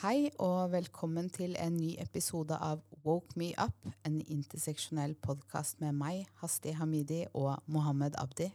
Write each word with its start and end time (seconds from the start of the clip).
Hei 0.00 0.30
og 0.40 0.70
velkommen 0.72 1.26
til 1.28 1.52
en 1.60 1.74
ny 1.76 1.90
episode 2.00 2.56
av 2.56 2.78
Woke 3.04 3.36
Me 3.36 3.50
Up, 3.60 3.76
en 4.08 4.14
interseksjonell 4.22 5.12
podkast 5.20 5.76
med 5.82 5.92
meg, 5.98 6.22
Hasti 6.40 6.72
Hamidi 6.72 7.26
og 7.36 7.58
Mohammed 7.68 8.16
Abdi. 8.16 8.46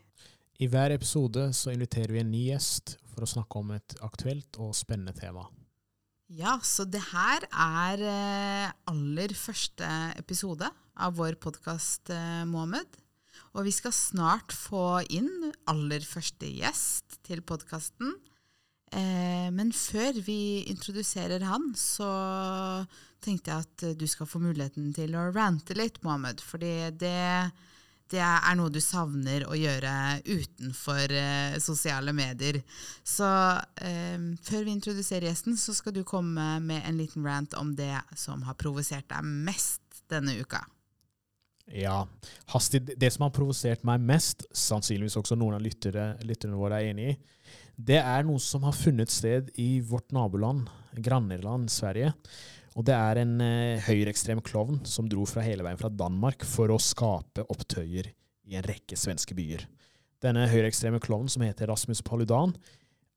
I 0.58 0.72
hver 0.74 0.96
episode 0.96 1.44
så 1.54 1.70
inviterer 1.76 2.16
vi 2.16 2.24
en 2.24 2.34
ny 2.34 2.42
gjest 2.48 2.96
for 3.12 3.28
å 3.28 3.30
snakke 3.30 3.62
om 3.62 3.76
et 3.78 3.94
aktuelt 4.02 4.58
og 4.58 4.74
spennende 4.74 5.14
tema. 5.14 5.46
Ja, 6.34 6.58
så 6.66 6.88
det 6.90 7.04
her 7.12 7.46
er 7.54 8.06
eh, 8.10 8.76
aller 8.90 9.38
første 9.38 9.94
episode 10.18 10.74
av 10.98 11.20
vår 11.22 11.38
podkast, 11.46 12.10
eh, 12.10 12.42
Mohammed. 12.50 12.98
Og 13.54 13.70
vi 13.70 13.76
skal 13.84 13.94
snart 13.94 14.50
få 14.50 15.04
inn 15.14 15.52
aller 15.70 16.10
første 16.10 16.50
gjest 16.50 17.22
til 17.22 17.46
podkasten. 17.46 18.18
Eh, 18.94 19.50
men 19.52 19.72
før 19.74 20.20
vi 20.26 20.64
introduserer 20.70 21.44
han, 21.48 21.72
så 21.78 22.10
tenkte 23.26 23.52
jeg 23.52 23.66
at 23.66 23.86
du 23.98 24.06
skal 24.10 24.30
få 24.30 24.42
muligheten 24.44 24.92
til 24.96 25.16
å 25.18 25.30
rante 25.34 25.78
litt, 25.78 26.02
Mohammed. 26.06 26.44
Fordi 26.46 26.74
det, 26.94 27.16
det 28.14 28.22
er 28.22 28.60
noe 28.60 28.74
du 28.74 28.82
savner 28.84 29.48
å 29.50 29.58
gjøre 29.58 29.96
utenfor 30.28 31.16
eh, 31.18 31.58
sosiale 31.64 32.14
medier. 32.16 32.62
Så 33.02 33.28
eh, 33.82 34.30
før 34.46 34.68
vi 34.68 34.78
introduserer 34.78 35.32
gjesten, 35.32 35.58
så 35.58 35.76
skal 35.78 35.96
du 35.96 36.04
komme 36.08 36.60
med 36.64 36.86
en 36.86 37.02
liten 37.02 37.26
rant 37.26 37.58
om 37.60 37.74
det 37.76 37.98
som 38.20 38.46
har 38.46 38.60
provosert 38.62 39.10
deg 39.12 39.26
mest 39.50 39.82
denne 40.12 40.38
uka. 40.38 40.62
Ja, 41.74 42.08
hastig, 42.54 42.84
Det 42.98 43.10
som 43.10 43.26
har 43.26 43.34
provosert 43.34 43.82
meg 43.88 44.04
mest, 44.06 44.46
sannsynligvis 44.54 45.18
også 45.18 45.34
noen 45.34 45.58
av 45.58 45.64
lytterne 45.66 46.60
våre 46.60 46.78
er 46.78 46.92
enig 46.92 47.08
i, 47.10 47.16
det 47.76 48.00
er 48.00 48.26
noe 48.28 48.40
som 48.42 48.64
har 48.68 48.76
funnet 48.76 49.12
sted 49.12 49.50
i 49.60 49.80
vårt 49.84 50.14
naboland, 50.16 50.70
granneland 50.96 51.72
Sverige. 51.72 52.14
Og 52.76 52.84
det 52.88 52.96
er 52.96 53.22
en 53.22 53.40
eh, 53.44 53.84
høyreekstrem 53.86 54.42
klovn 54.44 54.82
som 54.88 55.08
dro 55.12 55.24
fra 55.28 55.44
hele 55.46 55.64
veien 55.64 55.80
fra 55.80 55.92
Danmark 55.92 56.44
for 56.48 56.72
å 56.72 56.80
skape 56.82 57.46
opptøyer 57.52 58.12
i 58.46 58.58
en 58.60 58.66
rekke 58.68 58.98
svenske 59.00 59.36
byer. 59.36 59.64
Denne 60.24 60.48
høyreekstreme 60.52 61.00
klovnen, 61.04 61.32
som 61.32 61.44
heter 61.46 61.70
Rasmus 61.72 62.04
Paludan, 62.06 62.56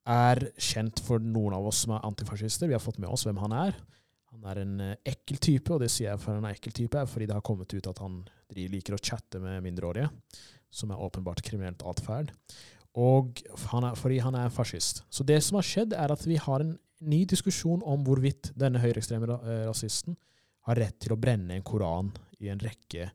er 0.09 0.41
kjent 0.57 1.03
for 1.05 1.23
noen 1.23 1.57
av 1.59 1.67
oss 1.69 1.83
som 1.85 1.95
er 1.97 2.07
antifascister. 2.07 2.71
Vi 2.71 2.77
har 2.77 2.83
fått 2.83 3.01
med 3.03 3.11
oss 3.13 3.27
hvem 3.27 3.41
han 3.43 3.55
er. 3.57 3.79
Han 4.33 4.47
er 4.51 4.63
en 4.63 4.75
eh, 4.85 4.97
ekkel 5.15 5.41
type, 5.43 5.75
og 5.75 5.83
det 5.83 5.91
sier 5.93 6.13
jeg 6.13 6.23
for 6.23 6.39
han 6.39 6.47
er 6.49 6.59
ekkel 6.59 6.75
type, 6.77 7.07
fordi 7.11 7.31
det 7.31 7.37
har 7.39 7.47
kommet 7.47 7.75
ut 7.75 7.91
at 7.91 8.03
han 8.05 8.23
liker 8.55 8.97
å 8.97 9.03
chatte 9.03 9.41
med 9.43 9.63
mindreårige, 9.65 10.09
som 10.71 10.93
er 10.93 11.03
åpenbart 11.03 11.43
kriminelt 11.45 11.83
atferd. 11.87 12.31
Og 12.99 13.43
han 13.71 13.87
er, 13.87 13.99
fordi 13.99 14.19
han 14.25 14.37
er 14.39 14.51
fascist. 14.51 15.05
Så 15.11 15.27
det 15.27 15.39
som 15.47 15.61
har 15.61 15.67
skjedd, 15.67 15.95
er 15.95 16.13
at 16.13 16.25
vi 16.27 16.39
har 16.41 16.65
en 16.65 16.75
ny 17.07 17.23
diskusjon 17.31 17.85
om 17.87 18.03
hvorvidt 18.07 18.51
denne 18.59 18.81
høyreekstreme 18.83 19.29
eh, 19.39 19.63
rasisten 19.69 20.17
har 20.67 20.81
rett 20.83 20.99
til 21.05 21.15
å 21.15 21.21
brenne 21.21 21.55
en 21.55 21.67
koran 21.67 22.11
i 22.43 22.51
en 22.51 22.61
rekke 22.61 23.07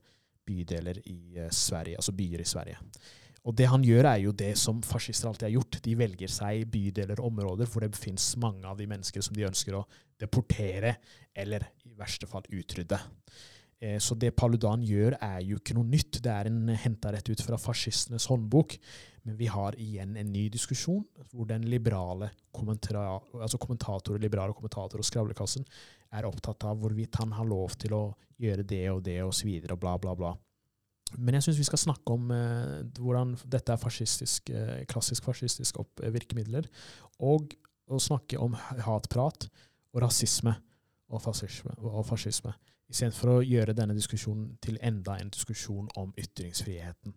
bydeler 0.47 1.01
i 1.11 1.39
eh, 1.41 1.51
Sverige, 1.51 1.99
altså 1.99 2.15
byer 2.15 2.43
i 2.43 2.47
Sverige. 2.47 2.79
Og 3.43 3.55
det 3.59 3.67
han 3.67 3.83
gjør, 3.83 4.07
er 4.07 4.21
jo 4.23 4.31
det 4.39 4.53
som 4.59 4.79
fascister 4.87 5.27
alltid 5.27 5.49
har 5.49 5.57
gjort. 5.57 5.81
De 5.83 5.97
velger 5.99 6.31
seg 6.31 6.63
bydeler 6.71 7.19
og 7.19 7.33
områder 7.33 7.67
hvor 7.67 7.83
det 7.83 7.99
fins 7.99 8.29
mange 8.39 8.63
av 8.69 8.79
de 8.79 8.87
mennesker 8.87 9.25
som 9.25 9.35
de 9.35 9.43
ønsker 9.49 9.75
å 9.75 9.83
deportere, 10.19 10.95
eller 11.35 11.65
i 11.83 11.91
verste 11.99 12.29
fall 12.29 12.47
utrydde. 12.47 12.99
Eh, 13.83 13.99
så 13.99 14.15
det 14.15 14.31
Paludan 14.37 14.83
gjør, 14.85 15.17
er 15.19 15.41
jo 15.43 15.59
ikke 15.59 15.75
noe 15.75 15.89
nytt. 15.89 16.21
Det 16.23 16.31
er 16.31 16.49
en 16.49 16.71
henta 16.79 17.11
rett 17.13 17.29
ut 17.29 17.43
fra 17.43 17.59
fascistenes 17.59 18.29
håndbok. 18.31 18.77
Men 19.27 19.37
vi 19.39 19.47
har 19.51 19.75
igjen 19.79 20.15
en 20.19 20.31
ny 20.31 20.47
diskusjon 20.51 21.03
hvor 21.31 21.47
den 21.47 21.65
liberale 21.71 22.33
altså 22.53 23.59
kommentator, 23.59 24.19
liberale 24.19 24.55
kommentator 24.55 24.99
og 24.99 25.07
skravlekassen 25.07 25.63
er 26.13 26.27
opptatt 26.27 26.65
av 26.67 26.81
hvorvidt 26.81 27.17
han 27.21 27.31
har 27.33 27.47
lov 27.47 27.77
til 27.79 27.95
å 27.95 28.03
gjøre 28.43 28.65
det 28.67 28.83
og 28.91 28.99
det 29.05 29.21
videre 29.47 29.77
og 29.77 29.81
bla, 29.81 29.95
bla, 29.97 30.15
bla. 30.19 30.33
Men 31.17 31.37
jeg 31.37 31.47
syns 31.47 31.61
vi 31.61 31.67
skal 31.67 31.81
snakke 31.81 32.15
om 32.15 32.31
eh, 32.33 32.83
hvordan 32.99 33.35
dette 33.45 33.73
er 33.73 33.81
fascistisk, 33.81 34.49
eh, 34.49 34.83
klassisk 34.89 35.25
fascistisk 35.27 35.79
opp, 35.83 36.03
eh, 36.03 36.13
virkemidler, 36.13 36.67
og 37.23 37.55
å 37.87 37.99
snakke 38.01 38.39
om 38.41 38.55
hatprat 38.57 39.47
og 39.93 40.03
rasisme 40.03 40.55
og 41.13 41.21
fascisme. 41.23 41.75
Og 41.83 42.05
fascisme 42.07 42.53
Istedenfor 42.91 43.37
å 43.37 43.43
gjøre 43.45 43.75
denne 43.77 43.95
diskusjonen 43.97 44.57
til 44.61 44.79
enda 44.83 45.15
en 45.19 45.31
diskusjon 45.33 45.87
om 45.99 46.11
ytringsfriheten. 46.19 47.13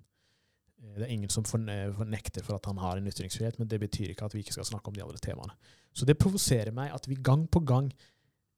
Eh, 0.82 0.92
det 0.98 1.06
er 1.06 1.14
ingen 1.14 1.32
som 1.32 1.44
fornekter 1.44 2.44
for 2.46 2.58
at 2.58 2.68
han 2.70 2.80
har 2.82 3.00
en 3.00 3.08
ytringsfrihet, 3.10 3.58
men 3.58 3.68
det 3.68 3.80
betyr 3.82 4.12
ikke 4.12 4.28
at 4.28 4.36
vi 4.36 4.44
ikke 4.44 4.56
skal 4.58 4.68
snakke 4.68 4.92
om 4.92 4.96
de 4.96 5.04
andre 5.04 5.20
temaene. 5.22 5.56
Så 5.96 6.06
det 6.08 6.18
provoserer 6.20 6.72
meg 6.76 6.92
at 6.94 7.08
vi 7.08 7.18
gang 7.22 7.46
på 7.48 7.64
gang 7.66 7.90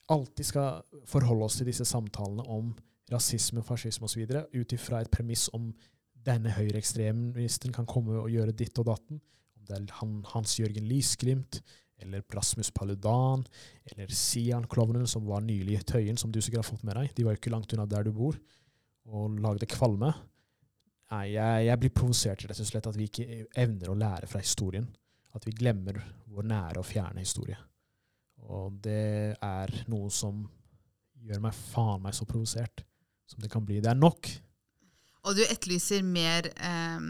alltid 0.08 0.46
skal 0.46 0.82
forholde 1.06 1.46
oss 1.46 1.58
til 1.60 1.68
disse 1.68 1.84
samtalene 1.88 2.44
om 2.48 2.72
rasisme, 3.12 3.62
fascisme 3.64 4.08
osv. 4.08 4.24
ut 4.52 4.72
ifra 4.72 5.02
et 5.02 5.10
premiss 5.10 5.48
om 5.56 5.70
denne 6.28 6.52
høyreekstremisten 6.52 7.72
kan 7.72 7.86
komme 7.88 8.18
og 8.20 8.30
gjøre 8.32 8.56
ditt 8.56 8.78
og 8.80 8.88
datten. 8.90 9.20
Om 9.56 9.68
det 9.68 9.76
er 9.76 9.92
han, 10.00 10.24
Hans 10.34 10.58
Jørgen 10.58 10.88
Lisglimt, 10.88 11.62
eller 11.98 12.22
Plasmus 12.22 12.70
Paludan, 12.74 13.44
eller 13.90 14.10
Sian-klovnen, 14.14 15.06
som 15.10 15.26
var 15.26 15.42
nylig 15.44 15.78
i 15.78 15.84
Tøyen, 15.92 16.18
som 16.20 16.32
du 16.32 16.40
sikkert 16.40 16.62
har 16.62 16.70
fått 16.70 16.86
med 16.86 16.98
deg. 16.98 17.12
De 17.16 17.26
var 17.26 17.34
jo 17.34 17.40
ikke 17.42 17.52
langt 17.54 17.74
unna 17.74 17.86
der 17.90 18.06
du 18.06 18.12
bor, 18.14 18.38
og 19.08 19.38
lagde 19.42 19.68
kvalme. 19.70 20.12
Nei, 21.08 21.24
jeg, 21.32 21.64
jeg 21.68 21.80
blir 21.80 21.94
provosert 21.96 22.44
rett 22.44 22.60
og 22.60 22.68
slett 22.68 22.88
at 22.90 22.98
vi 22.98 23.08
ikke 23.08 23.44
evner 23.58 23.92
å 23.92 23.96
lære 23.98 24.28
fra 24.28 24.42
historien. 24.44 24.86
At 25.36 25.46
vi 25.46 25.54
glemmer 25.56 26.00
vår 26.32 26.46
nære 26.50 26.82
og 26.82 26.86
fjerne 26.88 27.24
historie. 27.24 27.56
Og 28.48 28.78
det 28.84 29.36
er 29.44 29.72
noe 29.90 30.10
som 30.12 30.44
gjør 31.18 31.42
meg 31.44 31.56
faen 31.56 32.04
meg 32.04 32.14
så 32.16 32.28
provosert 32.28 32.84
som 33.28 33.42
det 33.42 33.50
kan 33.52 33.64
bli. 33.66 33.80
Det 33.84 33.90
er 33.90 33.98
nok. 33.98 34.30
Og 35.28 35.36
du 35.36 35.42
etterlyser 35.44 36.04
mer, 36.06 36.48
eh, 36.56 37.00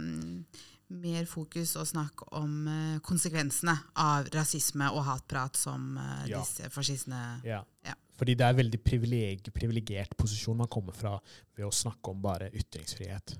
mer 0.88 1.26
fokus 1.28 1.74
og 1.76 1.88
snakk 1.88 2.24
om 2.38 2.52
uh, 2.68 3.00
konsekvensene 3.04 3.74
av 4.00 4.28
rasisme 4.34 4.88
og 4.94 5.04
hatprat 5.08 5.58
som 5.58 5.90
uh, 5.98 6.24
ja. 6.28 6.40
disse 6.40 6.70
fascistene 6.72 7.40
ja. 7.44 7.60
ja. 7.84 7.96
Fordi 8.18 8.34
det 8.34 8.46
er 8.46 8.54
en 8.54 8.62
veldig 8.62 8.80
privilegert 9.54 10.16
posisjon 10.18 10.58
man 10.58 10.70
kommer 10.72 10.96
fra 10.96 11.14
ved 11.54 11.68
å 11.68 11.74
snakke 11.74 12.10
om 12.10 12.22
bare 12.22 12.48
ytringsfrihet. 12.50 13.36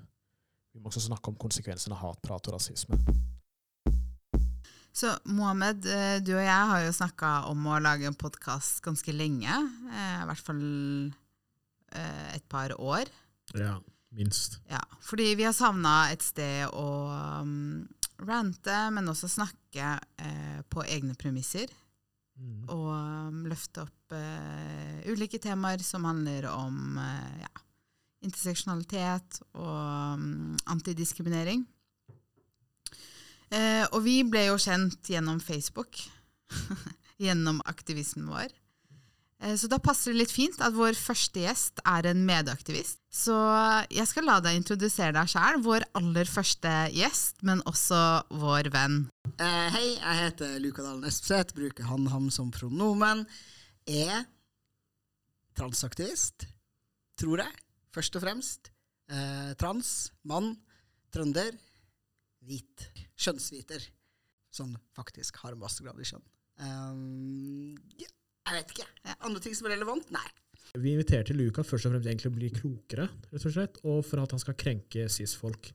Vi 0.71 0.79
må 0.79 0.87
også 0.87 1.03
snakke 1.09 1.33
om 1.33 1.39
konsekvensene 1.41 1.97
av 1.97 2.05
hatprat 2.05 2.47
og 2.47 2.55
rasisme. 2.55 2.99
Så 4.95 5.11
Mohammed, 5.27 5.83
eh, 5.83 6.17
du 6.23 6.31
og 6.37 6.45
jeg 6.45 6.69
har 6.71 6.85
jo 6.85 6.95
snakka 6.95 7.33
om 7.51 7.67
å 7.67 7.81
lage 7.83 8.07
en 8.07 8.17
podkast 8.17 8.79
ganske 8.85 9.13
lenge. 9.15 9.51
I 9.91 10.25
hvert 10.29 10.45
fall 10.47 10.63
eh, 11.91 12.27
et 12.37 12.47
par 12.51 12.73
år. 12.79 13.11
Ja, 13.57 13.77
minst. 14.15 14.59
Ja, 14.69 14.81
Fordi 15.05 15.33
vi 15.37 15.45
har 15.47 15.55
savna 15.55 16.09
et 16.13 16.23
sted 16.25 16.69
å 16.73 16.87
um, 17.41 17.87
rante, 18.25 18.77
men 18.95 19.09
også 19.11 19.29
snakke 19.31 19.95
eh, 19.99 20.59
på 20.69 20.83
egne 20.85 21.15
premisser. 21.19 21.71
Mm. 22.39 22.69
Og 22.71 22.87
um, 22.91 23.41
løfte 23.51 23.83
opp 23.83 24.15
uh, 24.15 25.01
ulike 25.11 25.41
temaer 25.43 25.83
som 25.83 26.07
handler 26.07 26.47
om 26.51 26.95
uh, 26.99 27.33
ja, 27.41 27.51
interseksjonalitet 28.25 29.41
og 29.59 30.15
um, 30.15 30.55
antidiskriminering. 30.71 31.65
Eh, 33.49 33.85
og 33.95 34.03
vi 34.05 34.21
ble 34.29 34.45
jo 34.45 34.59
kjent 34.61 35.09
gjennom 35.09 35.39
Facebook. 35.41 35.97
gjennom 37.23 37.59
aktivismen 37.69 38.29
vår. 38.29 38.53
Eh, 39.43 39.55
så 39.55 39.69
da 39.71 39.79
passer 39.79 40.11
det 40.11 40.23
litt 40.23 40.33
fint 40.33 40.59
at 40.63 40.75
vår 40.75 40.97
første 40.99 41.43
gjest 41.43 41.79
er 41.87 42.09
en 42.09 42.25
medaktivist. 42.27 42.99
Så 43.09 43.35
jeg 43.93 44.07
skal 44.09 44.27
la 44.27 44.39
deg 44.43 44.59
introdusere 44.59 45.15
deg 45.15 45.31
sjæl, 45.31 45.61
vår 45.65 45.85
aller 45.97 46.29
første 46.29 46.73
gjest, 46.95 47.39
men 47.47 47.63
også 47.69 48.01
vår 48.41 48.71
venn. 48.73 48.99
Eh, 49.37 49.69
hei, 49.75 49.85
jeg 49.95 50.19
heter 50.25 50.57
Luka 50.63 50.83
Dalen 50.83 51.07
Espeseth, 51.07 51.55
bruker 51.57 51.87
han-ham 51.89 52.27
som 52.33 52.51
pronomen. 52.53 53.23
Er 53.89 54.27
transaktivist, 55.57 56.45
tror 57.19 57.43
jeg 57.43 57.55
først 57.95 58.19
og 58.19 58.25
fremst. 58.25 58.73
Eh, 59.09 59.53
trans, 59.59 60.11
mann, 60.29 60.53
trønder, 61.13 61.55
hvit. 62.45 62.85
Kjønnsviter. 63.19 63.81
Sånn 64.53 64.75
faktisk 64.95 65.41
har 65.43 65.53
en 65.53 65.61
mastergrad 65.61 65.99
i 66.01 66.07
kjønn. 66.07 66.23
Um, 66.59 67.75
ja, 67.99 68.09
jeg 68.49 68.63
vet 68.63 68.75
ikke. 68.75 69.15
Andre 69.27 69.41
ting 69.43 69.57
som 69.57 69.69
er 69.69 69.75
relevant? 69.77 70.09
Nei. 70.15 70.27
Vi 70.77 70.93
inviterte 70.93 71.33
Luka 71.33 71.63
først 71.65 71.87
og 71.87 71.95
fremst 71.95 72.09
egentlig 72.09 72.29
å 72.29 72.35
bli 72.35 72.49
klokere, 72.53 73.07
rett 73.31 73.45
og 73.45 73.53
slett, 73.55 73.79
og 73.89 74.03
for 74.05 74.21
at 74.21 74.35
han 74.35 74.41
skal 74.41 74.57
krenke 74.59 75.07
cis-folk. 75.09 75.71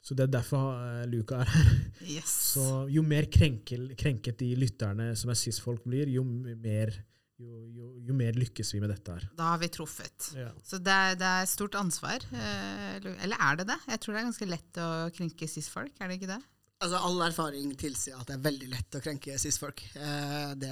Så 0.00 0.16
det 0.16 0.28
er 0.28 0.32
derfor 0.38 0.78
uh, 0.78 1.02
Luka 1.10 1.42
er 1.42 1.50
her. 1.50 1.70
Yes. 2.06 2.32
Så 2.54 2.64
jo 2.92 3.02
mer 3.04 3.26
krenkel, 3.32 3.90
krenket 3.98 4.38
de 4.40 4.54
lytterne 4.56 5.10
som 5.18 5.32
er 5.32 5.38
cis-folk 5.38 5.84
blir, 5.84 6.08
jo 6.14 6.24
mer 6.24 6.94
jo, 7.40 7.58
jo, 7.72 7.86
jo, 8.04 8.14
mer 8.16 8.36
lykkes 8.36 8.74
vi 8.74 8.82
med 8.82 8.90
dette 8.92 9.16
her. 9.16 9.26
Da 9.36 9.52
har 9.54 9.60
vi 9.62 9.70
truffet. 9.72 10.30
Ja. 10.36 10.50
Så 10.64 10.80
det 10.84 10.92
er, 10.92 11.14
det 11.20 11.28
er, 11.28 11.46
stort 11.48 11.76
ansvar. 11.80 12.24
Eh, 12.36 12.98
eller 13.24 13.36
er 13.40 13.60
det 13.60 13.70
det? 13.70 13.78
Jeg 13.88 14.02
tror 14.02 14.12
det 14.14 14.20
er 14.20 14.26
ganske 14.28 14.48
lett 14.50 14.80
å 14.80 14.88
krenke 15.16 15.48
cis-folk, 15.48 15.94
er 15.96 16.10
det 16.10 16.18
ikke 16.20 16.32
det? 16.34 16.40
Altså, 16.80 16.96
All 17.04 17.20
erfaring 17.26 17.74
tilsier 17.76 18.16
at 18.16 18.28
det 18.28 18.38
er 18.38 18.44
veldig 18.46 18.68
lett 18.72 18.96
å 18.96 19.02
krenke 19.04 19.36
cis-folk. 19.40 19.82
Eh, 20.00 20.52
det, 20.56 20.70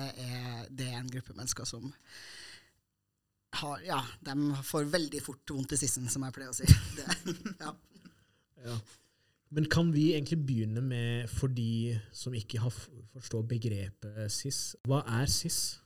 det 0.73 0.87
er 0.89 1.01
en 1.03 1.11
gruppe 1.13 1.37
mennesker 1.37 1.69
som 1.69 1.91
har 3.59 3.83
Ja, 3.85 3.99
de 4.25 4.63
får 4.65 4.89
veldig 4.93 5.21
fort 5.25 5.53
vondt 5.53 5.73
i 5.77 5.81
sissen, 5.81 6.09
som 6.13 6.25
jeg 6.25 6.37
pleier 6.37 6.53
å 6.53 6.57
si. 6.57 6.69
Det, 6.97 7.37
ja. 7.65 7.75
Ja. 8.65 8.79
Men 9.55 9.69
kan 9.73 9.93
vi 9.95 10.11
egentlig 10.13 10.41
begynne 10.45 10.83
med, 10.85 11.29
for 11.33 11.53
de 11.53 11.97
som 12.13 12.35
ikke 12.37 12.61
har 12.61 12.73
forstår 13.15 13.47
begrepet 13.49 14.33
cis, 14.33 14.77
hva 14.89 15.01
er 15.21 15.29
cis? 15.33 15.79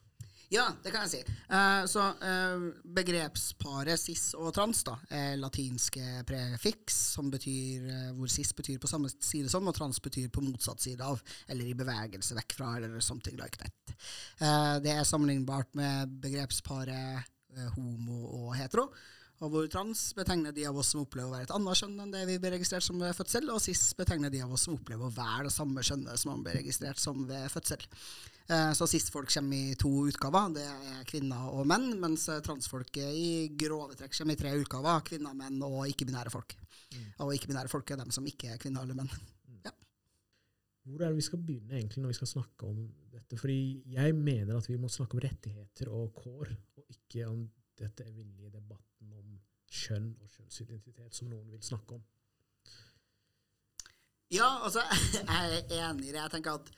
Ja, 0.53 0.67
det 0.85 0.91
kan 0.93 1.07
jeg 1.07 1.13
si. 1.15 1.35
Uh, 1.49 1.85
så 1.89 2.03
uh, 2.21 2.65
begrepsparet 2.97 4.01
cis 4.01 4.35
og 4.37 4.51
trans 4.53 4.83
da, 4.85 4.99
er 5.09 5.39
latinske 5.41 6.21
prefiks, 6.29 6.99
som 7.15 7.31
betyr, 7.33 7.87
uh, 7.89 8.11
hvor 8.19 8.29
cis 8.29 8.53
betyr 8.57 8.77
på 8.83 8.91
samme 8.91 9.09
side 9.15 9.49
som, 9.49 9.71
og 9.71 9.77
trans 9.79 10.03
betyr 10.05 10.29
på 10.33 10.45
motsatt 10.45 10.85
side 10.85 11.07
av, 11.09 11.23
eller 11.49 11.71
i 11.71 11.77
bevegelse 11.79 12.37
vekk 12.37 12.57
fra, 12.59 12.75
eller 12.77 13.01
something 13.01 13.41
like 13.41 13.57
that. 13.63 13.97
Det 14.83 14.93
er 14.93 15.05
sammenlignbart 15.07 15.73
med 15.79 16.13
begrepsparet 16.21 17.29
homo 17.77 18.21
og 18.43 18.55
hetero, 18.57 18.89
og 19.43 19.51
hvor 19.51 19.67
trans 19.71 20.01
betegner 20.15 20.55
de 20.55 20.65
av 20.69 20.77
oss 20.79 20.93
som 20.93 21.03
opplever 21.03 21.27
å 21.27 21.35
være 21.35 21.49
et 21.49 21.55
annet 21.57 21.79
kjønn 21.81 21.97
enn 22.05 22.13
det 22.15 22.21
vi 22.29 22.37
blir 22.43 22.55
registrert 22.55 22.87
som 22.87 23.01
ved 23.03 23.17
fødsel, 23.19 23.49
og 23.51 23.59
cis 23.65 23.81
betegner 23.99 24.31
de 24.31 24.43
av 24.45 24.53
oss 24.55 24.69
som 24.69 24.77
opplever 24.77 25.09
å 25.09 25.15
være 25.17 25.49
det 25.49 25.55
samme 25.55 25.83
kjønnet 25.83 26.23
som 26.23 26.31
man 26.31 26.45
blir 26.47 26.61
registrert 26.61 27.03
som 27.03 27.25
ved 27.27 27.49
fødsel. 27.51 27.83
Eh, 28.47 28.71
Så 28.79 28.87
cis-folk 28.87 29.33
kommer 29.35 29.73
i 29.73 29.75
to 29.79 29.91
utgaver, 30.07 30.55
det 30.55 30.67
er 30.69 31.05
kvinner 31.11 31.51
og 31.51 31.67
menn, 31.67 31.91
mens 31.99 32.29
eh, 32.31 32.43
transfolk 32.47 33.03
i 33.03 33.49
grove 33.59 33.99
trekk 33.99 34.15
kommer 34.19 34.39
i 34.39 34.43
tre 34.45 34.55
utgaver, 34.61 35.03
kvinner, 35.11 35.35
menn 35.35 35.59
og 35.67 35.89
ikke-binære 35.91 36.35
folk. 36.35 36.57
Og 37.25 37.35
ikke-binære 37.35 37.73
folk 37.73 37.91
er 37.91 38.03
dem 38.03 38.15
som 38.15 38.27
ikke 38.29 38.55
er 38.55 38.63
kvinner 38.63 38.87
eller 38.87 38.99
menn. 38.99 39.11
Hvor 40.83 40.99
er 40.99 41.13
det 41.13 41.19
vi 41.21 41.27
skal 41.27 41.39
begynne 41.39 41.77
egentlig 41.79 42.03
når 42.03 42.11
vi 42.11 42.19
skal 42.19 42.31
snakke 42.33 42.67
om 42.67 42.79
dette? 43.13 43.39
Fordi 43.39 43.59
jeg 43.95 44.15
mener 44.19 44.57
at 44.59 44.67
vi 44.67 44.79
må 44.83 44.91
snakke 44.91 45.15
om 45.15 45.23
rettigheter 45.23 45.91
og 45.95 46.11
kår, 46.17 46.51
og 46.79 46.89
ikke 46.91 47.29
om 47.31 47.45
dette 47.79 48.07
evinnelige 48.07 48.51
debatten 48.51 48.89
om 48.89 48.92
kjønn 49.73 50.11
og 50.21 50.33
kjønnsidentitet 50.37 51.17
som 51.17 51.31
noen 51.33 51.49
vil 51.53 51.63
snakke 51.65 51.97
om. 51.97 52.05
Ja, 54.33 54.49
altså, 54.65 54.85
jeg 55.15 55.27
er 55.29 55.89
enig 55.89 56.09
i 56.09 56.13
det. 56.13 56.21
Jeg 56.21 56.35
tenker 56.37 56.61
at 56.61 56.73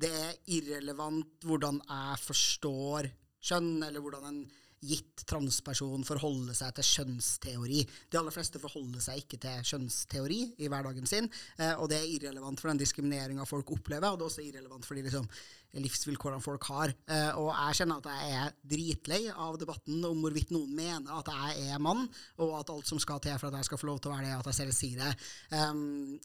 det 0.00 0.10
er 0.16 0.36
irrelevant 0.56 1.46
hvordan 1.46 1.80
jeg 1.82 2.20
forstår 2.24 3.10
kjønn, 3.40 3.82
eller 3.86 4.02
hvordan 4.04 4.28
en 4.30 4.42
gitt 4.80 5.24
transperson 5.28 6.04
forholder 6.08 6.56
seg 6.56 6.72
til 6.76 6.86
kjønnsteori. 6.88 7.80
De 8.10 8.18
aller 8.20 8.34
fleste 8.34 8.60
forholder 8.62 9.02
seg 9.04 9.22
ikke 9.22 9.38
til 9.42 9.64
kjønnsteori 9.72 10.40
i 10.64 10.70
hverdagen 10.72 11.08
sin, 11.08 11.28
eh, 11.58 11.74
og 11.76 11.90
det 11.92 12.00
er 12.00 12.10
irrelevant 12.14 12.60
for 12.60 12.72
den 12.72 12.80
diskrimineringa 12.80 13.44
folk 13.48 13.72
opplever, 13.76 14.08
og 14.08 14.20
det 14.20 14.26
er 14.26 14.30
også 14.32 14.46
irrelevant 14.46 14.88
for 14.88 14.96
de 14.96 15.04
liksom, 15.06 15.28
livsvilkårene 15.84 16.44
folk 16.44 16.68
har. 16.72 16.94
Eh, 17.12 17.30
og 17.38 17.50
jeg 17.52 17.80
kjenner 17.80 18.00
at 18.00 18.10
jeg 18.10 18.36
er 18.40 18.54
dritlei 18.74 19.22
av 19.30 19.58
debatten 19.60 20.04
om 20.08 20.24
hvorvidt 20.24 20.54
noen 20.56 20.72
mener 20.76 21.20
at 21.20 21.32
jeg 21.34 21.70
er 21.74 21.82
mann, 21.82 22.06
og 22.40 22.56
at 22.60 22.72
alt 22.72 22.88
som 22.88 23.02
skal 23.02 23.22
til 23.24 23.36
for 23.38 23.50
at 23.50 23.60
jeg 23.60 23.70
skal 23.70 23.82
få 23.82 23.90
lov 23.92 24.00
til 24.00 24.12
å 24.12 24.16
være 24.16 24.30
det, 24.30 24.38
at 24.40 24.52
jeg 24.52 24.60
selv 24.62 24.76
sier 24.76 25.04
det. 25.04 25.12
Um, 25.52 26.16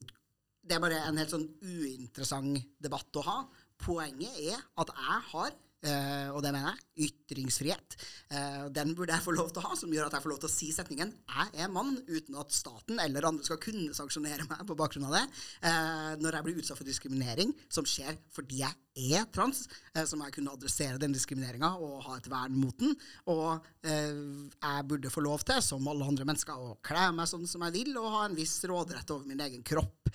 det 0.66 0.78
er 0.78 0.81
bare 0.81 1.04
en 1.06 1.19
helt 1.22 1.34
sånn 1.34 1.46
uinteressant 1.62 2.57
debatt 2.81 3.19
å 3.19 3.25
ha. 3.28 3.38
Poenget 3.86 4.40
er 4.40 4.62
at 4.81 4.92
jeg 4.96 5.22
har, 5.30 5.56
eh, 5.83 6.30
og 6.31 6.42
det 6.44 6.51
mener 6.56 6.72
jeg, 6.72 7.10
ytringsfrihet. 7.10 7.95
Uh, 8.31 8.68
den 8.74 8.94
burde 8.95 9.13
jeg 9.16 9.24
få 9.25 9.33
lov 9.36 9.50
til 9.51 9.62
å 9.62 9.68
ha, 9.68 9.75
som 9.77 9.92
gjør 9.92 10.07
at 10.07 10.16
jeg 10.16 10.24
får 10.24 10.31
lov 10.31 10.39
til 10.44 10.50
å 10.50 10.54
si 10.54 10.69
setningen 10.72 11.12
'jeg 11.12 11.50
er 11.60 11.69
mann', 11.72 12.00
uten 12.07 12.38
at 12.39 12.54
staten 12.56 13.00
eller 13.00 13.27
andre 13.27 13.44
skal 13.44 13.60
kunne 13.60 13.94
sanksjonere 13.94 14.48
meg 14.48 14.63
på 14.68 14.77
bakgrunn 14.77 15.07
av 15.10 15.18
det. 15.18 15.25
Uh, 15.60 16.16
når 16.24 16.38
jeg 16.38 16.44
blir 16.44 16.60
utsatt 16.62 16.80
for 16.80 16.88
diskriminering 16.88 17.54
som 17.69 17.83
skjer 17.83 18.16
fordi 18.31 18.63
jeg 18.63 18.75
er 18.95 19.25
trans, 19.27 19.68
så 19.92 20.16
må 20.16 20.24
jeg 20.24 20.38
kunne 20.38 20.54
adressere 20.56 20.98
den 20.98 21.12
diskrimineringa 21.12 21.75
og 21.83 22.04
ha 22.07 22.16
et 22.16 22.30
vern 22.31 22.56
mot 22.56 22.78
den. 22.80 22.95
Og 23.28 23.60
jeg 23.83 24.86
burde 24.88 25.12
få 25.12 25.19
lov 25.19 25.44
til, 25.44 25.60
som 25.60 25.83
alle 25.92 26.07
andre 26.07 26.24
mennesker, 26.24 26.56
å 26.56 26.78
kle 26.80 27.12
meg 27.12 27.28
sånn 27.28 27.44
som 27.44 27.66
jeg 27.68 27.75
vil, 27.75 27.92
og 28.00 28.13
ha 28.13 28.21
en 28.30 28.38
viss 28.39 28.56
råderett 28.63 29.12
over 29.12 29.28
min 29.28 29.44
egen 29.44 29.68
kropp. 29.68 30.07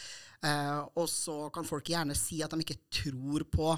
Og 0.97 1.09
så 1.13 1.51
kan 1.53 1.69
folk 1.69 1.93
gjerne 1.93 2.17
si 2.17 2.41
at 2.41 2.57
de 2.57 2.65
ikke 2.65 2.81
tror 2.89 3.45
på 3.53 3.75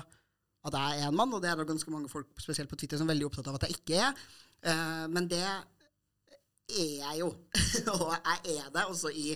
at 0.62 0.76
jeg 0.78 1.02
er 1.02 1.08
en 1.10 1.18
mann, 1.18 1.32
og 1.34 1.42
det 1.42 1.50
er 1.50 1.58
det 1.58 1.68
ganske 1.68 1.90
mange 1.90 2.10
folk, 2.10 2.30
spesielt 2.40 2.70
på 2.70 2.78
Twitter, 2.78 3.00
som 3.00 3.08
er 3.08 3.14
veldig 3.16 3.28
opptatt 3.28 3.48
av 3.50 3.58
at 3.58 3.66
jeg 3.66 3.78
ikke 3.80 3.98
er. 3.98 4.20
Uh, 4.62 5.06
men 5.10 5.26
det 5.30 5.42
er 5.42 5.64
jeg 6.70 7.18
jo. 7.18 7.32
og 7.96 8.12
jeg 8.14 8.58
er 8.58 8.70
det 8.74 8.84
også 8.86 9.10
i 9.10 9.34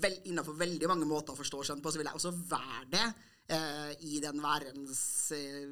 vel, 0.00 0.14
innenfor 0.30 0.58
veldig 0.58 0.90
mange 0.90 1.08
måter 1.08 1.34
å 1.34 1.40
forstå 1.40 1.64
kjønn 1.66 1.82
på, 1.82 1.92
så 1.92 2.00
vil 2.00 2.10
jeg 2.10 2.20
også 2.20 2.32
være 2.52 2.86
det 2.92 3.06
eh, 3.50 3.92
i 4.06 4.20
den 4.22 4.40
værens 4.42 5.02
eh, 5.34 5.68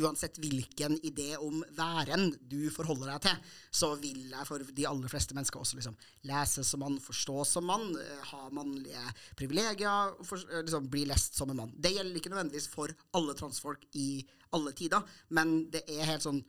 Uansett 0.00 0.38
hvilken 0.42 0.96
idé 1.06 1.34
om 1.40 1.62
væren 1.76 2.30
du 2.50 2.70
forholder 2.74 3.12
deg 3.14 3.24
til, 3.26 3.56
så 3.82 3.92
vil 4.00 4.22
jeg 4.32 4.48
for 4.48 4.64
de 4.76 4.86
aller 4.88 5.12
fleste 5.12 5.36
mennesker 5.36 5.62
også 5.62 5.78
liksom 5.78 5.98
lese 6.28 6.64
som 6.66 6.82
mann, 6.84 6.98
forstå 7.02 7.44
som 7.48 7.68
mann, 7.70 7.88
eh, 8.00 8.24
ha 8.32 8.48
mannlige 8.54 9.04
privilegier, 9.38 10.14
for, 10.26 10.42
eh, 10.50 10.64
liksom 10.64 10.90
bli 10.92 11.06
lest 11.10 11.38
som 11.38 11.50
en 11.50 11.62
mann. 11.62 11.74
Det 11.76 11.94
gjelder 11.94 12.20
ikke 12.20 12.32
nødvendigvis 12.34 12.70
for 12.72 12.94
alle 13.14 13.36
transfolk 13.38 13.86
i 13.94 14.24
alle 14.56 14.72
tider, 14.76 15.04
men 15.30 15.70
det 15.70 15.84
er 15.88 16.08
helt 16.10 16.26
sånn 16.26 16.42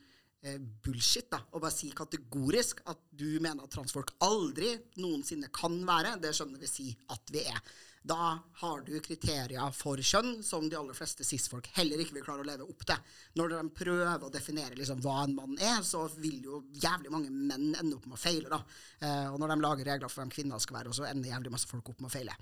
eh, 0.44 0.58
bullshit 0.58 1.30
da, 1.30 1.42
å 1.54 1.62
bare 1.62 1.76
si 1.76 1.92
kategorisk 1.94 2.82
at 2.90 3.00
du 3.14 3.40
mener 3.40 3.64
at 3.64 3.74
transfolk 3.76 4.16
aldri 4.26 4.74
noensinne 4.98 5.52
kan 5.54 5.76
være. 5.86 6.16
Det 6.22 6.34
skjønner 6.34 6.62
vi 6.62 6.70
si 6.70 6.88
at 7.14 7.34
vi 7.34 7.46
er. 7.46 7.62
Da 8.02 8.40
har 8.62 8.82
du 8.82 8.96
kriterier 9.04 9.74
for 9.78 10.02
kjønn 10.02 10.40
som 10.46 10.66
de 10.70 10.78
aller 10.78 10.98
fleste 10.98 11.26
cis-folk 11.26 11.68
heller 11.76 12.02
ikke 12.02 12.16
vil 12.18 12.26
klare 12.26 12.42
å 12.42 12.48
leve 12.48 12.66
opp 12.66 12.82
til. 12.90 12.98
Når 13.38 13.54
de 13.54 13.60
prøver 13.78 14.26
å 14.26 14.32
definere 14.34 14.78
liksom 14.80 15.04
hva 15.06 15.20
en 15.28 15.36
mann 15.38 15.54
er, 15.62 15.84
så 15.86 16.08
vil 16.18 16.40
jo 16.48 16.64
jævlig 16.82 17.14
mange 17.14 17.30
menn 17.30 17.76
ende 17.76 18.00
opp 18.00 18.08
med 18.10 18.18
å 18.18 18.22
feile. 18.24 18.50
da. 18.50 18.64
Eh, 19.06 19.28
og 19.30 19.38
når 19.42 19.54
de 19.54 19.62
lager 19.68 19.92
regler 19.94 20.10
for 20.10 20.24
hvem 20.24 20.34
kvinner 20.34 20.64
skal 20.64 20.80
være, 20.80 20.96
så 20.98 21.06
ender 21.12 21.30
jævlig 21.30 21.54
masse 21.54 21.70
folk 21.70 21.94
opp 21.94 22.02
med 22.02 22.10
å 22.10 22.16
feile. 22.16 22.38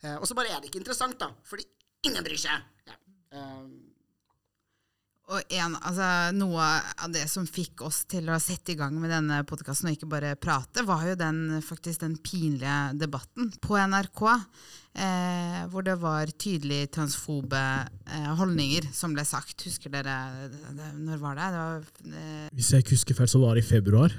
Eh, 0.00 0.16
og 0.16 0.24
så 0.28 0.38
bare 0.38 0.54
er 0.54 0.62
det 0.62 0.72
ikke 0.72 0.80
interessant, 0.80 1.18
da, 1.20 1.28
fordi 1.44 1.68
ingen 2.08 2.24
bryr 2.24 2.40
seg. 2.40 2.64
Ja. 2.88 2.96
Eh, 3.36 3.91
Og 5.30 5.54
en, 5.54 5.76
altså, 5.78 6.06
noe 6.34 6.64
av 6.98 7.12
det 7.14 7.22
som 7.30 7.46
fikk 7.48 7.84
oss 7.86 8.02
til 8.10 8.26
å 8.28 8.40
sette 8.42 8.74
i 8.74 8.76
gang 8.76 8.96
med 9.00 9.08
denne 9.14 9.38
podkasten 9.48 9.88
og 9.88 9.94
ikke 9.94 10.08
bare 10.10 10.32
prate, 10.36 10.82
var 10.84 11.04
jo 11.06 11.14
den, 11.16 11.60
faktisk 11.64 12.02
den 12.02 12.16
pinlige 12.20 12.78
debatten 13.00 13.52
på 13.62 13.78
NRK. 13.78 14.24
Eh, 14.92 15.60
hvor 15.72 15.86
det 15.86 15.94
var 16.02 16.28
tydelig 16.36 16.90
transfobe 16.92 17.56
eh, 17.56 18.26
holdninger 18.36 18.90
som 18.92 19.14
ble 19.16 19.24
sagt. 19.24 19.62
Husker 19.64 19.88
dere 19.94 20.16
det, 20.50 20.90
Når 20.98 21.22
var 21.22 21.38
det? 21.38 21.46
det 21.54 21.62
var, 21.62 21.86
eh, 22.18 22.50
Hvis 22.58 22.74
jeg 22.74 22.84
ikke 22.84 22.98
husker 22.98 23.16
feil, 23.22 23.30
så 23.32 23.40
var 23.40 23.56
det 23.56 23.64
i 23.64 23.70
februar. 23.70 24.12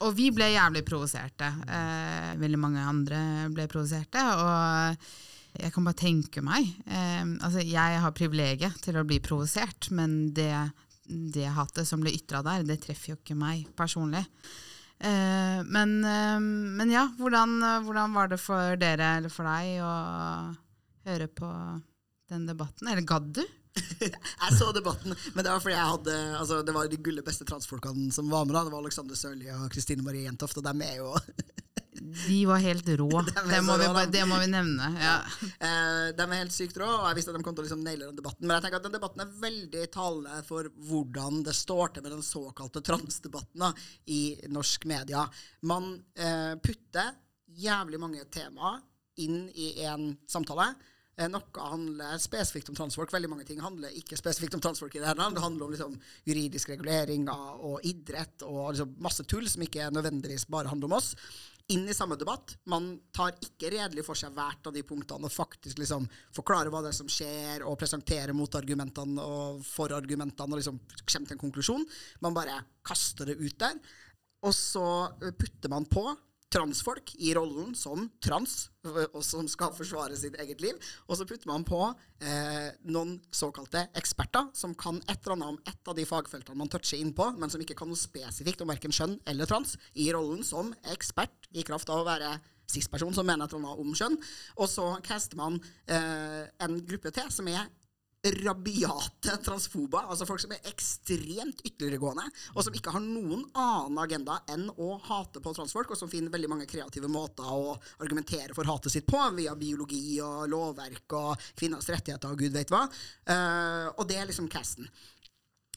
og 0.00 0.16
vi 0.16 0.32
ble 0.34 0.48
jævlig 0.50 0.82
provoserte. 0.88 1.52
Eh, 1.68 2.32
veldig 2.42 2.58
mange 2.58 2.82
andre 2.82 3.20
ble 3.54 3.68
provoserte. 3.70 4.18
Og 4.18 4.96
jeg 5.60 5.72
kan 5.74 5.86
bare 5.86 5.98
tenke 5.98 6.42
meg 6.44 6.68
eh, 6.86 7.24
Altså, 7.24 7.62
jeg 7.64 8.00
har 8.02 8.14
privilegiet 8.16 8.78
til 8.84 8.98
å 8.98 9.04
bli 9.06 9.18
provosert, 9.24 9.90
men 9.96 10.30
det, 10.36 10.52
det 11.06 11.48
hatet 11.56 11.88
som 11.88 12.02
ble 12.02 12.14
ytra 12.16 12.42
der, 12.46 12.66
det 12.66 12.80
treffer 12.84 13.14
jo 13.14 13.18
ikke 13.20 13.38
meg 13.38 13.66
personlig. 13.78 14.24
Eh, 14.98 15.60
men, 15.66 15.98
eh, 16.04 16.38
men 16.40 16.92
ja, 16.92 17.06
hvordan, 17.18 17.58
hvordan 17.86 18.16
var 18.16 18.32
det 18.32 18.40
for 18.42 18.80
dere 18.80 19.16
eller 19.20 19.32
for 19.32 19.48
deg 19.48 19.84
å 19.84 19.92
høre 21.10 21.30
på 21.30 21.52
den 22.32 22.48
debatten? 22.48 22.90
Eller 22.90 23.06
gadd 23.06 23.30
du? 23.40 23.44
Jeg 24.00 24.56
så 24.56 24.70
debatten, 24.72 25.12
men 25.34 25.44
det 25.44 25.50
var 25.52 25.60
fordi 25.60 25.74
jeg 25.74 25.90
hadde 25.90 26.12
altså 26.38 26.62
Det 26.64 26.72
var 26.72 26.86
de 26.88 26.96
gulle 26.96 27.20
beste 27.24 27.44
transfolkene 27.44 28.08
som 28.14 28.30
var 28.32 28.46
med. 28.46 28.54
da 28.56 28.62
Det 28.64 28.72
var 28.72 28.80
Alexander 28.80 29.18
Sørli 29.18 29.50
og 29.52 29.66
Kristine 29.74 30.04
Marie 30.06 30.24
Jentoft, 30.24 30.56
og 30.56 30.64
dem 30.64 30.80
er 30.80 30.94
jo 31.02 31.10
De 32.26 32.38
var 32.48 32.62
helt 32.64 32.88
rå. 33.00 33.08
Det 33.26 33.34
Det 33.50 33.60
må 33.66 33.76
vi, 33.80 33.86
rå, 33.88 33.92
bare- 33.96 34.10
det 34.12 34.24
må 34.28 34.38
vi 34.42 34.48
nevne. 34.52 34.88
Ja. 35.00 35.14
eh, 35.68 36.06
De 36.16 36.26
er 36.26 36.34
helt 36.40 36.54
sykt 36.56 36.76
rå, 36.80 36.88
og 36.88 37.06
jeg 37.10 37.18
visste 37.20 37.34
at 37.34 37.38
de 37.38 37.44
kom 37.46 37.54
til 37.56 37.64
å 37.64 37.68
liksom 37.68 37.84
naile 37.86 38.08
den 38.10 38.18
debatten. 38.20 38.46
Men 38.46 38.56
jeg 38.58 38.66
tenker 38.66 38.80
at 38.82 38.88
den 38.88 38.96
debatten 38.98 39.24
er 39.26 39.36
veldig 39.46 39.84
talende 39.94 40.40
for 40.48 40.70
hvordan 40.90 41.40
det 41.46 41.54
står 41.58 41.94
til 41.96 42.06
med 42.06 42.16
den 42.16 42.26
såkalte 42.26 42.82
transdebatten 42.86 43.64
da, 43.66 43.72
i 44.12 44.20
norsk 44.52 44.84
media. 44.90 45.24
Man 45.68 45.92
eh, 46.18 46.52
putter 46.62 47.14
jævlig 47.56 48.00
mange 48.02 48.24
temaer 48.34 48.82
inn 49.24 49.46
i 49.56 49.70
én 49.86 50.10
samtale. 50.28 50.74
Eh, 51.16 51.30
Noe 51.32 51.68
handler 51.70 52.18
spesifikt 52.20 52.68
om 52.68 52.76
transfolk. 52.76 53.08
Veldig 53.14 53.30
mange 53.32 53.46
ting 53.48 53.62
handler 53.64 53.94
ikke 53.96 54.18
spesifikt 54.20 54.52
om 54.58 54.60
transfolk. 54.60 54.92
i 54.92 55.00
Det 55.00 55.08
her 55.08 55.16
landet. 55.16 55.38
Det 55.38 55.44
handler 55.46 55.64
om 55.64 55.72
liksom, 55.72 55.94
juridisk 56.28 56.74
regulering 56.74 57.24
og 57.32 57.80
idrett 57.88 58.44
og 58.44 58.74
liksom, 58.74 58.92
masse 59.00 59.24
tull 59.24 59.48
som 59.48 59.64
ikke 59.64 59.88
nødvendigvis 59.96 60.44
bare 60.52 60.68
handler 60.68 60.90
om 60.90 60.98
oss. 60.98 61.14
Inn 61.74 61.88
i 61.90 61.94
samme 61.94 62.14
debatt. 62.14 62.52
Man 62.70 62.92
tar 63.14 63.34
ikke 63.42 63.72
redelig 63.74 64.04
for 64.06 64.18
seg 64.18 64.34
hvert 64.36 64.68
av 64.68 64.74
de 64.76 64.84
punktene 64.86 65.26
og 65.26 65.34
faktisk 65.34 65.80
liksom 65.80 66.04
forklarer 66.36 66.70
hva 66.70 66.84
det 66.84 66.92
er 66.92 66.98
som 67.00 67.10
skjer, 67.10 67.64
og 67.66 67.78
presenterer 67.80 68.36
motargumentene 68.38 69.24
og 69.24 69.64
forargumentene 69.66 70.54
og 70.54 70.60
liksom 70.60 70.78
kommer 71.02 71.26
til 71.26 71.34
en 71.34 71.42
konklusjon. 71.42 71.86
Man 72.22 72.36
bare 72.36 72.60
kaster 72.86 73.32
det 73.32 73.40
ut 73.40 73.58
der. 73.58 73.80
Og 74.46 74.54
så 74.54 74.86
putter 75.34 75.72
man 75.72 75.88
på 75.90 76.06
transfolk 76.52 77.12
i 77.18 77.32
rollen 77.34 77.74
som 77.74 78.06
trans, 78.22 78.68
og 78.86 79.22
som 79.26 79.48
skal 79.50 79.74
forsvare 79.74 80.16
sitt 80.18 80.36
eget 80.40 80.62
liv. 80.62 80.78
Og 81.08 81.18
så 81.18 81.26
putter 81.28 81.50
man 81.50 81.66
på 81.66 81.80
eh, 82.22 82.68
noen 82.86 83.16
såkalte 83.34 83.86
eksperter 83.98 84.52
som 84.56 84.76
kan 84.78 85.00
et 85.04 85.18
eller 85.18 85.36
annet 85.36 85.54
om 85.54 85.60
ett 85.66 85.90
av 85.90 85.96
de 85.98 86.06
fagfeltene 86.06 86.58
man 86.60 86.70
toucher 86.72 87.00
inn 87.00 87.14
på, 87.16 87.28
men 87.38 87.52
som 87.52 87.62
ikke 87.62 87.78
kan 87.78 87.90
noe 87.90 87.98
spesifikt 87.98 88.62
om 88.62 88.70
verken 88.70 88.94
kjønn 88.94 89.18
eller 89.26 89.50
trans, 89.50 89.74
i 89.98 90.08
rollen 90.14 90.46
som 90.46 90.70
ekspert 90.94 91.50
i 91.56 91.66
kraft 91.66 91.90
av 91.90 92.04
å 92.04 92.08
være 92.08 92.36
cis-person 92.70 93.14
som 93.14 93.26
mener 93.26 93.46
et 93.46 93.54
eller 93.54 93.66
annet 93.66 93.82
om 93.82 93.98
kjønn. 93.98 94.20
Og 94.60 94.70
så 94.70 94.86
caster 95.06 95.38
man 95.38 95.58
eh, 95.90 96.46
en 96.62 96.78
gruppe 96.86 97.12
til 97.14 97.30
som 97.34 97.50
er 97.50 97.66
rabiate 98.34 99.36
transfoba, 99.44 100.04
altså 100.10 100.26
folk 100.28 100.42
som 100.42 100.52
er 100.54 100.68
ekstremt 100.70 101.62
ytterliggående, 101.66 102.26
og 102.54 102.64
som 102.64 102.76
ikke 102.76 102.94
har 102.94 103.02
noen 103.04 103.44
annen 103.52 104.00
agenda 104.02 104.38
enn 104.52 104.68
å 104.70 104.94
hate 105.08 105.42
på 105.42 105.54
transfolk, 105.56 105.92
og 105.92 106.00
som 106.00 106.10
finner 106.12 106.32
veldig 106.34 106.50
mange 106.52 106.68
kreative 106.70 107.10
måter 107.12 107.48
å 107.48 107.74
argumentere 108.02 108.56
for 108.56 108.68
hatet 108.68 108.94
sitt 108.94 109.08
på, 109.08 109.20
via 109.36 109.56
biologi 109.58 110.20
og 110.24 110.46
lovverk 110.52 111.18
og 111.18 111.50
kvinners 111.58 111.90
rettigheter 111.92 112.32
og 112.32 112.40
gud 112.40 112.56
vet 112.56 112.72
hva. 112.72 112.86
Uh, 113.28 113.92
og 113.96 114.06
det 114.10 114.20
er 114.20 114.30
liksom 114.30 114.50
casten. 114.52 114.88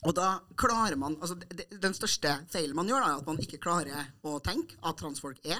Og 0.07 0.15
da 0.15 0.37
klarer 0.55 0.95
man, 0.95 1.17
altså 1.19 1.35
Den 1.81 1.95
største 1.97 2.31
feilen 2.51 2.77
man 2.77 2.87
gjør, 2.87 3.03
da, 3.03 3.09
er 3.11 3.19
at 3.19 3.27
man 3.27 3.41
ikke 3.43 3.59
klarer 3.59 4.13
å 4.23 4.37
tenke 4.43 4.79
at 4.79 4.99
transfolk 5.01 5.43
er 5.43 5.59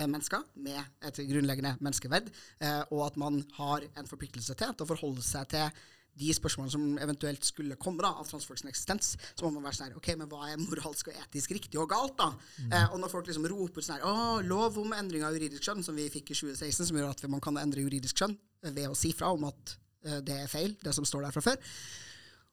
mennesker 0.00 0.42
med 0.64 0.80
et 1.06 1.18
grunnleggende 1.28 1.76
menneskeverd, 1.84 2.30
eh, 2.64 2.80
og 2.90 3.04
at 3.06 3.18
man 3.20 3.42
har 3.58 3.84
en 3.94 4.08
forpliktelse 4.08 4.56
til 4.58 4.72
å 4.74 4.88
forholde 4.88 5.22
seg 5.22 5.52
til 5.52 5.84
de 6.18 6.30
spørsmålene 6.36 6.72
som 6.72 6.98
eventuelt 7.02 7.46
skulle 7.46 7.78
komme 7.80 8.04
da, 8.04 8.12
av 8.20 8.28
transfolks 8.28 8.64
eksistens, 8.68 9.14
så 9.34 9.46
må 9.46 9.56
man 9.56 9.66
være 9.66 9.78
sånn 9.78 9.88
her, 9.88 9.96
ok, 9.98 10.10
men 10.20 10.30
hva 10.30 10.46
er 10.50 10.60
moralsk 10.62 11.10
og 11.10 11.18
etisk 11.24 11.56
riktig 11.56 11.80
og 11.82 11.90
galt, 11.90 12.14
da? 12.20 12.30
Mm. 12.62 12.70
Eh, 12.70 12.86
og 12.94 13.02
når 13.02 13.12
folk 13.12 13.30
liksom 13.30 13.48
roper 13.50 13.84
sånn 13.84 13.98
her, 13.98 14.06
å, 14.06 14.38
lov 14.46 14.78
om 14.82 14.94
endring 14.96 15.26
av 15.26 15.34
juridisk 15.34 15.66
kjønn, 15.66 15.82
som 15.86 15.98
vi 15.98 16.06
fikk 16.12 16.30
i 16.30 16.38
2016, 16.38 16.90
som 16.90 17.00
gjør 17.00 17.10
at 17.10 17.26
man 17.30 17.42
kan 17.44 17.58
endre 17.60 17.82
juridisk 17.82 18.22
kjønn 18.22 18.38
ved 18.70 18.86
å 18.88 18.96
si 18.98 19.12
fra 19.16 19.32
om 19.34 19.48
at 19.50 19.76
uh, 20.06 20.20
det 20.24 20.38
er 20.44 20.50
feil, 20.50 20.78
det 20.80 20.94
som 20.96 21.06
står 21.08 21.26
der 21.26 21.34
fra 21.34 21.44
før. 21.50 21.60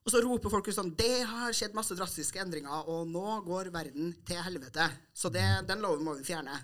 Og 0.01 0.09
så 0.09 0.21
roper 0.25 0.49
folk 0.49 0.65
ut 0.65 0.73
sånn 0.73 0.95
Det 0.97 1.21
har 1.29 1.53
skjedd 1.53 1.75
masse 1.77 1.93
drastiske 1.97 2.41
endringer, 2.41 2.87
og 2.89 3.05
nå 3.09 3.41
går 3.45 3.69
verden 3.73 4.15
til 4.25 4.41
helvete. 4.41 4.87
Så 5.13 5.29
det, 5.29 5.45
den 5.69 5.83
loven 5.83 6.07
må 6.07 6.15
vi 6.17 6.25
fjerne. 6.25 6.57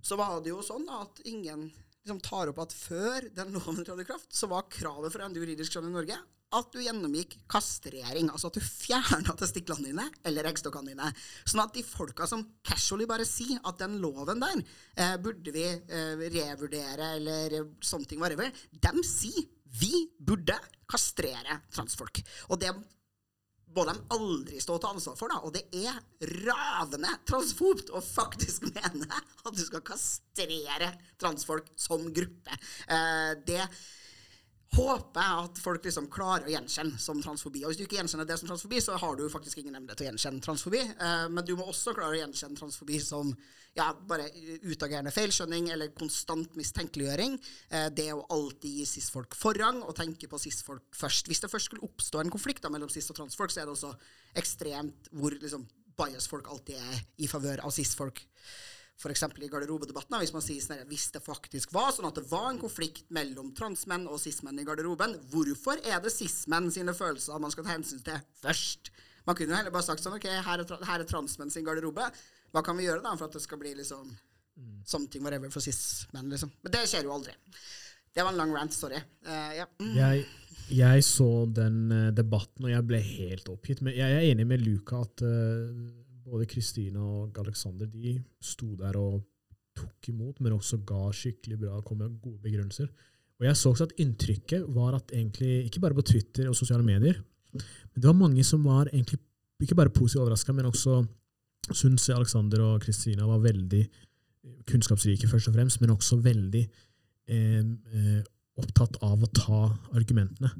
Så 0.00 0.16
var 0.16 0.38
det 0.40 0.54
jo 0.54 0.62
sånn 0.64 0.86
da, 0.88 1.02
at 1.04 1.20
ingen 1.28 1.66
liksom 2.06 2.22
tar 2.22 2.52
opp 2.52 2.62
at 2.62 2.72
før 2.74 3.26
den 3.34 3.52
loven 3.56 3.82
trådte 3.82 4.06
i 4.06 4.08
kraft, 4.08 4.30
så 4.30 4.46
var 4.50 4.68
kravet 4.70 5.10
for 5.12 5.24
å 5.24 5.30
juridisk 5.34 5.74
kjønn 5.74 5.90
i 5.90 5.94
Norge 5.96 6.18
at 6.54 6.68
du 6.70 6.78
gjennomgikk 6.78 7.34
kastrering. 7.50 8.28
Altså 8.30 8.50
at 8.50 8.58
du 8.58 8.62
fjerna 8.62 9.34
testiklene 9.38 9.90
dine 9.90 10.06
eller 10.26 10.46
eggstokkene 10.46 10.92
dine. 10.92 11.10
Sånn 11.42 11.64
at 11.64 11.74
de 11.74 11.82
folka 11.82 12.28
som 12.30 12.44
casually 12.66 13.08
bare 13.10 13.26
sier 13.26 13.58
at 13.66 13.80
den 13.82 13.98
loven 14.02 14.42
der 14.44 14.62
eh, 14.62 15.16
burde 15.22 15.54
vi 15.54 15.66
eh, 15.66 16.22
revurdere 16.22 17.16
eller 17.18 17.58
something 17.82 18.22
whatever, 18.22 18.52
dem 18.70 19.02
sier 19.06 19.50
vi 19.76 20.06
burde 20.22 20.54
kastrere 20.88 21.58
transfolk. 21.74 22.22
Og 22.54 22.62
det 22.62 22.70
må 23.76 23.84
de 23.88 23.94
aldri 24.16 24.60
stå 24.62 24.78
til 24.80 24.96
ansvar 24.96 25.18
for. 25.18 25.32
Da. 25.32 25.42
Og 25.44 25.54
det 25.54 25.66
er 25.76 25.98
ravende 26.46 27.12
transfobt 27.28 27.92
å 27.92 28.02
faktisk 28.04 28.68
mene 28.72 29.08
at 29.10 29.52
du 29.52 29.62
skal 29.64 29.84
kastrere 29.86 30.92
transfolk 31.20 31.70
som 31.80 32.08
gruppe. 32.14 32.58
Eh, 32.88 33.32
det 33.46 33.62
håper 34.76 35.22
jeg 35.22 35.44
at 35.46 35.60
folk 35.60 35.86
liksom 35.86 36.08
klarer 36.12 36.46
å 36.46 36.52
gjenkjenne 36.52 37.00
som 37.00 37.20
transfobi. 37.24 37.64
Og 37.64 37.72
hvis 37.72 37.80
du 37.80 37.84
ikke 37.86 37.98
gjenkjenner 37.98 38.28
det 38.28 38.36
som 38.40 38.48
transfobi, 38.50 38.80
så 38.84 38.96
har 39.00 39.16
du 39.18 39.24
faktisk 39.32 39.62
ingen 39.62 39.78
evne 39.78 39.94
til 39.94 40.06
å 40.06 40.10
gjenkjenne 40.10 40.44
transfobi. 40.44 40.82
Eh, 40.84 41.28
men 41.32 41.46
du 41.46 41.54
må 41.58 41.68
også 41.70 41.94
klare 41.96 42.16
å 42.16 42.20
gjenkjenne 42.20 42.58
transfobi 42.58 43.00
som 43.02 43.32
ja, 43.76 43.90
bare 44.08 44.28
utagerende 44.64 45.12
feilskjønning 45.12 45.70
eller 45.74 45.92
konstant 45.96 46.54
mistenkeliggjøring. 46.58 47.38
Eh, 47.70 47.88
det 47.96 48.08
å 48.14 48.24
alltid 48.36 48.80
gi 48.80 48.86
cis-folk 48.96 49.36
forrang 49.38 49.82
og 49.82 49.96
tenke 49.98 50.30
på 50.30 50.40
cis-folk 50.40 50.96
først. 50.96 51.28
Hvis 51.30 51.44
det 51.44 51.52
først 51.52 51.70
skulle 51.70 51.86
oppstå 51.88 52.22
en 52.22 52.32
konflikt 52.32 52.64
da, 52.64 52.72
mellom 52.72 52.92
cis- 52.92 53.10
og 53.12 53.20
transfolk, 53.20 53.52
så 53.52 53.62
er 53.62 53.68
det 53.68 53.76
også 53.76 53.92
ekstremt 54.40 55.12
hvor 55.16 55.36
liksom, 55.36 55.66
bias-folk 55.96 56.48
alltid 56.52 56.80
er 56.80 57.04
i 57.24 57.28
favør 57.30 57.64
av 57.64 57.74
cis-folk 57.74 58.24
f.eks. 58.96 59.22
i 59.44 59.48
garderobedebatten, 59.52 60.16
hvis 60.22 60.32
man 60.32 60.44
sier 60.44 60.62
sånn 60.64 60.86
hvis 60.88 61.10
det 61.12 61.20
faktisk 61.24 61.74
var 61.76 61.90
sånn 61.92 62.08
at 62.08 62.16
det 62.16 62.24
var 62.30 62.48
en 62.50 62.60
konflikt 62.60 63.10
mellom 63.12 63.50
transmenn 63.56 64.06
og 64.08 64.20
cis-menn 64.22 64.62
i 64.62 64.64
garderoben, 64.66 65.18
hvorfor 65.32 65.82
er 65.84 66.00
det 66.04 66.14
cis-menn 66.14 66.70
sine 66.72 66.94
følelser 66.96 67.42
man 67.42 67.52
skal 67.52 67.66
ta 67.66 67.74
hensyn 67.74 68.00
til 68.06 68.22
først? 68.40 68.92
Man 69.26 69.36
kunne 69.36 69.52
jo 69.52 69.58
heller 69.58 69.74
bare 69.74 69.84
sagt 69.88 70.04
sånn 70.04 70.16
OK, 70.16 70.28
her 70.30 70.62
er, 70.62 70.86
her 70.88 71.02
er 71.02 71.08
transmenn 71.10 71.52
sin 71.52 71.66
garderobe. 71.66 72.06
Hva 72.54 72.62
kan 72.64 72.78
vi 72.78 72.86
gjøre 72.86 73.04
da 73.04 73.12
for 73.18 73.28
at 73.28 73.36
det 73.36 73.42
skal 73.44 73.60
bli 73.60 73.74
liksom 73.76 74.06
mm. 74.08 74.78
something 74.88 75.26
whatever 75.26 75.52
for 75.52 75.64
cis-menn, 75.64 76.30
liksom? 76.32 76.54
Men 76.64 76.76
det 76.76 76.86
skjer 76.88 77.04
jo 77.08 77.12
aldri. 77.16 77.34
Det 78.16 78.24
var 78.24 78.32
en 78.32 78.40
lang 78.40 78.54
rant, 78.56 78.72
sorry. 78.72 79.02
Uh, 79.26 79.52
ja. 79.58 79.66
mm. 79.82 79.92
jeg, 79.98 80.24
jeg, 80.72 81.04
så 81.04 81.28
den 81.52 81.82
uh, 81.92 82.08
debatten, 82.16 82.64
og 82.64 82.72
jeg 82.72 82.88
ble 82.88 83.02
helt 83.04 83.50
oppgitt. 83.52 83.82
Men 83.84 83.98
jeg 83.98 84.14
er 84.14 84.30
enig 84.30 84.46
med 84.48 84.64
Luka 84.64 85.02
at 85.04 85.26
uh, 85.26 85.68
både 86.26 86.48
Kristina 86.50 87.02
og 87.02 87.38
Alexander 87.42 87.88
de 87.90 88.16
sto 88.42 88.74
der 88.78 88.98
og 89.00 89.20
tok 89.76 90.08
imot, 90.10 90.40
men 90.40 90.56
også 90.56 90.80
ga 90.88 91.10
skikkelig 91.14 91.58
bra 91.60 91.80
kom 91.84 92.00
med 92.00 92.16
gode 92.22 92.40
begrunnelser. 92.44 92.88
Og 93.36 93.44
jeg 93.44 93.58
så 93.60 93.70
også 93.70 93.86
at 93.90 93.96
inntrykket 94.00 94.64
var 94.74 94.96
at 94.96 95.12
egentlig, 95.12 95.66
ikke 95.66 95.82
bare 95.84 95.96
på 95.98 96.06
Twitter 96.08 96.48
og 96.48 96.56
sosiale 96.56 96.84
medier, 96.86 97.20
men 97.52 98.00
det 98.00 98.08
var 98.08 98.16
mange 98.16 98.44
som 98.44 98.64
var 98.64 98.88
egentlig 98.92 99.20
ikke 99.62 99.76
bare 99.76 99.92
positivt 99.92 100.22
overraska, 100.22 100.52
men 100.52 100.68
også 100.68 101.04
syns 101.72 102.08
Alexander 102.12 102.62
og 102.64 102.80
Kristina 102.84 103.26
var 103.28 103.42
veldig 103.44 103.82
kunnskapsrike, 104.70 105.28
først 105.28 105.50
og 105.50 105.56
fremst, 105.56 105.80
men 105.80 105.92
også 105.94 106.18
veldig 106.22 106.62
eh, 107.28 107.62
eh, 107.62 108.20
opptatt 108.60 108.98
av 109.04 109.22
å 109.24 109.30
ta 109.34 109.60
argumentene. 109.96 110.50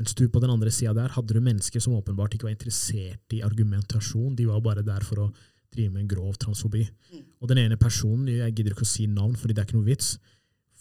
Mens 0.00 0.14
du 0.16 0.24
på 0.32 0.40
den 0.40 0.52
andre 0.52 0.72
sida 0.72 0.94
der 0.96 1.12
hadde 1.12 1.36
du 1.36 1.40
mennesker 1.44 1.82
som 1.82 1.96
åpenbart 1.98 2.34
ikke 2.34 2.48
var 2.48 2.54
interessert 2.54 3.36
i 3.36 3.42
argumentasjon. 3.44 4.36
De 4.36 4.48
var 4.48 4.62
bare 4.64 4.84
der 4.86 5.04
for 5.04 5.26
å 5.26 5.32
drive 5.72 5.92
med 5.92 6.04
en 6.04 6.12
grov 6.12 6.36
transfobi. 6.40 6.84
Mm. 7.12 7.24
Og 7.40 7.50
den 7.50 7.64
ene 7.64 7.80
personen, 7.80 8.28
jeg 8.32 8.54
gidder 8.54 8.74
ikke 8.74 8.86
å 8.86 8.92
si 8.92 9.08
navn, 9.08 9.36
fordi 9.38 9.56
det 9.56 9.62
er 9.62 9.68
ikke 9.68 9.78
noe 9.78 9.88
vits. 9.88 10.14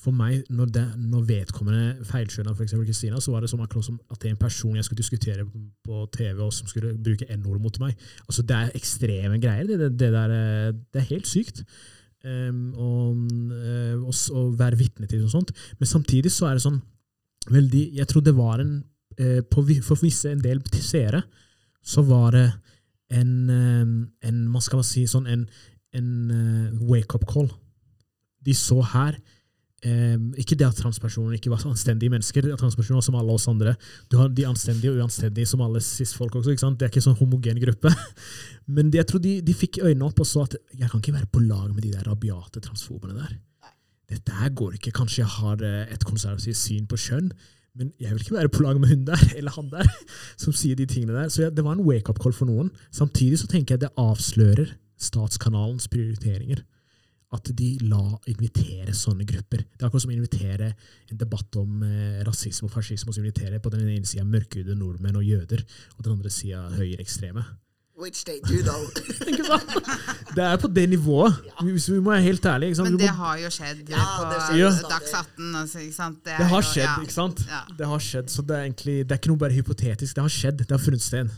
For 0.01 0.15
meg, 0.15 0.47
når, 0.49 0.71
det, 0.73 0.83
når 0.97 1.25
vedkommende 1.29 2.07
feilskjønna 2.09 2.55
f.eks. 2.55 2.73
Kristina, 2.87 3.19
så 3.21 3.35
var 3.35 3.43
det 3.43 3.51
som 3.51 3.61
at 3.61 3.75
det 3.75 4.31
er 4.31 4.33
en 4.33 4.41
person 4.41 4.75
jeg 4.75 4.87
skulle 4.87 5.03
diskutere 5.03 5.45
på 5.45 6.03
TV, 6.15 6.39
og 6.41 6.53
som 6.55 6.69
skulle 6.71 6.95
bruke 6.97 7.27
n-ord 7.35 7.61
mot 7.61 7.81
meg. 7.83 7.97
Altså, 8.25 8.41
Det 8.41 8.57
er 8.57 8.77
ekstreme 8.79 9.39
greier. 9.43 9.67
Det, 9.69 9.77
det, 9.83 9.91
det, 9.99 10.13
der, 10.15 10.37
eh, 10.37 10.69
det 10.91 11.03
er 11.03 11.11
helt 11.11 11.29
sykt. 11.29 11.63
Um, 12.21 12.73
og, 12.77 13.21
uh, 13.49 14.33
å 14.37 14.41
være 14.53 14.77
vitne 14.77 15.07
til 15.09 15.23
og 15.25 15.31
sånt. 15.33 15.53
Men 15.79 15.89
samtidig 15.89 16.29
så 16.33 16.49
er 16.49 16.57
det 16.57 16.61
sånn 16.67 16.77
veldig 17.49 17.79
Jeg 17.97 18.05
tror 18.05 18.21
det 18.21 18.35
var 18.37 18.61
en 18.61 18.75
Eh, 18.75 18.90
for 19.51 20.01
visse 20.01 20.31
en 20.31 20.43
del 20.43 20.61
seere 20.81 21.23
så 21.81 22.03
var 22.05 22.31
det 22.35 22.47
en, 23.11 23.49
eh, 23.49 24.27
en 24.27 24.47
man 24.47 24.63
skal 24.63 24.83
si 24.85 25.03
sånn, 25.09 25.27
en, 25.27 25.45
en 25.97 26.09
eh, 26.31 26.87
wake-up 26.87 27.27
call. 27.29 27.51
De 28.45 28.55
så 28.57 28.81
her 28.93 29.19
ikke 29.81 30.53
det 30.53 30.67
at 30.67 30.77
transpersoner 30.77 31.39
ikke 31.39 31.49
var 31.49 31.63
anstendige 31.65 32.13
mennesker, 32.13 32.51
transpersoner 32.53 33.01
som 33.01 33.15
alle 33.17 33.33
oss 33.33 33.47
andre. 33.49 33.71
Du 34.13 34.19
har 34.19 34.27
de 34.29 34.43
anstendige 34.45 34.91
og 34.91 34.99
uanstendige 35.01 35.49
som 35.49 35.63
alle 35.65 35.81
cis-folk 35.81 36.35
også. 36.37 36.51
ikke 36.53 36.61
sant? 36.61 36.77
Det 36.77 36.85
er 36.85 36.91
ikke 36.91 36.99
en 37.01 37.07
sånn 37.07 37.17
homogen 37.17 37.57
gruppe. 37.63 37.89
Men 38.77 38.91
jeg 38.93 39.07
tror 39.09 39.23
de, 39.25 39.31
de 39.41 39.55
fikk 39.57 39.79
øynene 39.81 40.05
opp 40.05 40.21
og 40.21 40.29
så 40.29 40.43
at 40.45 40.59
jeg 40.69 40.85
kan 40.85 41.01
ikke 41.01 41.15
være 41.15 41.31
på 41.33 41.41
lag 41.47 41.71
med 41.73 41.81
de 41.81 41.95
der 41.95 42.05
rabiate 42.05 42.61
transfobene 42.61 43.17
der. 43.23 43.33
Dette 44.13 44.37
her 44.37 44.53
går 44.53 44.77
ikke. 44.77 44.93
Kanskje 44.93 45.23
jeg 45.23 45.33
har 45.39 45.65
et 45.65 46.05
konservativt 46.05 46.61
syn 46.61 46.85
på 46.85 47.01
kjønn, 47.01 47.33
men 47.77 47.93
jeg 48.01 48.11
vil 48.11 48.23
ikke 48.25 48.35
være 48.35 48.51
på 48.51 48.65
lag 48.65 48.79
med 48.81 48.91
hun 48.91 49.05
der, 49.07 49.21
eller 49.37 49.55
han 49.55 49.69
der, 49.71 49.87
som 50.39 50.55
sier 50.55 50.75
de 50.75 50.87
tingene 50.89 51.15
der. 51.15 51.31
Så 51.31 51.49
det 51.49 51.63
var 51.63 51.77
en 51.77 51.85
wake-up 51.87 52.19
call 52.21 52.35
for 52.35 52.49
noen. 52.49 52.71
Samtidig 52.91 53.39
så 53.39 53.49
tenker 53.51 53.75
jeg 53.75 53.85
det 53.85 53.93
avslører 53.99 54.75
statskanalens 55.01 55.87
prioriteringer. 55.91 56.65
At 57.31 57.47
de 57.55 57.69
la 57.87 58.03
invitere 58.27 58.91
sånne 58.91 59.23
grupper. 59.23 59.61
Det 59.63 59.79
er 59.79 59.87
akkurat 59.87 60.03
som 60.03 60.11
å 60.11 60.17
invitere 60.17 60.73
en 61.07 61.19
debatt 61.21 61.55
om 61.61 61.85
eh, 61.87 62.19
rasisme 62.27 62.67
og 62.67 62.73
fascisme, 62.73 63.07
og 63.07 63.15
så 63.15 63.23
invitere 63.23 63.61
på 63.63 63.71
den 63.71 63.85
ene 63.87 64.07
sida 64.07 64.25
mørkhudede 64.27 64.75
nordmenn 64.75 65.21
og 65.21 65.23
jøder, 65.23 65.63
og 65.95 66.03
den 66.03 66.17
andre 66.17 66.33
sida 66.33 66.65
høyreekstreme. 66.75 67.45
Which 68.01 68.23
they 68.25 68.39
do, 68.41 68.63
though. 68.65 68.85
ikke 69.29 69.45
sant? 69.45 69.75
Det 70.35 70.43
er 70.43 70.57
på 70.57 70.69
det 70.73 70.87
nivået, 70.89 71.35
hvis 71.61 71.85
vi 71.91 71.99
må 71.99 72.15
være 72.15 72.21
helt 72.25 72.45
ærlige. 72.45 72.83
Men 72.83 72.97
det 72.97 73.09
har 73.13 73.37
jo 73.37 73.49
skjedd 73.53 73.83
ja, 73.93 74.05
på 74.17 74.55
ja. 74.57 74.71
Dags 74.89 75.13
18. 75.13 75.55
Altså, 75.55 75.79
ikke 75.85 75.95
sant? 75.95 76.17
Det, 76.25 76.33
det 76.39 76.47
har 76.49 76.63
jo, 76.63 76.69
skjedd, 76.71 77.03
ikke 77.05 77.13
sant? 77.13 77.43
Det 77.77 77.89
har 77.93 78.05
skjedd, 78.07 78.33
Så 78.33 78.41
det 78.41 78.57
er 78.57 78.65
egentlig, 78.65 78.95
det 79.05 79.13
er 79.13 79.21
ikke 79.21 79.33
noe 79.33 79.43
bare 79.45 79.53
hypotetisk. 79.53 80.15
Det 80.17 80.25
har 80.25 80.33
skjedd. 80.33 80.63
Det 80.65 80.73
har 80.73 80.81
funnet 80.81 81.05
sted. 81.05 81.29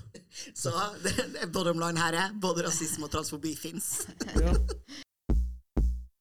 Så 0.55 0.71
det, 1.03 1.13
det 1.35 1.49
bottom 1.53 1.83
line 1.83 1.99
her 1.99 2.19
er 2.23 2.35
både 2.41 2.63
rasisme 2.65 3.09
og 3.09 3.11
transfobi 3.11 3.53
fins. 3.59 4.07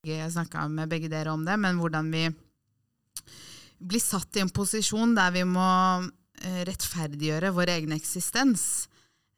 Jeg 0.03 0.33
snakka 0.35 0.67
med 0.69 0.91
begge 0.91 1.07
dere 1.13 1.31
om 1.31 1.47
det, 1.47 1.55
men 1.63 1.79
hvordan 1.79 2.11
vi 2.11 2.27
blir 3.79 4.03
satt 4.03 4.37
i 4.37 4.43
en 4.43 4.51
posisjon 4.51 5.15
der 5.15 5.31
vi 5.35 5.45
må 5.47 5.69
eh, 6.43 6.63
rettferdiggjøre 6.67 7.53
vår 7.55 7.77
egen 7.77 7.95
eksistens. 7.95 8.89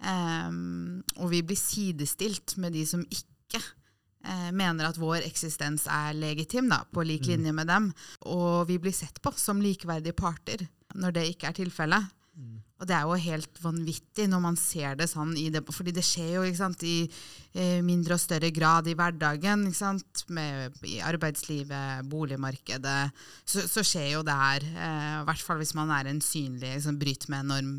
Um, 0.05 1.01
og 1.17 1.31
vi 1.33 1.41
blir 1.47 1.59
sidestilt 1.59 2.59
med 2.61 2.75
de 2.77 2.85
som 2.89 3.05
ikke 3.09 3.61
eh, 3.61 4.51
mener 4.53 4.89
at 4.89 4.99
vår 5.01 5.25
eksistens 5.25 5.87
er 5.89 6.13
legitim, 6.19 6.69
da, 6.73 6.83
på 6.85 7.07
lik 7.07 7.29
linje 7.31 7.55
med 7.57 7.71
dem. 7.71 7.91
Og 8.29 8.67
vi 8.69 8.79
blir 8.83 8.95
sett 8.97 9.23
på 9.25 9.33
som 9.41 9.63
likeverdige 9.65 10.17
parter 10.17 10.67
når 10.95 11.17
det 11.17 11.29
ikke 11.33 11.51
er 11.51 11.59
tilfellet. 11.63 12.13
Og 12.85 12.89
det 12.91 12.99
er 12.99 13.07
jo 13.09 13.17
helt 13.17 13.61
vanvittig 13.65 14.27
når 14.29 14.41
man 14.45 14.57
ser 14.61 14.99
det 15.01 15.07
sånn 15.09 15.31
i 15.41 15.47
det, 15.49 15.63
fordi 15.73 15.95
det 15.97 16.05
skjer 16.05 16.35
jo 16.37 16.51
sant, 16.59 16.83
i 16.85 17.07
eh, 17.57 17.79
mindre 17.81 18.19
og 18.19 18.21
større 18.21 18.51
grad 18.53 18.91
i 18.93 18.97
hverdagen. 18.99 19.65
Sant, 19.73 20.27
med, 20.29 20.77
I 20.85 20.99
arbeidslivet, 21.01 22.05
boligmarkedet. 22.13 23.09
Så, 23.49 23.65
så 23.73 23.81
skjer 23.81 24.11
jo 24.19 24.23
det 24.29 24.37
her. 24.37 24.69
Eh, 24.69 25.15
I 25.23 25.25
hvert 25.31 25.47
fall 25.47 25.63
hvis 25.63 25.73
man 25.79 25.95
er 25.97 26.13
en 26.13 26.21
synlig 26.21 26.75
liksom, 26.75 27.01
bryter 27.01 27.33
med 27.33 27.47
en 27.47 27.55
norm. 27.55 27.75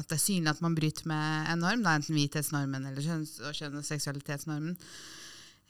At 0.00 0.10
det 0.10 0.18
er 0.18 0.24
synlig 0.26 0.50
at 0.56 0.64
man 0.66 0.74
bryter 0.74 1.06
med 1.14 1.52
en 1.54 1.62
norm, 1.62 1.86
da, 1.86 1.94
enten 1.94 2.18
hvithetsnormen 2.18 2.90
eller 2.90 3.06
kjønns- 3.06 3.38
og 3.38 3.54
kjønn- 3.54 3.78
og 3.78 3.86
seksualitetsnormen. 3.86 4.74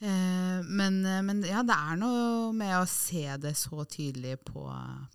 Eh, 0.03 0.59
men, 0.75 0.97
men 1.25 1.39
ja, 1.47 1.61
det 1.63 1.75
er 1.75 1.95
noe 2.01 2.49
med 2.55 2.73
å 2.75 2.85
se 2.89 3.23
det 3.41 3.53
så 3.55 3.85
tydelig 3.87 4.35
på, 4.43 4.65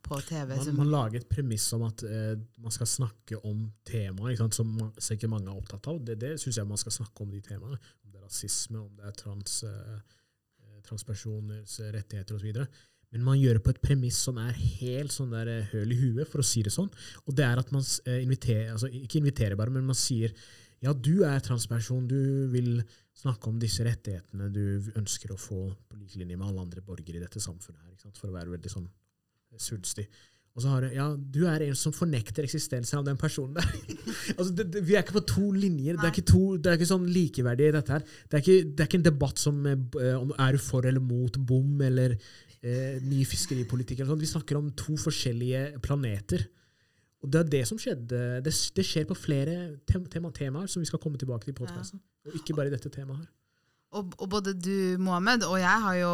på 0.06 0.20
TV. 0.24 0.54
Man, 0.56 0.64
som- 0.64 0.78
man 0.80 0.92
lager 0.94 1.20
et 1.20 1.28
premiss 1.28 1.66
om 1.76 1.84
at 1.90 2.02
eh, 2.08 2.32
man 2.64 2.72
skal 2.72 2.88
snakke 2.88 3.40
om 3.44 3.66
temaer 3.84 4.40
som 4.56 4.72
sikkert 4.96 5.34
mange 5.34 5.50
er 5.52 5.58
opptatt 5.60 5.90
av. 5.92 6.00
Det, 6.04 6.16
det 6.22 6.32
syns 6.40 6.56
jeg 6.62 6.66
man 6.70 6.80
skal 6.80 6.96
snakke 6.96 7.26
om 7.26 7.34
de 7.34 7.42
temaene. 7.44 7.76
Om 8.06 8.14
det 8.14 8.22
er 8.22 8.24
rasisme, 8.24 8.80
om 8.86 8.94
det 8.96 9.10
er 9.10 9.18
trans, 9.20 9.58
eh, 9.68 9.98
eh, 10.64 10.78
transpersoners 10.88 11.76
eh, 11.84 11.92
rettigheter 11.98 12.38
osv. 12.40 12.64
Men 13.10 13.24
man 13.26 13.40
gjør 13.40 13.58
det 13.58 13.64
på 13.66 13.72
et 13.74 13.82
premiss 13.82 14.16
som 14.22 14.36
er 14.38 14.54
helt 14.54 15.12
sånn 15.12 15.32
der 15.34 15.48
eh, 15.58 15.68
høl 15.74 15.92
i 15.92 16.00
huet, 16.00 16.28
for 16.30 16.40
å 16.40 16.46
si 16.46 16.62
det 16.64 16.72
sånn. 16.72 16.88
Og 17.26 17.36
det 17.36 17.44
er 17.44 17.60
at 17.60 17.70
man 17.74 17.84
eh, 18.06 18.20
inviterer, 18.24 18.72
altså 18.78 18.88
ikke 18.88 19.20
inviterer 19.20 19.58
bare, 19.60 19.74
men 19.76 19.84
man 19.92 19.98
sier 19.98 20.32
ja, 20.80 20.94
du 20.96 21.18
er 21.28 21.42
transperson, 21.44 22.06
du 22.08 22.46
vil 22.54 22.78
snakke 23.20 23.50
om 23.50 23.60
disse 23.60 23.84
rettighetene 23.86 24.48
du 24.54 24.90
ønsker 24.98 25.34
å 25.34 25.38
få 25.40 25.62
på 25.88 26.00
lik 26.00 26.16
linje 26.20 26.38
med 26.38 26.48
alle 26.48 26.64
andre 26.66 26.82
borgere 26.84 27.20
i 27.20 27.24
dette 27.24 27.42
samfunnet 27.42 27.84
her, 27.84 27.94
ikke 27.94 28.08
sant? 28.08 28.20
for 28.20 28.32
å 28.32 28.36
være 28.36 28.54
veldig 28.56 28.72
sånn 28.72 28.88
svulstig. 29.60 30.06
Og 30.58 30.64
så 30.64 30.72
har 30.72 30.82
du, 30.82 30.88
ja, 30.96 31.06
du 31.14 31.44
er 31.46 31.62
en 31.62 31.76
som 31.78 31.94
fornekter 31.94 32.46
eksistensen 32.46 32.98
av 32.98 33.04
den 33.06 33.18
personen 33.20 33.54
der. 33.54 33.68
altså, 34.38 34.50
det, 34.58 34.66
det, 34.74 34.82
vi 34.86 34.96
er 34.96 35.04
ikke 35.04 35.20
på 35.20 35.26
to 35.30 35.46
linjer. 35.54 35.94
Det 35.94 36.08
er 36.08 36.14
ikke, 36.14 36.26
to, 36.26 36.42
det 36.58 36.72
er 36.72 36.78
ikke 36.78 36.90
sånn 36.90 37.06
likeverdig 37.14 37.68
i 37.68 37.74
dette 37.76 37.94
her. 37.94 38.06
Det 38.26 38.38
er 38.38 38.42
ikke, 38.44 38.56
det 38.66 38.82
er 38.82 38.90
ikke 38.90 39.00
en 39.00 39.06
debatt 39.06 39.42
som 39.42 39.60
eh, 39.70 39.84
eh, 40.02 40.16
om 40.18 40.32
er 40.34 40.56
du 40.56 40.64
for 40.64 40.88
eller 40.90 41.04
mot 41.04 41.38
bom 41.46 41.84
eller 41.86 42.16
eh, 42.16 42.98
ny 43.06 43.22
fiskeripolitikk. 43.30 44.00
Eller 44.00 44.10
sånn. 44.10 44.24
Vi 44.24 44.32
snakker 44.32 44.58
om 44.58 44.72
to 44.78 44.98
forskjellige 44.98 45.84
planeter. 45.86 46.48
Og 47.20 47.32
det 47.32 47.40
er 47.40 47.50
det 47.52 47.62
som 47.68 47.78
skjedde. 47.80 48.20
Det, 48.44 48.54
det 48.76 48.84
skjer 48.86 49.04
på 49.08 49.16
flere 49.18 49.56
tem 49.88 50.06
tema 50.08 50.30
temaer 50.32 50.70
som 50.72 50.80
vi 50.80 50.88
skal 50.88 51.02
komme 51.02 51.20
tilbake 51.20 51.44
til 51.44 51.52
i 51.54 51.58
podkasten. 51.58 52.00
Og 52.26 52.38
ikke 52.40 52.56
bare 52.56 52.72
dette 52.72 52.92
temaet 52.92 53.24
her. 53.24 53.28
Og, 53.90 54.12
og 54.22 54.28
både 54.30 54.52
du, 54.54 54.94
Mohammed, 55.02 55.42
og 55.48 55.56
jeg 55.58 55.82
har 55.82 55.96
jo 55.98 56.10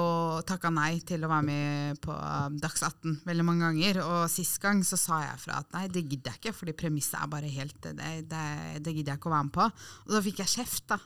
takka 0.49 0.71
nei 0.73 0.95
til 1.05 1.27
å 1.27 1.29
være 1.29 1.45
med 1.45 1.99
på 2.01 2.15
um, 2.15 2.55
Dags 2.57 2.81
18 2.81 3.19
veldig 3.29 3.45
mange 3.45 3.67
ganger. 3.67 4.01
Og 4.01 4.31
sist 4.33 4.57
gang 4.63 4.81
så 4.87 4.97
sa 4.97 5.19
jeg 5.27 5.43
fra 5.43 5.59
at 5.61 5.77
nei, 5.77 5.83
det 5.93 6.07
gidder 6.07 6.33
jeg 6.33 6.41
ikke, 6.41 6.55
fordi 6.57 6.77
premisset 6.81 7.19
er 7.21 7.29
bare 7.35 7.53
helt 7.53 7.77
Det, 7.85 7.93
det, 8.31 8.47
det 8.81 8.97
gidder 8.97 9.13
jeg 9.13 9.21
ikke 9.21 9.29
å 9.29 9.35
være 9.35 9.49
med 9.51 9.55
på. 9.59 9.69
Og 10.07 10.17
da 10.17 10.25
fikk 10.25 10.41
jeg 10.41 10.55
kjeft 10.55 10.89
da, 10.95 10.99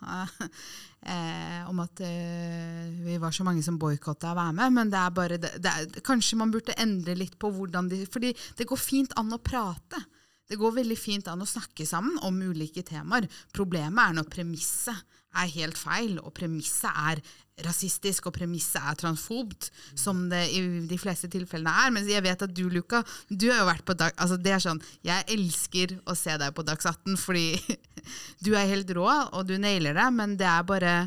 eh, 1.17 1.59
om 1.73 1.83
at 1.83 2.05
eh, 2.07 2.87
vi 3.03 3.19
var 3.19 3.35
så 3.35 3.49
mange 3.50 3.67
som 3.67 3.81
boikotta 3.81 4.31
å 4.31 4.39
være 4.39 4.59
med. 4.62 4.79
Men 4.79 4.95
det 4.95 5.03
er 5.03 5.19
bare 5.19 5.43
det, 5.43 5.75
er, 5.75 6.00
Kanskje 6.07 6.39
man 6.39 6.55
burde 6.55 6.79
endre 6.79 7.19
litt 7.19 7.35
på 7.41 7.50
hvordan 7.50 7.91
de 7.91 8.05
Fordi 8.07 8.31
det 8.31 8.71
går 8.71 8.79
fint 8.79 9.19
an 9.19 9.35
å 9.35 9.43
prate. 9.43 9.99
Det 10.47 10.59
går 10.59 10.79
veldig 10.85 10.99
fint 10.99 11.27
an 11.31 11.43
å 11.43 11.50
snakke 11.50 11.83
sammen 11.87 12.15
om 12.27 12.39
ulike 12.47 12.87
temaer. 12.87 13.27
Problemet 13.55 14.07
er 14.07 14.21
når 14.21 14.31
premisset 14.31 15.19
er 15.39 15.53
helt 15.55 15.79
feil, 15.79 16.19
og 16.23 16.33
premisset 16.37 16.91
er 16.91 17.21
rasistisk, 17.67 18.27
og 18.29 18.35
premisset 18.39 18.81
er 18.81 18.97
transfobt, 18.99 19.69
som 19.99 20.25
det 20.31 20.43
i 20.57 20.63
de 20.89 20.99
fleste 21.01 21.29
tilfellene 21.33 21.73
er. 21.85 21.93
Men 21.95 22.09
jeg 22.09 22.25
vet 22.25 22.45
at 22.47 22.55
du, 22.57 22.65
Luka, 22.73 23.03
du 23.29 23.51
har 23.51 23.63
jo 23.63 23.69
vært 23.69 23.87
på 23.89 23.97
dag, 24.01 24.15
altså 24.17 24.41
det 24.41 24.55
er 24.57 24.65
sånn, 24.65 24.83
Jeg 25.07 25.27
elsker 25.37 25.99
å 26.09 26.17
se 26.19 26.37
deg 26.41 26.57
på 26.57 26.65
Dags 26.67 26.89
18, 26.89 27.17
fordi 27.21 27.61
du 28.45 28.55
er 28.55 28.71
helt 28.71 28.91
rå, 28.97 29.09
og 29.09 29.47
du 29.49 29.57
nailer 29.61 29.97
det, 29.97 30.09
men 30.17 30.37
det 30.41 30.49
er 30.51 30.69
bare 30.69 30.99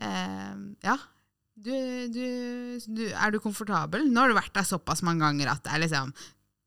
eh, 0.00 0.60
Ja. 0.86 0.98
Du, 1.60 1.74
du, 2.08 2.24
du, 2.88 3.02
er 3.12 3.34
du 3.34 3.36
komfortabel? 3.44 4.06
Nå 4.08 4.22
har 4.22 4.30
du 4.30 4.36
vært 4.38 4.54
der 4.56 4.64
såpass 4.64 5.02
mange 5.04 5.26
ganger 5.26 5.50
at 5.52 5.66
det 5.66 5.74
er 5.74 5.82
liksom 5.82 6.14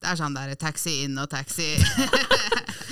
det 0.04 0.12
er 0.12 0.20
sånn 0.20 0.36
der 0.36 0.54
taxi 0.60 0.98
inn 1.06 1.16
og 1.22 1.30
taxi 1.32 1.70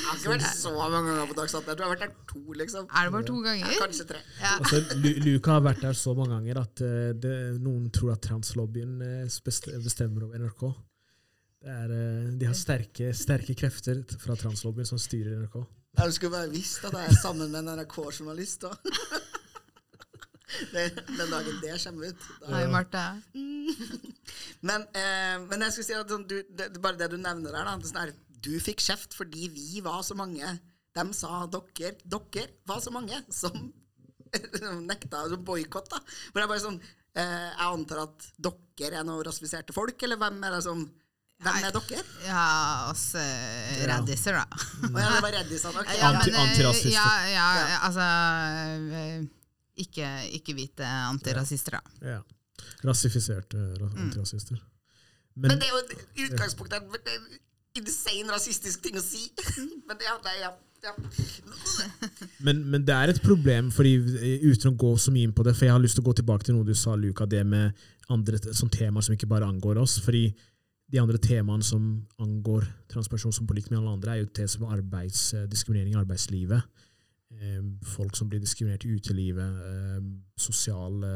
Jeg 0.01 0.07
har 0.07 0.19
ikke 0.19 0.31
vært 0.33 0.57
så 0.59 0.71
mange 0.75 0.99
ganger 1.07 1.27
på 1.29 1.35
Dagsnytt. 1.37 1.67
Jeg 1.71 1.77
tror 1.77 1.85
jeg 1.85 1.87
har 1.87 1.93
vært 1.93 2.01
der 2.03 2.25
to, 2.27 2.39
liksom. 2.59 2.87
Er 2.91 3.07
det 3.07 3.11
bare 3.13 3.27
to 3.29 3.35
ganger? 3.45 3.61
Ja, 3.63 3.77
kanskje 3.79 4.05
tre. 4.09 4.19
Ja. 4.41 4.51
Altså, 4.57 4.97
Luka 5.23 5.53
har 5.55 5.63
vært 5.63 5.83
der 5.85 5.95
så 5.95 6.13
mange 6.17 6.35
ganger 6.35 6.59
at 6.65 6.83
eh, 6.83 7.11
det, 7.15 7.35
noen 7.63 7.85
tror 7.95 8.11
at 8.17 8.23
translobbyen 8.25 8.97
eh, 9.07 9.37
bestemmer 9.85 10.25
over 10.27 10.43
NRK. 10.43 10.65
Det 11.63 11.77
er, 11.77 11.95
eh, 11.95 12.29
de 12.41 12.49
har 12.49 12.59
sterke, 12.59 13.13
sterke 13.15 13.55
krefter 13.55 14.03
fra 14.19 14.35
translobbyen 14.35 14.91
som 14.91 14.99
styrer 14.99 15.39
NRK. 15.45 15.61
Jeg 16.01 16.17
skulle 16.17 16.35
bare 16.35 16.51
visst 16.51 16.83
at 16.87 16.99
jeg 16.99 17.07
er 17.07 17.21
sammen 17.23 17.47
med 17.55 17.63
en 17.63 17.79
NRK-journalist. 17.79 18.67
da. 20.51 20.71
Den 20.73 21.17
den 21.17 21.31
dagen 21.31 21.59
det 21.61 21.77
kommer 21.83 22.09
ut. 22.11 22.25
Da. 22.41 22.51
Hei, 22.55 22.65
Marte. 22.71 23.03
Men, 24.67 24.83
eh, 24.93 25.37
men 25.49 25.63
jeg 25.65 25.73
skulle 25.73 25.87
si 25.87 25.95
at 25.97 26.11
sånn, 26.11 26.25
du, 26.29 26.35
det, 26.49 26.67
det- 26.75 26.81
bare 26.83 26.97
det 26.99 27.07
du 27.11 27.17
nevner 27.17 27.51
der, 27.55 27.65
da, 27.65 27.73
sånn 27.81 27.97
her, 28.03 28.11
du 28.41 28.51
fikk 28.61 28.81
kjeft 28.81 29.13
fordi 29.17 29.47
vi 29.53 29.81
var 29.85 30.01
så 30.05 30.15
mange. 30.17 30.45
De 30.95 31.03
sa 31.17 31.45
dere, 31.49 31.93
dere 32.03 32.47
var 32.69 32.81
så 32.83 32.91
mange 32.93 33.17
som 33.33 33.55
nekta 34.91 35.23
å 35.27 35.37
boikotte. 35.41 35.97
For 36.31 36.39
det 36.39 36.45
er 36.45 36.51
bare 36.53 36.63
sånn, 36.63 36.77
eh, 37.17 37.49
jeg 37.49 37.67
antar 37.67 38.03
at 38.05 38.27
dere 38.37 39.01
er 39.01 39.07
noen 39.07 39.23
rasifiserte 39.27 39.73
folk, 39.75 39.97
eller 40.05 40.19
hvem 40.21 40.41
er 40.47 40.57
det 40.59 40.63
som 40.67 40.85
Hvem 41.41 41.55
er 41.65 41.73
dere? 41.73 42.01
Ja, 42.27 42.41
oss 42.91 43.15
uh, 43.17 43.85
raddiser, 43.89 44.35
da. 44.37 44.43
Og 44.91 44.97
ja, 45.01 45.07
det 45.15 45.21
var 45.25 45.31
reddisene. 45.39 45.71
ok. 45.81 45.87
Ja, 45.97 46.11
Anti- 46.13 46.35
eh, 46.35 46.41
antirasister. 46.43 46.91
Ja, 46.93 47.05
ja, 47.33 47.47
Ja. 47.57 47.79
altså 47.87 48.05
eh, 49.75 49.85
Ikke, 49.85 50.07
ikke 50.37 50.53
hvite 50.57 50.85
antirasister, 50.85 51.79
da. 51.79 52.09
Ja. 52.15 52.19
Rasifiserte 52.85 53.57
antirasister. 53.57 53.97
Mm. 53.97 54.05
antirasister. 54.07 54.61
Men 55.35 55.51
Men 55.51 55.59
det 55.59 55.67
er 55.67 55.71
jo 55.71 56.01
i 56.15 56.27
utgangspunktet 56.29 56.81
en 56.81 57.39
insane 57.79 58.33
rasistisk 58.33 58.81
ting 58.83 58.97
å 58.99 59.03
si. 59.03 59.31
Men 59.87 59.97
det, 59.97 60.05
ja, 60.05 60.17
det, 60.23 60.35
ja, 60.41 60.51
ja. 60.83 60.93
Men, 62.41 62.63
men 62.69 62.85
det 62.85 62.93
er 62.95 63.11
et 63.11 63.21
problem, 63.21 63.69
fordi 63.71 63.91
uten 64.41 64.71
å 64.71 64.77
gå 64.81 64.95
så 64.97 65.11
mye 65.13 65.29
inn 65.29 65.33
på 65.35 65.43
det, 65.45 65.53
for 65.53 65.67
jeg 65.67 65.75
har 65.75 65.81
lyst 65.83 65.99
til 65.99 66.03
å 66.03 66.09
gå 66.09 66.15
tilbake 66.17 66.47
til 66.47 66.57
noe 66.57 66.65
du 66.65 66.73
sa, 66.77 66.95
Luka, 66.97 67.27
det 67.29 67.43
med 67.45 67.77
andre 68.11 68.39
sånn 68.49 68.71
temaer 68.73 69.05
som 69.05 69.13
ikke 69.13 69.29
bare 69.29 69.45
angår 69.45 69.77
oss. 69.81 69.99
fordi 70.01 70.31
de 70.91 70.99
andre 70.99 71.19
temaene 71.23 71.63
som 71.63 71.83
angår 72.19 72.65
transpersoner 72.91 73.35
som 73.35 73.47
politikk 73.47 73.69
lik 73.69 73.75
med 73.75 73.79
alle 73.79 73.93
andre, 73.95 74.11
er 74.11 74.23
jo 74.25 74.31
det 74.35 74.47
som 74.51 74.65
arbeids, 74.67 75.33
eh, 75.33 75.45
i 75.47 75.95
arbeidslivet. 75.95 76.61
Eh, 77.39 77.61
folk 77.93 78.17
som 78.17 78.29
blir 78.29 78.41
diskriminert 78.43 78.85
i 78.85 78.95
utelivet, 78.97 79.61
eh, 79.67 80.01
sosiale, 80.37 81.11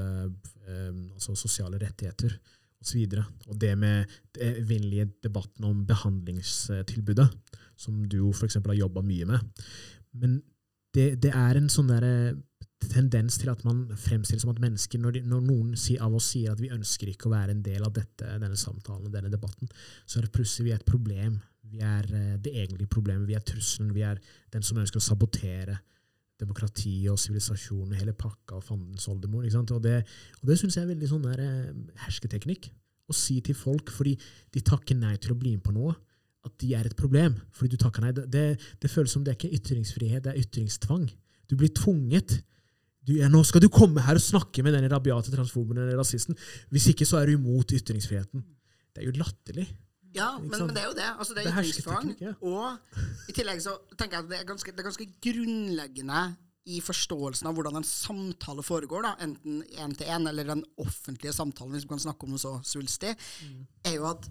eh, 0.68 0.94
altså 1.14 1.36
sosiale 1.36 1.80
rettigheter 1.82 2.38
osv. 2.82 3.04
Og, 3.20 3.52
og 3.52 3.60
det 3.62 3.78
med 3.78 4.06
den 4.38 4.64
evinnelige 4.64 5.10
debatten 5.24 5.68
om 5.68 5.86
behandlingstilbudet, 5.86 7.30
som 7.78 8.04
du 8.10 8.30
f.eks. 8.32 8.60
har 8.64 8.78
jobba 8.80 9.04
mye 9.04 9.26
med. 9.26 9.64
Men 10.14 10.42
det, 10.96 11.22
det 11.24 11.34
er 11.36 11.60
en 11.60 11.72
sånn 11.72 11.92
der, 11.92 12.06
eh, 12.08 12.36
tendens 12.86 13.40
til 13.42 13.50
at 13.50 13.64
man 13.66 13.86
fremstiller 13.98 14.44
som 14.44 14.54
at 14.54 14.62
mennesker, 14.62 15.02
når, 15.02 15.18
de, 15.18 15.22
når 15.26 15.42
noen 15.48 15.74
av 16.06 16.16
oss 16.16 16.30
sier 16.34 16.54
at 16.54 16.62
vi 16.62 16.72
ønsker 16.74 17.10
ikke 17.12 17.30
å 17.30 17.34
være 17.34 17.56
en 17.56 17.64
del 17.66 17.84
av 17.84 17.96
dette, 17.96 18.38
denne 18.42 18.60
samtalen, 18.60 19.12
denne 19.12 19.32
debatten, 19.34 19.72
så 20.06 20.20
er 20.20 20.28
det 20.28 20.36
plutselig 20.36 20.70
vi 20.70 20.76
er 20.76 20.80
et 20.80 20.88
problem. 20.88 21.40
Vi 21.72 21.82
er 21.84 22.08
eh, 22.14 22.38
det 22.40 22.54
egentlige 22.54 22.92
problemet. 22.92 23.28
Vi 23.28 23.36
er 23.38 23.44
trusselen. 23.44 23.94
Vi 23.96 24.06
er 24.06 24.22
den 24.54 24.64
som 24.66 24.80
ønsker 24.80 25.02
å 25.02 25.08
sabotere 25.10 25.80
demokrati 26.42 26.96
og 27.12 27.20
sivilisasjon 27.22 27.92
og 27.92 28.00
hele 28.00 28.16
pakka 28.18 28.58
og 28.58 28.66
fandens 28.66 29.08
oldemor. 29.12 29.46
Og 29.46 29.84
det, 29.84 30.00
og 30.42 30.50
det 30.50 30.58
syns 30.60 30.78
jeg 30.78 30.84
er 30.84 30.92
veldig 30.92 31.12
sånn 31.12 31.28
der, 31.28 31.44
eh, 31.44 32.02
hersketeknikk. 32.06 32.72
Å 33.06 33.14
si 33.14 33.38
til 33.46 33.56
folk, 33.58 33.92
fordi 33.94 34.16
de 34.52 34.64
takker 34.66 34.98
nei 34.98 35.14
til 35.22 35.36
å 35.36 35.38
bli 35.40 35.54
med 35.56 35.64
på 35.64 35.76
noe, 35.76 35.94
at 36.46 36.58
de 36.62 36.74
er 36.78 36.88
et 36.88 36.98
problem. 36.98 37.38
Fordi 37.54 37.76
du 37.76 37.82
takker 37.82 38.02
nei. 38.02 38.12
Det, 38.18 38.26
det, 38.34 38.46
det 38.82 38.92
føles 38.92 39.14
som 39.14 39.24
det 39.24 39.34
er 39.34 39.40
ikke 39.40 39.60
ytringsfrihet, 39.60 40.26
det 40.26 40.34
er 40.34 40.42
ytringstvang. 40.42 41.08
Du 41.50 41.56
blir 41.60 41.72
tvunget. 41.78 42.40
Du, 43.06 43.14
ja, 43.20 43.30
nå 43.30 43.44
skal 43.46 43.62
du 43.62 43.70
komme 43.70 44.02
her 44.02 44.18
og 44.18 44.26
snakke 44.26 44.66
med 44.66 44.74
den 44.74 44.90
rabiate 44.90 45.34
transfoben 45.34 45.78
eller 45.78 45.98
rasisten. 46.02 46.38
Hvis 46.74 46.90
ikke, 46.92 47.06
så 47.06 47.22
er 47.22 47.30
du 47.30 47.38
imot 47.38 47.74
ytringsfriheten. 47.78 48.42
Det 48.96 49.04
er 49.04 49.10
jo 49.10 49.18
latterlig. 49.20 49.68
Ja, 50.16 50.30
men, 50.40 50.50
men 50.66 50.74
det 50.76 50.82
er 50.84 50.88
jo 50.90 50.96
det. 50.98 51.10
Altså, 51.20 51.36
det 51.38 51.44
er 51.46 51.52
ytringstvang. 51.60 52.14
ja. 52.24 52.34
Og 52.42 53.30
i 53.30 53.36
tillegg 53.36 53.62
så 53.66 53.76
tenker 54.00 54.18
jeg 54.20 54.26
at 54.26 54.30
det 54.32 54.40
er 54.40 54.48
ganske, 54.50 54.72
det 54.72 54.80
er 54.84 54.88
ganske 54.90 55.08
grunnleggende 55.28 56.24
i 56.66 56.80
forståelsen 56.82 57.46
av 57.46 57.54
hvordan 57.60 57.78
en 57.78 57.86
samtale 57.86 58.64
foregår, 58.66 59.04
da, 59.06 59.12
enten 59.22 59.60
én-til-én 59.78 60.26
eller 60.32 60.48
den 60.50 60.64
offentlige 60.82 61.34
samtalen, 61.38 61.76
hvis 61.76 61.86
man 61.86 62.00
kan 62.00 62.08
snakke 62.08 62.26
om 62.26 62.32
noe 62.34 62.42
så 62.42 62.56
svulstig, 62.66 63.12
Mm. 63.44 63.68
er 63.86 64.00
jo 64.00 64.08
at 64.10 64.26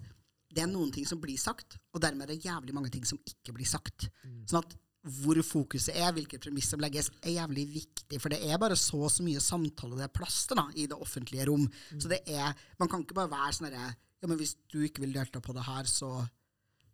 det 0.55 0.63
er 0.63 0.67
noen 0.71 0.91
ting 0.91 1.05
som 1.07 1.19
blir 1.21 1.37
sagt, 1.39 1.77
og 1.93 2.01
dermed 2.03 2.23
er 2.27 2.33
det 2.35 2.43
jævlig 2.45 2.73
mange 2.75 2.89
ting 2.91 3.05
som 3.07 3.19
ikke 3.27 3.53
blir 3.55 3.67
sagt. 3.67 4.09
Mm. 4.25 4.41
Sånn 4.47 4.63
at 4.63 4.75
hvor 5.21 5.37
fokuset 5.45 5.95
er, 5.95 6.11
hvilke 6.15 6.39
premiss 6.41 6.69
som 6.73 6.79
legges, 6.81 7.11
er 7.21 7.35
jævlig 7.37 7.67
viktig. 7.75 8.19
For 8.19 8.29
det 8.33 8.39
er 8.43 8.57
bare 8.57 8.75
så 8.75 8.97
og 9.05 9.11
så 9.13 9.21
mye 9.23 9.39
samtale 9.43 9.95
det 9.99 10.07
er 10.07 10.13
plass 10.15 10.45
til 10.49 10.57
da, 10.57 10.63
i 10.75 10.87
det 10.87 10.97
offentlige 10.97 11.45
rom. 11.47 11.67
Mm. 11.91 11.99
Så 12.01 12.09
det 12.09 12.21
er, 12.25 12.55
man 12.79 12.89
kan 12.89 13.03
ikke 13.05 13.13
bare 13.19 13.29
være 13.31 13.53
sånn 13.53 13.67
herre 13.69 13.91
ja, 14.25 14.29
men 14.31 14.39
hvis 14.41 14.55
du 14.73 14.79
ikke 14.81 15.03
vil 15.03 15.13
delta 15.13 15.37
på 15.43 15.53
det 15.53 15.63
her, 15.67 15.85
så 15.85 16.09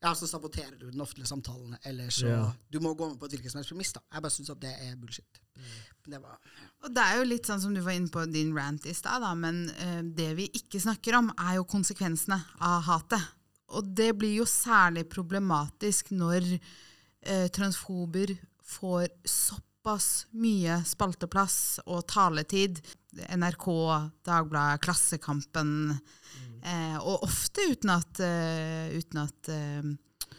ja, 0.01 0.11
så 0.17 0.27
saboterer 0.27 0.73
du 0.79 0.89
den 0.89 1.01
offentlige 1.01 1.29
samtalen. 1.29 1.77
Eller 1.85 2.09
så 2.09 2.27
Ja. 2.27 2.51
Du 2.73 2.79
må 2.79 2.93
gå 2.93 3.07
med 3.09 3.19
på 3.19 3.25
et 3.25 3.31
hvilket 3.31 3.51
som 3.51 3.59
helst 3.59 3.69
premiss. 3.69 3.93
da. 3.93 4.01
Jeg 4.13 4.21
bare 4.21 4.31
syns 4.31 4.49
at 4.49 4.59
det 4.59 4.73
er 4.81 4.95
bullshit. 4.95 5.39
Mm. 5.55 6.11
det 6.11 6.21
var 6.21 6.39
Og 6.83 6.95
det 6.95 7.03
er 7.03 7.17
jo 7.17 7.23
litt 7.23 7.45
sånn 7.45 7.61
som 7.61 7.73
du 7.73 7.81
var 7.81 7.91
inne 7.91 8.09
på 8.09 8.25
din 8.25 8.57
rant 8.57 8.85
i 8.85 8.93
stad, 8.93 9.21
da, 9.21 9.35
men 9.35 9.69
uh, 9.69 10.01
det 10.01 10.35
vi 10.35 10.49
ikke 10.57 10.81
snakker 10.81 11.15
om, 11.15 11.31
er 11.37 11.55
jo 11.55 11.63
konsekvensene 11.63 12.41
av 12.59 12.81
hatet. 12.81 13.21
Og 13.69 13.85
det 13.85 14.17
blir 14.17 14.33
jo 14.35 14.45
særlig 14.45 15.07
problematisk 15.07 16.09
når 16.11 16.57
uh, 16.57 17.47
transfober 17.53 18.33
får 18.63 19.07
såpass 19.23 20.25
mye 20.33 20.81
spalteplass 20.83 21.79
og 21.85 22.07
taletid. 22.07 22.81
NRK, 23.11 23.67
Dagbladet, 24.25 24.83
Klassekampen. 24.85 25.73
Eh, 26.61 26.97
og 27.01 27.25
ofte 27.25 27.65
uten 27.71 27.91
at, 27.95 28.21
uh, 28.21 28.93
uten 28.93 29.23
at 29.23 29.49
uh, 29.49 30.37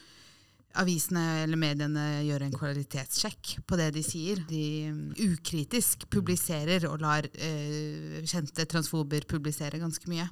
avisene 0.81 1.25
eller 1.43 1.59
mediene 1.59 2.05
gjør 2.23 2.45
en 2.47 2.55
kvalitetssjekk 2.55 3.57
på 3.67 3.79
det 3.81 3.91
de 3.97 4.05
sier. 4.07 4.41
De 4.49 4.65
mm, 4.95 5.03
ukritisk 5.27 6.07
publiserer 6.15 6.87
og 6.89 7.03
lar 7.03 7.27
uh, 7.27 8.23
kjente 8.23 8.69
transfober 8.71 9.27
publisere 9.29 9.83
ganske 9.83 10.09
mye. 10.11 10.31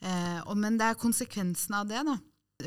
Eh, 0.00 0.40
og, 0.46 0.54
men 0.56 0.78
det 0.80 0.86
er 0.88 1.00
konsekvensen 1.00 1.76
av 1.76 1.88
det, 1.90 2.00
da. 2.06 2.16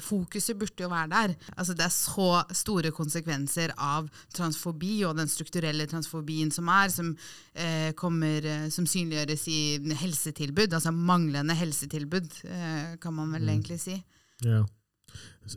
Fokuset 0.01 0.58
burde 0.60 0.86
jo 0.86 0.89
være 0.89 1.10
der. 1.12 1.36
Altså, 1.58 1.73
det 1.77 1.86
er 1.86 1.93
så 1.93 2.43
store 2.51 2.91
konsekvenser 2.91 3.73
av 3.77 4.10
transfobi 4.34 5.03
og 5.06 5.17
den 5.17 5.27
strukturelle 5.27 5.86
transfobien 5.88 6.51
som 6.51 6.67
er, 6.67 6.89
som, 6.89 7.15
eh, 7.53 7.91
kommer, 7.93 8.45
eh, 8.45 8.69
som 8.69 8.86
synliggjøres 8.86 9.47
i 9.47 9.60
helsetilbud. 10.01 10.73
Altså 10.73 10.91
manglende 10.91 11.53
helsetilbud, 11.53 12.29
eh, 12.45 12.95
kan 13.01 13.13
man 13.13 13.32
vel 13.32 13.49
egentlig 13.49 13.79
si. 13.79 14.03
Ja. 14.43 14.63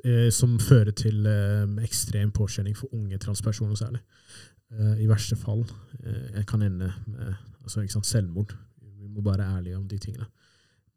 Eh, 0.04 0.30
Som 0.30 0.58
fører 0.58 0.92
til 0.96 1.26
eh, 1.26 1.84
ekstrem 1.84 2.32
påkjenning 2.34 2.76
for 2.76 2.92
unge 2.94 3.18
transpersoner 3.22 3.78
særlig. 3.78 4.02
Eh, 4.72 5.04
I 5.04 5.08
verste 5.08 5.36
fall 5.36 5.64
kan 6.46 6.62
ende 6.62 6.92
med 7.06 7.34
altså, 7.62 7.86
selvmord. 8.02 8.52
Vi 8.80 9.08
må 9.08 9.22
bare 9.22 9.38
være 9.38 9.58
ærlige 9.58 9.76
om 9.76 9.88
de 9.88 9.98
tingene. 9.98 10.26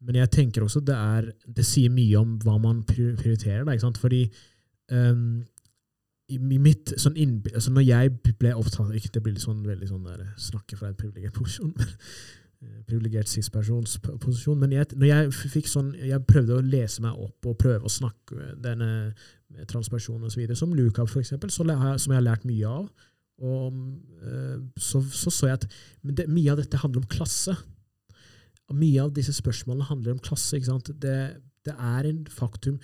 Men 0.00 0.16
jeg 0.22 0.32
tenker 0.32 0.64
også 0.64 0.80
det, 0.84 0.96
er, 0.96 1.30
det 1.44 1.64
sier 1.68 1.92
mye 1.92 2.20
om 2.20 2.36
hva 2.44 2.56
man 2.62 2.82
prioriterer. 2.88 3.64
Da, 3.66 3.74
ikke 3.74 3.84
sant? 3.84 4.00
Fordi 4.00 4.22
um, 4.92 5.42
mitt 6.38 6.92
sånn 7.00 7.18
innbi- 7.18 7.52
altså 7.58 7.72
Når 7.74 7.84
jeg 7.88 8.12
ble 8.38 8.52
opptatt 8.54 8.94
ikke 8.94 9.10
Det 9.16 9.22
blir 9.24 9.34
litt 9.34 9.42
sånn, 9.42 9.64
veldig 9.66 9.88
sånn 9.90 10.06
der, 10.06 10.28
snakke 10.38 10.78
fra 10.78 10.90
en 10.90 10.96
privilegert 10.98 11.36
posisjon. 11.36 11.74
eh, 12.64 12.78
privilegert. 12.88 13.28
Men 14.62 14.76
jeg, 14.76 14.88
når 14.94 15.10
jeg 15.10 15.34
fikk 15.56 15.68
sånn, 15.68 15.92
jeg 15.98 16.24
prøvde 16.28 16.56
å 16.56 16.64
lese 16.64 17.04
meg 17.04 17.18
opp 17.18 17.50
og 17.50 17.58
prøve 17.60 17.84
å 17.84 17.92
snakke 17.92 18.54
denne 18.62 18.90
transpersonen 19.68 20.30
osv., 20.30 20.46
som 20.54 20.74
Luka 20.76 21.04
for 21.08 21.20
eksempel, 21.20 21.50
som 21.50 21.68
jeg 21.68 22.14
har 22.14 22.24
lært 22.24 22.46
mye 22.48 22.68
av. 22.70 22.88
Og 23.40 23.76
eh, 24.22 24.56
så, 24.76 25.00
så 25.02 25.32
så 25.32 25.48
jeg 25.48 25.60
at 25.60 25.68
det, 26.04 26.28
mye 26.28 26.52
av 26.52 26.60
dette 26.60 26.80
handler 26.80 27.02
om 27.02 27.10
klasse. 27.10 27.56
Og 28.70 28.78
mye 28.78 29.02
av 29.02 29.12
disse 29.14 29.34
spørsmålene 29.34 29.88
handler 29.88 30.14
om 30.14 30.22
klasse. 30.22 30.56
ikke? 30.56 30.94
Det, 31.02 31.16
det 31.66 31.74
er 31.76 32.10
en 32.10 32.26
faktum 32.26 32.80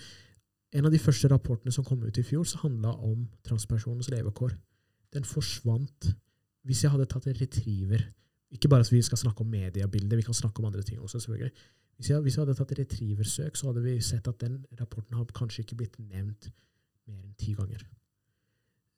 En 0.75 0.85
av 0.85 0.91
de 0.91 0.99
første 0.99 1.29
rapportene 1.31 1.71
som 1.71 1.85
kom 1.87 2.01
ut 2.03 2.17
i 2.19 2.23
fjor, 2.27 2.43
så 2.43 2.59
handla 2.59 2.91
om 2.91 3.21
transpersonens 3.47 4.09
levekår. 4.11 4.51
Den 5.15 5.23
forsvant 5.23 6.09
hvis 6.67 6.83
jeg 6.83 6.91
hadde 6.91 7.07
tatt 7.07 7.29
en 7.29 7.37
retriever 7.39 8.03
Ikke 8.51 8.67
bare 8.67 8.83
at 8.83 8.91
vi 8.91 8.99
skal 9.01 9.17
snakke 9.17 9.45
om 9.45 9.49
mediebildet, 9.51 10.17
vi 10.19 10.25
kan 10.27 10.35
snakke 10.35 10.59
om 10.59 10.67
andre 10.67 10.83
ting 10.83 10.99
også, 10.99 11.19
selvfølgelig. 11.19 11.51
Hvis 11.97 12.09
jeg, 12.09 12.21
hvis 12.21 12.35
jeg 12.35 12.41
hadde 12.41 12.55
tatt 12.55 12.71
et 12.71 12.79
retrieversøk, 12.79 13.55
så 13.57 13.67
hadde 13.67 13.83
vi 13.83 13.95
sett 14.01 14.27
at 14.27 14.39
den 14.39 14.59
rapporten 14.79 15.17
har 15.17 15.25
kanskje 15.35 15.63
ikke 15.63 15.79
blitt 15.81 15.97
nevnt 15.99 16.51
mer 17.07 17.23
enn 17.23 17.33
ti 17.39 17.55
ganger. 17.57 17.81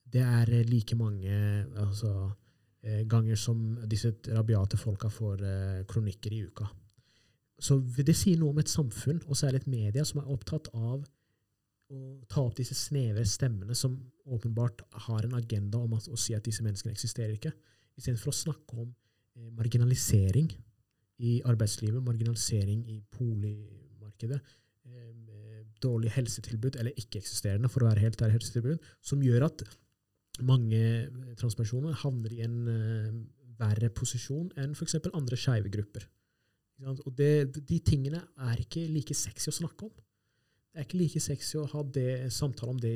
Det 0.10 0.22
er 0.22 0.52
like 0.68 0.98
mange 1.00 1.32
altså, 1.80 2.12
ganger 2.82 3.36
som 3.36 3.78
disse 3.92 4.14
rabiate 4.32 4.78
folka 4.80 5.10
får 5.12 5.44
eh, 5.44 5.86
kronikker 5.90 6.34
i 6.34 6.44
uka. 6.48 6.68
Så 7.60 7.76
det 7.80 8.16
sier 8.16 8.40
noe 8.40 8.54
om 8.54 8.62
et 8.62 8.72
samfunn, 8.72 9.20
og 9.28 9.36
særlig 9.36 9.64
et 9.64 9.72
media, 9.72 10.06
som 10.08 10.22
er 10.22 10.30
opptatt 10.32 10.70
av 10.72 11.04
å 11.90 12.00
ta 12.30 12.44
opp 12.46 12.56
disse 12.60 12.78
snevre 12.78 13.26
stemmene 13.28 13.76
som 13.76 13.98
åpenbart 14.30 14.84
har 15.08 15.26
en 15.26 15.36
agenda 15.36 15.82
om 15.82 15.98
å 15.98 16.20
si 16.22 16.36
at 16.38 16.46
disse 16.46 16.64
menneskene 16.64 16.94
eksisterer 16.94 17.34
ikke, 17.36 17.52
istedenfor 17.98 18.32
å 18.32 18.40
snakke 18.40 18.80
om 18.86 18.88
eh, 18.88 19.50
marginalisering 19.58 20.52
i 21.20 21.40
arbeidslivet, 21.50 22.00
marginalisering 22.06 22.86
i 22.94 23.02
boligmarkedet, 23.18 24.40
eh, 24.88 25.12
dårlig 25.84 26.14
helsetilbud, 26.16 26.78
eller 26.80 26.96
ikke-eksisterende, 27.00 27.72
for 27.72 27.84
å 27.84 27.90
være 27.90 28.06
helt 28.06 28.20
der, 28.20 28.32
helsetilbud, 28.36 28.80
som 29.04 29.24
gjør 29.24 29.50
at 29.50 29.64
mange 30.46 30.82
transpersoner 31.40 31.98
havner 32.04 32.34
i 32.36 32.44
en 32.46 32.58
uh, 32.68 33.20
verre 33.60 33.90
posisjon 33.92 34.50
enn 34.60 34.76
f.eks. 34.76 35.00
andre 35.12 35.40
skeive 35.40 35.72
grupper. 35.74 36.06
Og 36.88 37.10
det, 37.18 37.50
de 37.68 37.80
tingene 37.84 38.22
er 38.48 38.62
ikke 38.62 38.86
like 38.88 39.16
sexy 39.18 39.50
å 39.52 39.58
snakke 39.58 39.90
om. 39.90 39.96
Det 40.70 40.80
er 40.80 40.86
ikke 40.86 41.00
like 41.02 41.22
sexy 41.24 41.58
å 41.60 41.66
ha 41.68 41.82
det, 41.84 42.12
samtale 42.32 42.72
om 42.72 42.80
det 42.80 42.94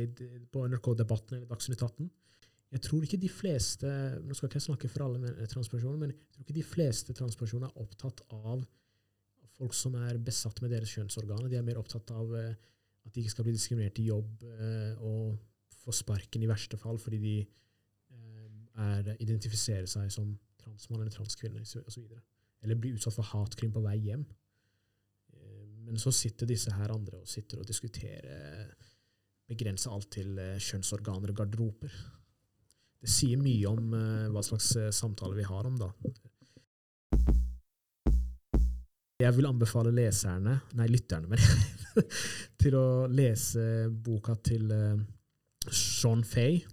på 0.53 0.63
NRK-debatten 0.69 1.39
eller 1.39 1.49
Dagsnytt 1.49 1.81
18. 1.83 2.07
Jeg 2.73 2.83
tror 2.87 3.03
ikke 3.05 3.19
de 3.21 3.29
fleste 3.29 3.89
nå 4.23 4.37
skal 4.37 4.49
ikke 4.49 4.61
jeg 4.61 4.67
snakke 4.69 4.89
for 4.89 5.05
alle 5.05 5.19
men- 5.21 5.49
transpersoner, 5.49 5.97
men 5.99 6.13
jeg 6.13 6.31
tror 6.31 6.45
ikke 6.45 6.57
de 6.57 6.65
fleste 6.65 7.13
transpersoner 7.17 7.69
er 7.69 7.83
opptatt 7.83 8.23
av 8.33 8.63
folk 9.57 9.75
som 9.77 9.97
er 9.99 10.17
besatt 10.17 10.61
med 10.63 10.73
deres 10.73 10.93
kjønnsorganer. 10.95 11.51
De 11.51 11.59
er 11.59 11.65
mer 11.65 11.81
opptatt 11.81 12.09
av 12.15 12.31
eh, 12.39 12.55
at 13.03 13.13
de 13.13 13.21
ikke 13.21 13.33
skal 13.35 13.47
bli 13.47 13.53
diskriminert 13.57 13.99
i 14.01 14.07
jobb 14.07 14.45
eh, 14.47 15.03
og 15.03 15.12
få 15.83 15.93
sparken 15.95 16.43
i 16.43 16.49
verste 16.49 16.79
fall 16.79 16.99
fordi 17.01 17.19
de 17.23 17.35
eh, 17.43 18.47
er, 18.85 19.11
identifiserer 19.23 19.89
seg 19.89 20.11
som 20.13 20.31
transmann 20.63 21.03
eller 21.03 21.13
transkvinne 21.13 21.63
osv. 21.63 22.07
Eller 22.63 22.79
blir 22.79 22.95
utsatt 22.97 23.17
for 23.17 23.27
hatkrim 23.33 23.73
på 23.75 23.83
vei 23.83 23.97
hjem. 24.07 24.25
Eh, 25.35 25.69
Men 25.83 25.99
så 25.99 26.11
sitter 26.15 26.49
disse 26.49 26.71
her 26.71 26.95
andre 26.95 27.19
og 27.21 27.27
sitter 27.27 27.59
og 27.59 27.67
diskuterer 27.67 28.71
begrense 29.49 29.91
alt 29.91 30.11
til 30.15 30.37
eh, 30.39 30.59
kjønnsorganer 30.61 31.33
og 31.33 31.41
garderober. 31.41 31.95
Det 33.03 33.11
sier 33.11 33.39
mye 33.41 33.67
om 33.67 33.95
eh, 33.97 34.29
hva 34.31 34.43
slags 34.45 34.69
eh, 34.79 34.93
samtale 34.95 35.35
vi 35.35 35.47
har 35.47 35.67
om, 35.67 35.75
da. 35.79 35.91
Jeg 39.23 39.35
vil 39.37 39.47
anbefale 39.47 39.91
leserne, 39.95 40.57
nei, 40.75 40.87
lytterne, 40.91 41.29
men 41.31 42.03
til 42.61 42.75
å 42.75 42.87
lese 43.11 43.89
boka 43.91 44.35
til 44.43 44.71
eh, 44.73 45.03
Sean 45.71 46.23
Fay, 46.27 46.63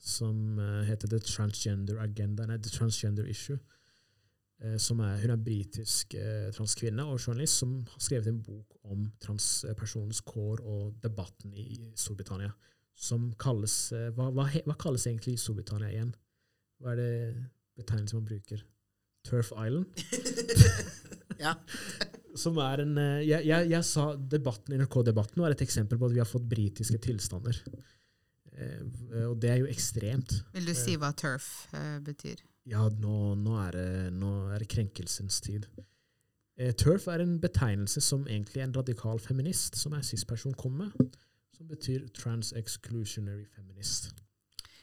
som 0.00 0.58
eh, 0.58 0.86
heter 0.88 1.10
The 1.10 1.20
Transgender 1.24 2.00
Agenda, 2.00 2.46
nei, 2.48 2.58
The 2.62 2.72
Transgender 2.72 3.28
Issue. 3.28 3.58
Eh, 4.60 4.76
som 4.80 5.00
er, 5.04 5.18
hun 5.22 5.32
er 5.32 5.44
britisk 5.44 6.14
eh, 6.20 6.48
transkvinne 6.56 7.04
og 7.08 7.20
journalist 7.20 7.62
som 7.62 7.78
har 7.88 8.02
skrevet 8.02 8.28
en 8.28 8.42
bok 8.44 8.76
om 8.92 9.06
transpersonens 9.22 10.20
kår 10.26 10.60
og 10.60 10.98
debatten 11.04 11.54
i 11.56 11.92
Storbritannia. 11.96 12.52
Som 12.96 13.30
kalles 13.40 13.76
eh, 13.96 14.10
hva, 14.16 14.28
hva, 14.36 14.48
hva 14.66 14.76
kalles 14.80 15.06
egentlig 15.08 15.38
Storbritannia 15.40 15.92
igjen? 15.94 16.12
Hva 16.80 16.92
er 16.92 17.00
det 17.00 17.14
betegnelsen 17.80 18.20
man 18.20 18.28
bruker? 18.28 18.64
Turf 19.28 19.52
Island? 19.56 19.88
Ja. 21.40 21.54
Som 22.36 22.58
er 22.62 22.82
en 22.84 22.98
eh, 23.00 23.22
Jeg, 23.24 23.46
jeg, 23.48 23.70
jeg 23.72 23.86
sa 23.88 24.10
debatten, 24.14 24.76
NRK-debatten 24.76 25.40
var 25.42 25.54
et 25.54 25.64
eksempel 25.64 25.98
på 25.98 26.10
at 26.10 26.14
vi 26.14 26.20
har 26.22 26.28
fått 26.28 26.48
britiske 26.50 27.00
tilstander. 27.02 27.56
Eh, 28.60 29.26
og 29.26 29.38
det 29.42 29.50
er 29.50 29.60
jo 29.62 29.70
ekstremt. 29.70 30.36
Vil 30.54 30.68
du 30.68 30.74
si 30.76 30.96
hva 31.00 31.12
turf 31.16 31.66
eh, 31.76 31.98
betyr? 32.04 32.42
Ja, 32.68 32.86
nå, 33.02 33.34
nå, 33.40 33.56
er, 33.64 33.76
det, 33.76 34.12
nå 34.14 34.32
er 34.52 34.62
det 34.62 34.68
krenkelsens 34.70 35.40
tid. 35.42 35.66
turf 36.78 37.06
er 37.08 37.24
en 37.24 37.38
betegnelse 37.40 38.02
som 38.04 38.26
egentlig 38.28 38.62
en 38.62 38.74
radikal 38.76 39.18
feminist, 39.18 39.78
som 39.80 39.96
er 39.96 40.04
cis-person, 40.04 40.54
kom 40.54 40.76
med, 40.82 41.16
som 41.56 41.70
betyr 41.70 42.04
trans-exclusionary 42.14 43.46
feminist. 43.56 44.12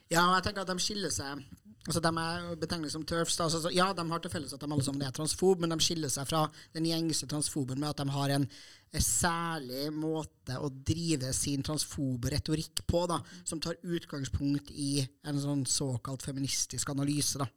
Ja, 0.10 0.24
jeg 0.34 0.48
tenker 0.48 0.66
at 0.66 0.72
de 0.72 0.82
skiller 0.82 1.13
seg 1.13 1.44
Altså, 1.88 2.02
De 2.04 2.12
er 2.12 2.56
betegnet 2.60 2.91
som 2.91 3.06
turfs. 3.08 3.39
Altså, 3.39 3.71
ja, 3.71 3.88
de 3.95 4.04
har 4.10 4.23
til 4.23 4.34
felles 4.34 4.54
at 4.54 4.63
de 4.63 4.67
alle 4.67 4.84
sammen 4.84 5.06
er 5.08 5.13
transfob, 5.15 5.62
men 5.63 5.71
de 5.71 5.80
skiller 5.84 6.12
seg 6.12 6.28
fra 6.28 6.43
den 6.76 6.89
gjengse 6.89 7.30
transfoben 7.32 7.80
med 7.80 7.93
at 7.93 8.02
de 8.04 8.12
har 8.12 8.34
en 8.36 8.47
særlig 9.04 9.88
måte 9.95 10.58
å 10.60 10.69
drive 10.71 11.32
sin 11.36 11.63
transfobe 11.65 12.32
retorikk 12.34 12.84
på, 12.88 13.06
da, 13.10 13.19
som 13.47 13.62
tar 13.63 13.80
utgangspunkt 13.84 14.71
i 14.71 15.00
en 15.28 15.39
sånn 15.43 15.63
såkalt 15.69 16.26
feministisk 16.26 16.91
analyse. 16.93 17.39
da, 17.39 17.47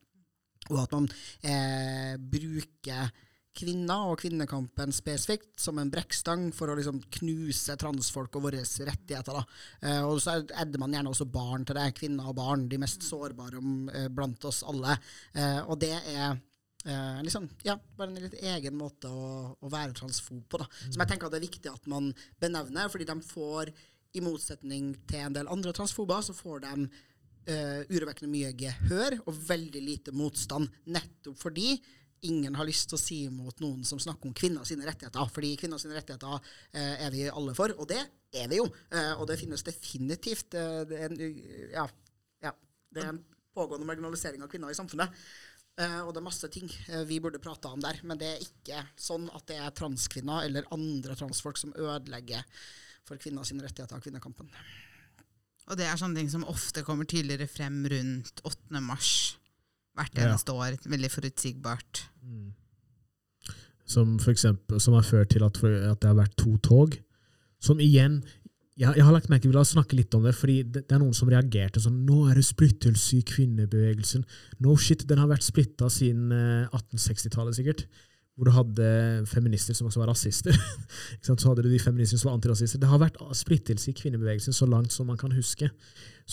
Og 0.70 0.78
at 0.84 0.94
man 0.94 1.10
eh, 1.42 2.14
bruker 2.18 3.10
kvinner 3.56 4.10
og 4.10 4.20
kvinnekampen 4.22 4.92
spesifikt 4.94 5.58
som 5.60 5.80
en 5.80 5.90
brekkstang 5.92 6.48
for 6.56 6.70
å 6.70 6.76
liksom 6.78 7.00
knuse 7.18 7.74
transfolk 7.80 8.38
og 8.38 8.46
våre 8.46 8.62
rettigheter. 8.62 9.40
Eh, 9.82 10.02
og 10.06 10.20
så 10.22 10.38
edder 10.40 10.82
man 10.82 10.94
gjerne 10.94 11.10
også 11.12 11.26
barn 11.30 11.66
til 11.66 11.78
det. 11.80 11.88
Kvinner 11.98 12.30
og 12.30 12.38
barn, 12.38 12.68
de 12.70 12.78
mest 12.80 13.04
sårbare 13.06 13.62
eh, 13.96 14.06
blant 14.14 14.46
oss 14.48 14.62
alle. 14.70 14.96
Eh, 15.34 15.60
og 15.66 15.80
det 15.82 15.96
er 15.98 16.38
Eh, 16.84 17.22
liksom, 17.22 17.48
ja, 17.62 17.74
bare 17.96 18.08
en 18.08 18.22
litt 18.22 18.38
egen 18.40 18.76
måte 18.78 19.10
å, 19.12 19.52
å 19.52 19.70
være 19.72 19.92
transfob 19.98 20.46
på. 20.48 20.60
Da. 20.62 20.68
Som 20.86 21.02
jeg 21.02 21.10
tenker 21.10 21.28
at 21.28 21.34
det 21.34 21.40
er 21.42 21.48
viktig 21.48 21.72
at 21.72 21.88
man 21.92 22.08
benevner, 22.40 22.88
fordi 22.88 23.04
de 23.08 23.16
får, 23.26 23.72
i 24.16 24.22
motsetning 24.24 24.94
til 25.06 25.26
en 25.26 25.36
del 25.36 25.50
andre 25.52 25.74
transfober, 25.76 26.24
så 26.24 26.34
får 26.34 26.64
de 26.64 26.72
uh, 26.80 27.82
urovekkende 27.92 28.32
mye 28.32 28.48
gehør 28.58 29.20
og 29.20 29.36
veldig 29.46 29.82
lite 29.84 30.14
motstand. 30.16 30.66
Nettopp 30.90 31.36
fordi 31.38 31.76
ingen 32.26 32.56
har 32.58 32.68
lyst 32.68 32.90
til 32.90 32.98
å 32.98 33.00
si 33.00 33.18
imot 33.28 33.62
noen 33.62 33.84
som 33.88 34.00
snakker 34.02 34.28
om 34.28 34.36
kvinner 34.36 34.66
sine 34.68 34.86
rettigheter. 34.88 35.28
Fordi 35.32 35.52
kvinner 35.60 35.80
sine 35.80 35.96
rettigheter 35.96 36.36
eh, 36.72 37.06
er 37.06 37.14
vi 37.14 37.26
alle 37.28 37.54
for, 37.56 37.74
og 37.76 37.88
det 37.90 38.00
er 38.36 38.50
vi 38.50 38.60
jo. 38.60 38.66
Eh, 38.92 39.12
og 39.16 39.26
det 39.30 39.38
finnes 39.40 39.64
definitivt 39.66 40.56
eh, 40.58 40.82
det 40.90 41.04
en, 41.06 41.20
ja, 41.72 41.86
ja, 42.44 42.52
det 42.92 43.04
er 43.04 43.14
en 43.14 43.22
pågående 43.56 43.88
marginalisering 43.88 44.44
av 44.44 44.52
kvinner 44.52 44.72
i 44.72 44.78
samfunnet. 44.78 45.16
Uh, 45.80 46.02
og 46.02 46.10
det 46.12 46.18
er 46.20 46.24
masse 46.26 46.48
ting 46.52 46.66
uh, 46.90 47.06
vi 47.08 47.20
burde 47.22 47.40
prate 47.40 47.70
om 47.70 47.80
der. 47.80 48.02
Men 48.04 48.18
det 48.20 48.28
er 48.28 48.44
ikke 48.44 48.82
sånn 49.00 49.30
at 49.32 49.46
det 49.48 49.56
er 49.62 49.72
transkvinner 49.72 50.44
eller 50.44 50.68
andre 50.74 51.16
transfolk 51.16 51.56
som 51.56 51.72
ødelegger 51.72 52.44
for 53.08 53.20
kvinner 53.22 53.46
sine 53.48 53.64
rettigheter 53.64 53.96
av 53.96 54.04
kvinnekampen. 54.04 54.50
Og 55.70 55.78
det 55.78 55.86
er 55.86 55.96
sånne 55.96 56.20
ting 56.20 56.30
som 56.32 56.44
ofte 56.50 56.82
kommer 56.84 57.08
tydeligere 57.08 57.48
frem 57.48 57.80
rundt 57.88 58.42
8. 58.44 58.82
mars 58.82 59.39
hvert 60.00 60.24
eneste 60.24 60.56
ja. 60.56 60.64
år. 60.64 60.80
Veldig 60.90 61.12
forutsigbart. 61.12 62.02
Mm. 62.24 62.50
Som, 63.90 64.18
for 64.22 64.32
eksempel, 64.34 64.80
som 64.82 64.96
har 64.96 65.06
ført 65.06 65.32
til 65.34 65.44
at, 65.46 65.56
at, 65.64 66.02
det 66.02 66.10
har 66.10 66.18
vært 66.18 66.36
to 66.38 66.56
tog. 66.64 66.98
Som 67.60 67.80
igjen 67.82 68.20
jeg, 68.80 68.94
jeg 68.96 69.04
har 69.04 69.12
lagt 69.12 69.28
merke 69.28 69.44
til, 69.44 69.52
La 69.52 69.60
oss 69.60 69.74
snakke 69.74 69.96
litt 69.98 70.14
om 70.16 70.24
det. 70.24 70.32
fordi 70.32 70.62
det, 70.62 70.86
det, 70.88 70.94
er 70.96 71.02
noen 71.02 71.16
som 71.16 71.28
reagerte 71.28 71.82
sånn 71.84 71.98
Nå 72.06 72.22
er 72.30 72.38
det 72.38 72.46
splittelse 72.48 73.18
i 73.18 73.24
kvinnebevegelsen. 73.28 74.22
No 74.64 74.76
shit, 74.80 75.04
den 75.10 75.20
har 75.20 75.28
vært 75.28 75.44
splitta 75.44 75.90
siden 75.92 76.30
1860-tallet, 76.32 77.52
eh, 77.52 77.58
sikkert 77.60 77.84
hvor 78.40 78.48
du 78.48 78.54
hadde 78.56 78.84
feminister 79.28 79.76
som 79.76 79.90
også 79.90 80.00
var 80.00 80.08
rasister. 80.14 80.56
så 81.20 81.34
hadde 81.34 81.66
du 81.66 81.68
de 81.68 81.82
feministene 81.82 82.16
som 82.16 82.30
var 82.30 82.38
antirasister. 82.38 82.80
Det 82.80 82.88
har 82.88 83.02
vært 83.02 83.18
splittelse 83.36 83.90
i 83.90 83.96
kvinnebevegelsen 83.98 84.56
så 84.56 84.64
langt 84.64 84.94
som 84.94 85.10
man 85.12 85.18
kan 85.20 85.34
huske. 85.36 85.68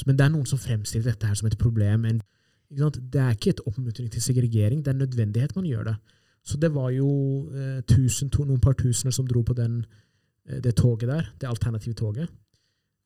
Men 0.08 0.16
det 0.16 0.24
er 0.24 0.32
noen 0.32 0.48
som 0.48 0.62
fremstiller 0.62 1.10
dette 1.10 1.28
her 1.28 1.36
som 1.36 1.50
et 1.50 1.58
problem. 1.60 2.06
En 2.08 2.22
det 2.70 3.22
er 3.22 3.30
ikke 3.32 3.50
et 3.50 3.62
oppmuntring 3.66 4.10
til 4.12 4.22
segregering, 4.22 4.84
det 4.86 4.92
er 4.92 4.98
nødvendighet 4.98 5.56
man 5.56 5.66
gjør 5.66 5.84
det. 5.84 5.96
Så 6.48 6.58
det 6.58 6.74
var 6.76 6.90
jo 6.90 7.10
eh, 7.52 7.82
tusen, 7.88 8.30
to, 8.30 8.44
noen 8.48 8.62
par 8.64 8.76
tusener 8.80 9.12
som 9.12 9.28
dro 9.28 9.42
på 9.44 9.54
den, 9.54 9.82
eh, 10.48 10.60
det 10.64 10.76
toget 10.80 11.10
der, 11.10 11.32
det 11.42 11.48
alternative 11.48 11.94
toget. 11.94 12.30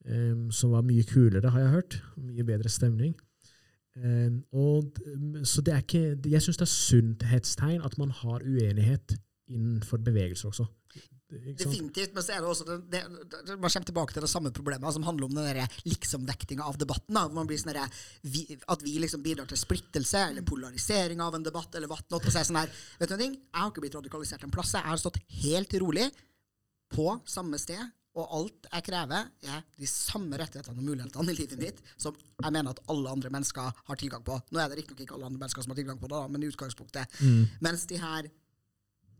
Um, 0.02 0.50
som 0.50 0.72
var 0.74 0.82
mye 0.82 1.04
kulere, 1.06 1.50
har 1.50 1.60
jeg 1.60 1.70
hørt. 1.70 2.02
Mye 2.18 2.42
bedre 2.44 2.68
stemning. 2.68 3.14
Um, 3.94 4.40
og, 4.50 4.96
så 5.46 5.62
det 5.62 5.74
er 5.74 5.84
ikke, 5.84 6.16
jeg 6.26 6.42
syns 6.42 6.58
det 6.58 6.66
er 6.66 6.72
sunnhetstegn 6.72 7.84
at 7.86 7.94
man 7.98 8.10
har 8.10 8.42
uenighet 8.42 9.14
innenfor 9.46 10.02
bevegelser 10.02 10.48
også. 10.48 10.66
Definitivt. 11.32 12.14
Men 12.14 12.24
så 12.24 12.34
er 12.34 12.42
det 12.42 12.50
også 12.50 12.66
det, 12.68 12.78
det, 12.92 13.02
det, 13.32 13.56
man 13.56 13.70
kommer 13.70 13.88
tilbake 13.88 14.16
til 14.16 14.26
det 14.26 14.30
samme 14.32 14.52
problemet 14.54 14.96
som 14.96 15.06
handler 15.06 15.28
om 15.28 15.38
den 15.38 15.78
liksom-vektinga 15.88 16.66
av 16.68 16.78
debatten. 16.80 17.16
Da. 17.16 17.24
Man 17.32 17.48
blir 17.48 17.60
sånn 17.60 17.78
at 17.78 18.84
vi 18.84 18.96
liksom 19.02 19.24
bidrar 19.24 19.48
til 19.50 19.60
splittelse 19.60 20.26
eller 20.32 20.46
polarisering 20.46 21.22
av 21.24 21.38
en 21.38 21.46
debatt. 21.46 21.74
eller 21.74 21.90
hva 21.90 22.00
og 22.02 22.28
så 22.28 22.44
sånn 22.44 22.60
her, 22.60 22.70
vet 23.00 23.14
du 23.14 23.16
ting? 23.16 23.38
Jeg 23.38 23.58
har 23.58 23.72
ikke 23.72 23.86
blitt 23.86 23.98
radikalisert 23.98 24.44
en 24.44 24.54
plass. 24.54 24.76
Jeg 24.76 24.88
har 24.88 25.00
stått 25.00 25.20
helt 25.42 25.74
rolig 25.82 26.10
på 26.92 27.08
samme 27.28 27.60
sted. 27.60 27.82
Og 28.12 28.32
alt 28.36 28.66
jeg 28.68 28.84
krever, 28.90 29.28
er 29.48 29.62
de 29.80 29.88
samme 29.88 30.36
rettighetene 30.36 30.76
og 30.76 30.84
mulighetene 30.84 31.32
i 31.32 31.36
livet 31.38 31.60
mitt 31.60 31.78
som 31.96 32.12
jeg 32.12 32.52
mener 32.52 32.74
at 32.74 32.82
alle 32.92 33.14
andre 33.14 33.30
mennesker 33.32 33.70
har 33.88 34.00
tilgang 34.00 34.24
på. 34.26 34.36
Nå 34.52 34.60
er 34.60 34.68
det 34.68 34.82
riktignok 34.82 35.00
ikke 35.06 35.16
alle 35.16 35.30
andre 35.30 35.40
mennesker 35.40 35.64
som 35.64 35.72
har 35.72 35.80
tilgang 35.80 36.00
på 36.00 36.10
det, 36.12 36.20
men 36.34 36.44
i 36.44 36.50
utgangspunktet. 36.52 37.16
Mm. 37.24 37.46
Mens 37.64 37.86
de 37.88 38.00
her 38.02 38.28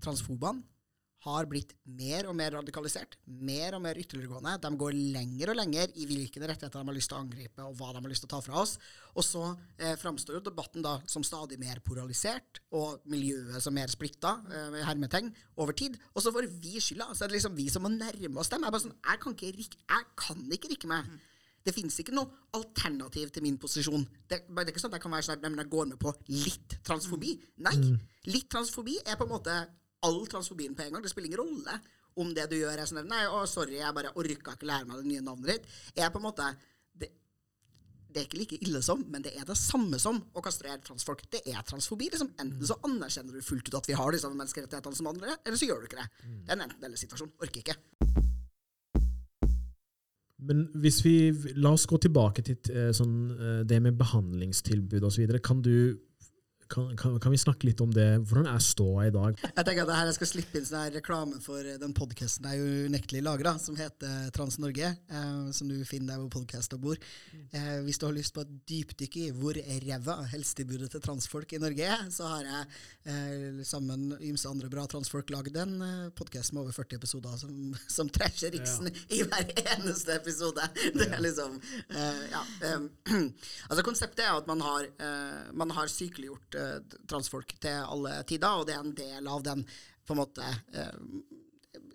transfobene 0.04 0.60
har 1.22 1.46
blitt 1.46 1.74
mer 1.86 2.26
og 2.26 2.34
mer 2.34 2.56
radikalisert, 2.56 3.14
mer 3.46 3.76
og 3.76 3.82
mer 3.84 3.98
ytterliggående. 4.00 4.56
De 4.62 4.70
går 4.78 4.96
lenger 5.14 5.52
og 5.52 5.58
lenger 5.60 5.92
i 5.94 6.06
hvilke 6.08 6.42
rettigheter 6.42 6.82
de 6.82 6.90
har 6.90 6.96
lyst 6.96 7.12
til 7.12 7.18
å 7.18 7.22
angripe, 7.22 7.66
og 7.66 7.76
hva 7.78 7.92
de 7.92 8.02
har 8.02 8.10
lyst 8.10 8.24
til 8.24 8.30
å 8.30 8.32
ta 8.34 8.40
fra 8.42 8.58
oss. 8.64 8.74
Og 9.14 9.26
så 9.26 9.42
eh, 9.78 9.94
framstår 10.00 10.40
jo 10.40 10.44
debatten 10.48 10.82
da 10.82 10.96
som 11.10 11.22
stadig 11.26 11.60
mer 11.62 11.78
polarisert, 11.86 12.62
og 12.74 13.04
miljøet 13.12 13.62
som 13.62 13.76
mer 13.76 13.92
splitta, 13.92 14.34
eh, 14.50 14.80
hermetegn, 14.88 15.30
over 15.62 15.76
tid. 15.78 15.98
Og 16.16 16.24
så 16.24 16.32
får 16.34 16.48
vi 16.62 16.80
skylda. 16.82 17.12
Så 17.14 17.24
er 17.24 17.30
det 17.30 17.38
liksom 17.38 17.54
vi 17.58 17.68
som 17.70 17.86
må 17.86 17.92
nærme 17.94 18.42
oss 18.42 18.50
dem. 18.50 18.66
Jeg, 18.66 18.74
bare 18.74 18.86
sånn, 18.86 18.96
jeg, 18.98 19.20
kan, 19.22 19.36
ikke 19.38 19.52
rikke, 19.60 19.84
jeg 19.94 20.08
kan 20.24 20.42
ikke 20.58 20.72
rikke 20.74 20.90
meg. 20.90 21.12
Det 21.62 21.74
fins 21.76 22.00
ikke 22.02 22.14
noe 22.16 22.26
alternativ 22.58 23.30
til 23.30 23.44
min 23.44 23.60
posisjon. 23.62 24.02
Det, 24.26 24.40
det, 24.48 24.64
er 24.64 24.72
ikke 24.72 24.82
sånn 24.82 24.90
at 24.90 24.98
jeg 24.98 25.04
kan 25.04 25.14
være 25.14 25.28
sånn 25.28 25.38
at 25.38 25.46
jeg 25.62 25.70
går 25.70 25.92
med 25.92 26.00
på 26.02 26.10
litt 26.34 26.80
transfobi. 26.82 27.36
Nei. 27.62 27.76
Mm. 27.78 28.00
Litt 28.34 28.50
transfobi 28.50 28.98
er 29.06 29.18
på 29.20 29.28
en 29.28 29.32
måte 29.36 29.54
all 30.06 30.22
transfobien 30.30 30.76
på 30.76 30.84
en 30.84 30.96
gang. 30.96 31.04
Det 31.04 31.12
spiller 31.12 31.30
ingen 31.30 31.42
rolle 31.42 31.78
om 32.20 32.34
det 32.36 32.48
du 32.50 32.58
gjør, 32.58 32.76
er 32.76 32.88
sånn 32.88 33.06
Nei, 33.08 33.24
å, 33.30 33.44
sorry, 33.48 33.78
jeg 33.80 33.96
bare 33.96 34.12
orka 34.20 34.56
ikke 34.56 34.68
lære 34.68 34.88
meg 34.88 35.00
det 35.00 35.10
nye 35.12 35.24
navnet 35.24 35.54
ditt. 35.54 35.72
Jeg 35.96 36.12
på 36.12 36.20
en 36.20 36.26
måte 36.26 36.48
det, 37.00 37.08
det, 38.10 38.20
er 38.20 38.26
ikke 38.26 38.40
like 38.42 38.58
ille 38.66 38.82
som, 38.84 39.04
men 39.12 39.24
det 39.24 39.32
er 39.38 39.46
det 39.48 39.56
samme 39.58 40.00
som 40.02 40.20
å 40.36 40.44
kastrere 40.44 40.82
transfolk. 40.84 41.24
Det 41.32 41.44
er 41.48 41.64
transfobi. 41.68 42.10
Liksom. 42.12 42.34
Enten 42.36 42.68
så 42.68 42.76
anerkjenner 42.88 43.38
du 43.38 43.46
fullt 43.46 43.70
ut 43.70 43.78
at 43.80 43.88
vi 43.88 43.96
har 43.96 44.12
de 44.12 44.20
samme 44.20 44.38
menneskerettighetene 44.42 45.00
som 45.00 45.08
andre, 45.14 45.38
eller 45.40 45.60
så 45.60 45.70
gjør 45.70 45.82
du 45.82 45.88
ikke 45.88 46.02
det. 46.02 46.08
Det 46.42 46.52
er 46.52 46.58
en 46.58 46.66
enten-eller-situasjon. 46.68 47.32
Orker 47.40 47.64
ikke. 47.64 47.78
Men 50.42 50.64
hvis 50.82 51.00
vi, 51.04 51.16
La 51.62 51.70
oss 51.70 51.86
gå 51.86 51.98
tilbake 52.02 52.42
til 52.44 52.72
eh, 52.74 52.90
sånn, 52.96 53.18
eh, 53.36 53.60
det 53.68 53.78
med 53.84 53.98
behandlingstilbud 54.00 55.04
osv. 55.06 55.36
Kan 55.44 55.62
du 55.64 55.74
kan, 56.68 56.96
kan, 56.96 57.20
kan, 57.20 57.32
vi 57.32 57.38
snakke 57.38 57.66
litt 57.68 57.80
om 57.84 57.90
det? 57.94 58.08
Hvordan 58.28 58.48
er 58.50 58.62
ståa 58.62 59.06
i 59.08 59.12
dag? 59.14 59.38
Jeg 59.42 59.64
tenker 59.66 59.84
at 59.84 59.90
det 59.90 59.98
her 59.98 60.10
jeg 60.10 60.16
skal 60.18 60.30
slippe 60.30 60.58
inn 60.58 60.68
sånn 60.68 60.94
reklame 60.94 61.40
for 61.44 61.66
den 61.82 61.94
podkasten 61.96 62.48
jeg 62.48 62.86
unektelig 62.88 63.22
lagra, 63.26 63.54
som 63.60 63.76
heter 63.78 64.30
Trans 64.34 64.58
Norge, 64.62 64.92
eh, 64.92 65.42
som 65.56 65.70
du 65.70 65.82
finner 65.88 66.14
der 66.14 66.22
hvor 66.22 66.30
podkaster 66.38 66.80
bor. 66.80 66.98
Eh, 67.52 67.78
hvis 67.86 68.00
du 68.00 68.06
har 68.08 68.16
lyst 68.16 68.34
på 68.36 68.44
et 68.44 68.54
dypdykk 68.68 69.18
i 69.22 69.26
hvor 69.36 69.58
ræva 69.58 70.18
helsetilbudet 70.32 70.90
til 70.94 71.04
transfolk 71.04 71.52
i 71.52 71.60
Norge 71.62 71.88
er, 71.96 72.06
så 72.14 72.30
har 72.30 72.48
jeg 72.48 72.70
eh, 73.12 73.62
sammen 73.68 74.08
med 74.12 74.24
ymse 74.30 74.48
andre 74.50 74.70
bra 74.72 74.86
transfolk 74.90 75.32
lagd 75.34 75.56
en 75.60 75.76
eh, 75.84 76.08
podkast 76.16 76.54
med 76.54 76.64
over 76.64 76.76
40 76.76 77.00
episoder 77.00 77.36
som, 77.40 77.52
som 77.96 78.10
trasher 78.12 78.54
riksen 78.54 78.90
ja. 78.90 79.04
i 79.18 79.22
hver 79.26 79.52
eneste 79.76 80.16
episode. 80.16 80.68
Det 80.98 81.08
er 81.10 81.24
liksom 81.24 81.58
eh, 81.88 82.24
Ja. 82.32 82.42
Eh, 82.64 82.88
altså 83.68 83.84
Konseptet 83.84 84.24
er 84.24 84.36
at 84.36 84.48
man 84.50 84.62
har, 84.64 84.88
eh, 84.88 85.52
man 85.58 85.72
har 85.76 85.90
sykeliggjort 85.90 86.61
transfolk 87.10 87.56
til 87.62 87.80
alle 87.82 88.18
tider, 88.28 88.58
og 88.58 88.68
det 88.68 88.76
er 88.76 88.84
en 88.84 88.98
del 88.98 89.30
av 89.30 89.46
den 89.46 89.64
på 90.02 90.14
en 90.14 90.22
måte 90.24 90.46
eh, 90.74 90.96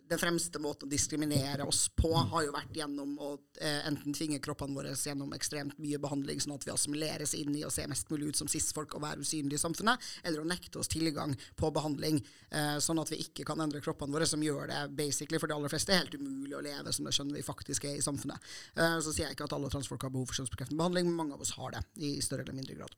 den 0.09 0.19
fremste 0.19 0.59
måten 0.59 0.87
å 0.87 0.91
diskriminere 0.91 1.65
oss 1.67 1.87
på 1.95 2.09
har 2.15 2.45
jo 2.45 2.53
vært 2.55 2.75
gjennom 2.79 3.15
å 3.19 3.31
eh, 3.59 3.83
enten 3.87 4.15
tvinge 4.15 4.39
kroppene 4.43 4.75
våre 4.77 4.93
gjennom 4.95 5.33
ekstremt 5.35 5.77
mye 5.83 5.99
behandling, 6.01 6.39
sånn 6.43 6.55
at 6.55 6.67
vi 6.67 6.73
assimileres 6.73 7.35
inn 7.37 7.55
i 7.57 7.65
å 7.67 7.71
se 7.73 7.85
mest 7.89 8.09
mulig 8.11 8.31
ut 8.31 8.39
som 8.39 8.51
cis-folk 8.51 8.95
og 8.95 9.03
være 9.03 9.25
usynlige 9.25 9.59
i 9.59 9.63
samfunnet, 9.63 10.07
eller 10.23 10.43
å 10.43 10.47
nekte 10.47 10.79
oss 10.81 10.91
tilgang 10.91 11.35
på 11.59 11.71
behandling, 11.75 12.21
eh, 12.51 12.77
sånn 12.83 13.01
at 13.03 13.11
vi 13.11 13.21
ikke 13.25 13.47
kan 13.47 13.61
endre 13.63 13.83
kroppene 13.83 14.15
våre, 14.15 14.29
som 14.29 14.43
gjør 14.43 14.71
det 14.71 14.81
basically 14.95 15.41
for 15.41 15.51
de 15.51 15.57
aller 15.57 15.73
fleste 15.73 15.97
helt 15.97 16.15
umulig 16.15 16.55
å 16.55 16.63
leve 16.63 16.95
som 16.95 17.07
det 17.07 17.15
skjønner 17.17 17.39
vi 17.39 17.45
faktisk 17.45 17.89
er 17.89 17.99
i 17.99 18.05
samfunnet. 18.05 18.49
Eh, 18.77 18.99
så 19.03 19.11
sier 19.11 19.27
jeg 19.27 19.37
ikke 19.37 19.49
at 19.49 19.59
alle 19.59 19.71
transfolk 19.73 20.07
har 20.07 20.15
behov 20.15 20.31
for 20.31 20.39
kjønnsbekreftende 20.39 20.79
behandling, 20.79 21.11
men 21.11 21.19
mange 21.19 21.37
av 21.37 21.43
oss 21.43 21.55
har 21.59 21.75
det 21.75 21.83
i 21.99 22.17
større 22.23 22.47
eller 22.47 22.61
mindre 22.61 22.79
grad. 22.79 22.95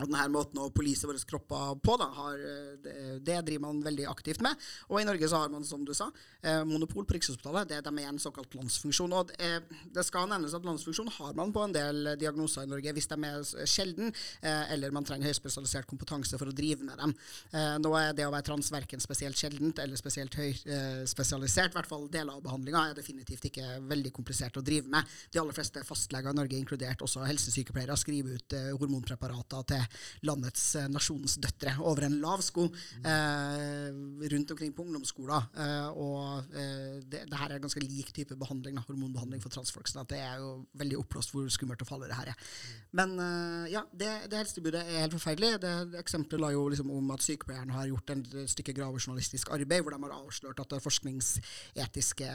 Og 0.00 0.08
denne 0.08 0.26
måten 0.32 0.60
å 0.62 0.70
polise 0.74 1.08
våre 1.08 1.20
kropper 1.30 1.76
på, 1.84 1.96
da, 2.00 2.08
har, 2.16 2.40
eh, 2.40 2.72
det, 2.84 2.94
det, 3.26 3.38
driver 3.46 3.66
man 3.68 3.82
veldig 3.84 4.06
aktivt 4.10 4.42
med. 4.44 4.56
Og 4.88 5.00
i 5.00 5.06
Norge 5.08 5.28
så 5.30 5.42
har 5.42 5.52
man, 5.52 5.64
som 5.66 5.84
du 5.84 5.92
sa, 5.96 6.10
eh, 6.42 6.62
monopol 6.64 7.06
på 7.06 7.16
Rikshospitalet. 7.16 7.68
Det, 7.68 7.80
de 7.86 7.92
er 7.98 8.08
en 8.08 8.20
såkalt 8.22 8.54
landsfunksjon. 8.56 9.12
Og 9.16 9.32
det, 9.32 9.50
det, 9.92 10.04
skal 10.06 10.28
nevnes 10.30 10.54
at 10.56 10.66
landsfunksjon 10.66 11.10
har 11.18 11.34
man 11.38 11.52
på 11.54 11.64
en 11.64 11.74
del 11.74 12.14
diagnoser 12.20 12.66
i 12.66 12.70
Norge 12.70 12.94
hvis 12.96 13.10
de 13.10 13.18
er 13.28 13.68
sjelden, 13.68 14.14
eh, 14.42 14.72
eller 14.74 14.94
man 14.94 15.06
trenger 15.06 15.30
høyspesialisert 15.30 15.88
kompetanse 15.90 16.38
for 16.40 16.50
å 16.50 16.56
drive 16.56 16.86
med 16.86 16.98
dem. 17.00 17.14
Eh, 17.52 17.76
nå 17.82 17.92
er 17.98 18.14
det 18.16 18.26
å 18.26 18.32
være 18.32 18.48
trans 18.50 18.70
verken 18.72 19.02
spesielt 19.02 19.38
sjeldent 19.38 19.82
eller 19.82 20.00
spesielt 20.00 20.36
høyspesialisert. 20.38 21.70
Eh, 21.70 21.74
I 21.74 21.78
hvert 21.78 21.90
fall 21.90 22.08
deler 22.12 22.36
av 22.36 22.44
behandlinga 22.44 22.86
er 22.90 22.98
definitivt 22.98 23.48
ikke 23.50 23.80
veldig 23.90 24.12
komplisert 24.16 24.58
å 24.58 24.64
drive 24.64 24.90
med. 24.90 25.06
De 25.32 25.40
aller 25.42 25.56
fleste 25.56 25.82
fastleger 25.86 26.32
i 26.32 26.38
Norge, 26.40 26.58
inkludert 26.58 27.04
også 27.04 27.24
helsesykepleiere, 27.28 27.96
skriver 28.00 28.38
ut 28.40 28.56
eh, 28.56 28.70
hormonpreparater 28.80 29.66
til 29.70 29.89
landets 30.26 30.64
eh, 30.78 30.88
nasjonens 30.92 31.36
døtre 31.42 31.76
over 31.80 32.06
en 32.06 32.18
lav 32.22 32.42
sko 32.44 32.66
eh, 33.04 33.88
rundt 34.32 34.54
omkring 34.54 34.72
på 34.76 34.84
ungdomsskolen. 34.86 35.48
Eh, 35.56 35.88
og 36.00 36.54
eh, 36.54 36.98
det, 37.04 37.24
det, 37.30 37.38
her 37.38 37.54
er 37.54 37.62
ganske 37.62 37.82
lik 37.82 38.12
type 38.16 38.36
behandling, 38.38 38.76
da, 38.78 38.84
hormonbehandling 38.88 39.42
for 39.42 39.52
transfolk. 39.52 39.88
Så 39.88 40.04
det 40.10 40.20
er 40.20 40.40
jo 40.42 40.52
veldig 40.80 41.00
oppblåst 41.00 41.34
hvor 41.34 41.48
skummelt 41.52 41.82
og 41.84 41.90
farlig 41.90 42.10
det 42.10 42.18
her 42.18 42.32
er. 42.32 42.52
Men 42.96 43.16
eh, 43.22 43.72
ja, 43.76 43.84
det, 43.92 44.12
det 44.30 44.42
helsetilbudet 44.42 44.84
er 44.84 45.04
helt 45.04 45.16
forferdelig. 45.18 45.56
Det, 45.64 45.74
det 45.94 46.00
Eksempelet 46.00 46.44
la 46.44 46.52
jo 46.54 46.68
liksom 46.72 46.92
om 46.94 47.12
at 47.14 47.24
sykepleieren 47.24 47.74
har 47.74 47.90
gjort 47.90 48.14
en 48.14 48.24
stykke 48.50 48.74
gravejournalistisk 48.76 49.52
arbeid 49.54 49.84
hvor 49.84 49.94
de 49.94 50.02
har 50.06 50.16
avslørt 50.16 50.62
at 50.62 50.72
det 50.72 50.84
forskningsetiske 50.84 52.30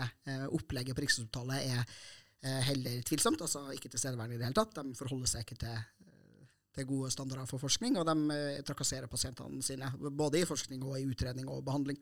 opplegget 0.55 0.95
på 0.95 1.03
Rikshospitalet 1.03 1.73
er 1.73 2.61
heller 2.67 3.01
tvilsomt, 3.07 3.41
altså 3.41 3.63
ikke 3.73 3.89
tilstedeværende 3.89 4.35
i 4.35 4.39
det 4.39 4.45
hele 4.45 4.57
tatt. 4.57 4.75
De 4.77 4.93
forholder 4.97 5.31
seg 5.31 5.45
ikke 5.45 5.57
til 5.63 5.79
til 6.75 6.87
gode 6.89 7.11
standarder 7.13 7.47
for 7.49 7.61
forskning, 7.61 7.97
og 7.99 8.07
de 8.09 8.35
eh, 8.35 8.61
trakasserer 8.67 9.07
pasientene 9.11 9.63
sine, 9.63 9.91
både 10.11 10.41
i 10.41 10.47
forskning 10.47 10.83
og 10.83 10.99
i 10.99 11.07
utredning 11.07 11.49
og 11.51 11.63
behandling. 11.65 11.99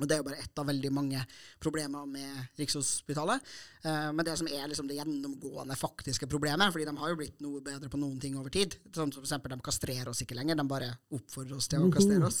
Og 0.00 0.08
Det 0.08 0.14
er 0.14 0.22
jo 0.22 0.24
bare 0.24 0.40
ett 0.40 0.56
av 0.56 0.64
veldig 0.70 0.90
mange 0.96 1.20
problemer 1.60 2.06
med 2.08 2.56
Rikshospitalet. 2.56 3.44
Uh, 3.84 4.08
men 4.16 4.24
det 4.24 4.38
som 4.40 4.48
er 4.48 4.64
liksom 4.70 4.86
det 4.88 4.96
gjennomgående 4.96 5.76
faktiske 5.76 6.28
problemet, 6.32 6.72
fordi 6.72 6.86
de 6.88 6.94
har 6.96 7.12
jo 7.12 7.18
blitt 7.20 7.42
noe 7.44 7.60
bedre 7.60 7.90
på 7.92 8.00
noen 8.00 8.20
ting 8.22 8.36
over 8.38 8.52
tid 8.54 8.76
Sånn 8.94 9.10
som 9.10 9.18
for 9.18 9.26
eksempel, 9.26 9.52
De 9.52 9.66
kastrerer 9.66 10.08
oss 10.08 10.22
ikke 10.24 10.36
lenger, 10.38 10.56
de 10.56 10.64
bare 10.70 10.88
oppfordrer 11.12 11.58
oss 11.58 11.68
til 11.68 11.84
å 11.84 11.90
kastrere 11.92 12.30
oss. 12.30 12.40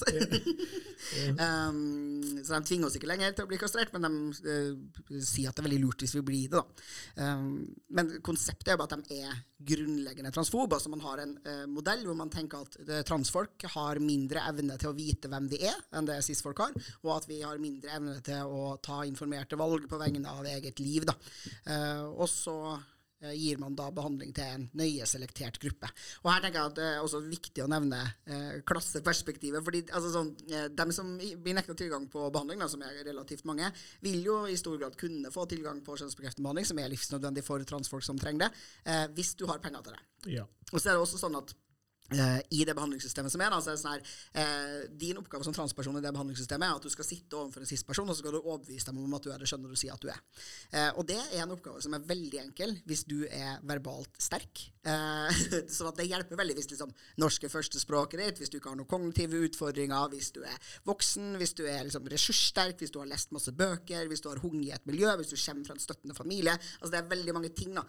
um, 1.44 2.40
så 2.40 2.56
de 2.56 2.62
tvinger 2.70 2.88
oss 2.88 2.96
ikke 2.96 3.10
lenger 3.10 3.36
til 3.36 3.44
å 3.44 3.50
bli 3.50 3.60
kastrert, 3.60 3.92
men 3.92 4.06
de 4.06 4.12
uh, 4.48 5.20
sier 5.20 5.50
at 5.50 5.58
det 5.58 5.64
er 5.64 5.68
veldig 5.68 5.82
lurt 5.82 6.06
hvis 6.06 6.16
vi 6.16 6.24
blir 6.24 6.48
det. 6.48 6.62
da. 6.62 7.36
Um, 7.36 7.66
men 7.92 8.16
konseptet 8.24 8.72
er 8.72 8.78
jo 8.78 8.86
at 8.86 8.96
de 8.96 9.20
er 9.26 9.44
grunnleggende 9.62 10.32
transfobe. 10.32 10.78
Altså 10.78 10.94
man 10.94 11.04
har 11.04 11.20
en 11.26 11.36
uh, 11.44 11.66
modell 11.68 12.06
hvor 12.08 12.16
man 12.16 12.32
tenker 12.32 12.64
at 12.64 13.04
transfolk 13.08 13.68
har 13.74 14.00
mindre 14.00 14.46
evne 14.48 14.80
til 14.80 14.94
å 14.94 14.96
vite 14.96 15.28
hvem 15.28 15.52
de 15.52 15.60
er, 15.68 15.84
enn 15.92 16.08
det 16.08 16.22
cis-folk 16.24 16.64
har, 16.64 16.80
og 17.04 17.14
at 17.18 17.28
vi 17.28 17.41
har 17.46 17.60
mindre 17.62 17.98
evne 17.98 18.16
til 18.24 18.48
å 18.48 18.76
ta 18.82 19.02
informerte 19.08 19.58
valg 19.60 19.88
på 19.90 20.00
vegne 20.00 20.32
av 20.32 20.48
eget 20.48 20.80
liv. 20.82 21.06
Da. 21.08 21.14
Eh, 21.66 22.02
og 22.12 22.28
så 22.30 22.56
eh, 23.22 23.32
gir 23.38 23.60
man 23.62 23.76
da 23.78 23.88
behandling 23.94 24.34
til 24.36 24.46
en 24.46 24.66
nøye 24.78 25.06
selektert 25.08 25.58
gruppe. 25.62 25.90
Og 26.22 26.30
her 26.32 26.44
tenker 26.44 26.60
jeg 26.60 26.72
at 26.72 26.78
det 26.78 26.88
er 26.90 27.00
også 27.04 27.22
viktig 27.26 27.64
å 27.64 27.70
nevne 27.70 28.00
eh, 28.26 28.60
klasseperspektivet. 28.68 29.64
fordi 29.64 29.84
altså, 29.90 30.12
sånn, 30.16 30.32
eh, 30.50 30.68
De 30.72 30.88
som 30.96 31.14
blir 31.16 31.58
nekta 31.58 31.76
tilgang 31.78 32.08
på 32.12 32.28
behandling, 32.34 32.62
da, 32.62 32.70
som 32.72 32.84
er 32.86 33.02
relativt 33.06 33.46
mange, 33.48 33.72
vil 34.04 34.22
jo 34.26 34.42
i 34.46 34.58
stor 34.60 34.78
grad 34.80 34.98
kunne 35.00 35.32
få 35.34 35.46
tilgang 35.50 35.82
på 35.86 35.98
kjønnsbekreftende 36.00 36.46
behandling, 36.46 36.68
som 36.68 36.82
er 36.82 36.92
livsnødvendig 36.92 37.46
for 37.46 37.68
transfolk 37.68 38.06
som 38.06 38.20
trenger 38.20 38.46
det, 38.46 38.64
eh, 38.86 39.06
hvis 39.16 39.36
du 39.38 39.46
har 39.50 39.62
penger 39.62 39.86
til 39.86 39.98
det. 39.98 40.06
Ja. 40.38 40.46
Og 40.72 40.80
så 40.80 40.88
er 40.88 40.96
det 40.96 41.04
også 41.04 41.20
sånn 41.20 41.38
at 41.38 41.54
i 42.50 42.64
det 42.66 42.74
behandlingssystemet 42.76 43.32
som 43.32 43.42
er. 43.44 43.54
Altså, 43.54 43.74
sånn 43.78 43.94
her, 43.96 44.02
eh, 44.34 44.88
din 44.98 45.18
oppgave 45.20 45.44
som 45.46 45.54
transperson 45.56 45.98
i 45.98 46.02
det 46.04 46.12
behandlingssystemet 46.12 46.68
er 46.68 46.76
at 46.76 46.86
du 46.86 46.92
skal 46.92 47.06
sitte 47.06 47.38
overfor 47.38 47.64
en 47.64 47.70
cis-person 47.70 48.08
og 48.08 48.16
så 48.16 48.22
skal 48.22 48.36
du 48.36 48.40
overbevise 48.42 48.88
dem 48.88 49.00
om 49.02 49.14
at 49.16 49.24
du 49.24 49.32
er 49.32 49.42
det 49.42 49.48
skjønner 49.50 49.72
du 49.72 49.78
sier 49.78 49.94
at 49.94 50.02
du 50.02 50.10
er. 50.12 50.20
Eh, 50.72 50.90
og 50.96 51.06
det 51.08 51.18
er 51.20 51.42
en 51.44 51.54
oppgave 51.54 51.82
som 51.84 51.94
er 51.96 52.06
veldig 52.06 52.40
enkel 52.42 52.76
hvis 52.88 53.04
du 53.08 53.22
er 53.28 53.62
verbalt 53.68 54.20
sterk. 54.22 54.68
så 55.70 55.86
at 55.86 55.98
det 56.00 56.08
hjelper 56.10 56.40
veldig 56.40 56.56
hvis 56.58 56.72
liksom, 56.72 56.90
norsk 57.22 57.44
førstespråket 57.52 58.18
ditt, 58.18 58.40
hvis 58.42 58.50
du 58.50 58.56
ikke 58.58 58.72
har 58.72 58.78
noen 58.80 58.90
kognitive 58.90 59.38
utfordringer, 59.46 60.08
hvis 60.10 60.32
du 60.34 60.40
er 60.42 60.56
voksen, 60.88 61.36
hvis 61.38 61.54
du 61.54 61.62
er 61.70 61.84
liksom, 61.86 62.08
ressurssterk, 62.10 62.80
hvis 62.82 62.90
du 62.90 62.98
har 62.98 63.06
lest 63.06 63.30
masse 63.30 63.54
bøker, 63.54 64.08
hvis 64.10 64.24
du 64.24 64.28
har 64.32 64.42
hunget 64.42 64.66
i 64.66 64.74
et 64.74 64.90
miljø, 64.90 65.12
hvis 65.20 65.30
du 65.30 65.38
kommer 65.38 65.68
fra 65.68 65.76
en 65.78 65.84
støttende 65.84 66.18
familie. 66.18 66.56
Altså, 66.80 66.90
det 66.90 66.98
er 66.98 67.12
veldig 67.14 67.36
mange 67.36 67.52
ting 67.54 67.78
da, 67.78 67.86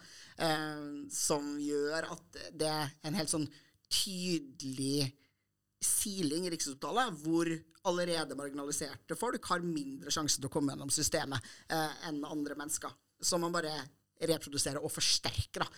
som 1.10 1.56
gjør 1.58 2.12
at 2.14 2.42
det 2.54 2.70
er 2.70 2.94
en 3.08 3.18
helt 3.18 3.32
sånn 3.32 3.48
tydelig 3.94 5.12
siling 5.84 6.48
i 6.48 6.52
Rikshospitalet, 6.54 7.18
hvor 7.24 7.50
allerede 7.88 8.36
marginaliserte 8.38 9.16
folk 9.18 9.50
har 9.50 9.64
mindre 9.64 10.12
sjanse 10.14 10.40
til 10.40 10.48
å 10.48 10.52
komme 10.52 10.72
gjennom 10.72 10.92
systemet 10.92 11.52
eh, 11.68 12.06
enn 12.08 12.22
andre 12.24 12.56
mennesker. 12.58 12.94
Så 13.20 13.38
man 13.40 13.52
bare 13.54 13.74
reproduserer 14.24 14.80
og 14.80 14.92
forsterker 14.92 15.64
da, 15.64 15.68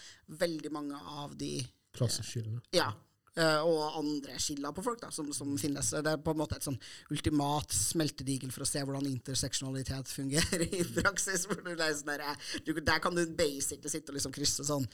veldig 0.44 0.70
mange 0.74 1.00
av 1.22 1.34
de 1.38 1.58
Klasseskillene. 1.96 2.60
Eh, 2.70 2.78
ja. 2.82 2.90
Eh, 3.36 3.60
og 3.68 3.98
andre 3.98 4.38
skiller 4.40 4.72
på 4.72 4.84
folk 4.84 5.00
da, 5.02 5.10
som, 5.12 5.28
som, 5.36 5.50
finnes. 5.60 5.90
Det 5.92 6.12
er 6.12 6.20
på 6.24 6.32
en 6.32 6.40
måte 6.40 6.56
et 6.56 6.64
sånn 6.64 6.78
ultimat 7.12 7.72
smeltedigel 7.72 8.52
for 8.52 8.64
å 8.64 8.68
se 8.68 8.80
hvordan 8.80 9.08
interseksjonalitet 9.10 10.12
fungerer 10.12 10.64
i 10.64 10.84
praksis. 10.96 11.44
Der, 11.48 12.24
du, 12.64 12.72
der, 12.80 13.00
kan 13.04 13.16
du 13.16 13.26
basically 13.36 13.92
sitte 13.92 14.12
og 14.12 14.16
liksom 14.20 14.32
krysse 14.36 14.64
sånn 14.64 14.86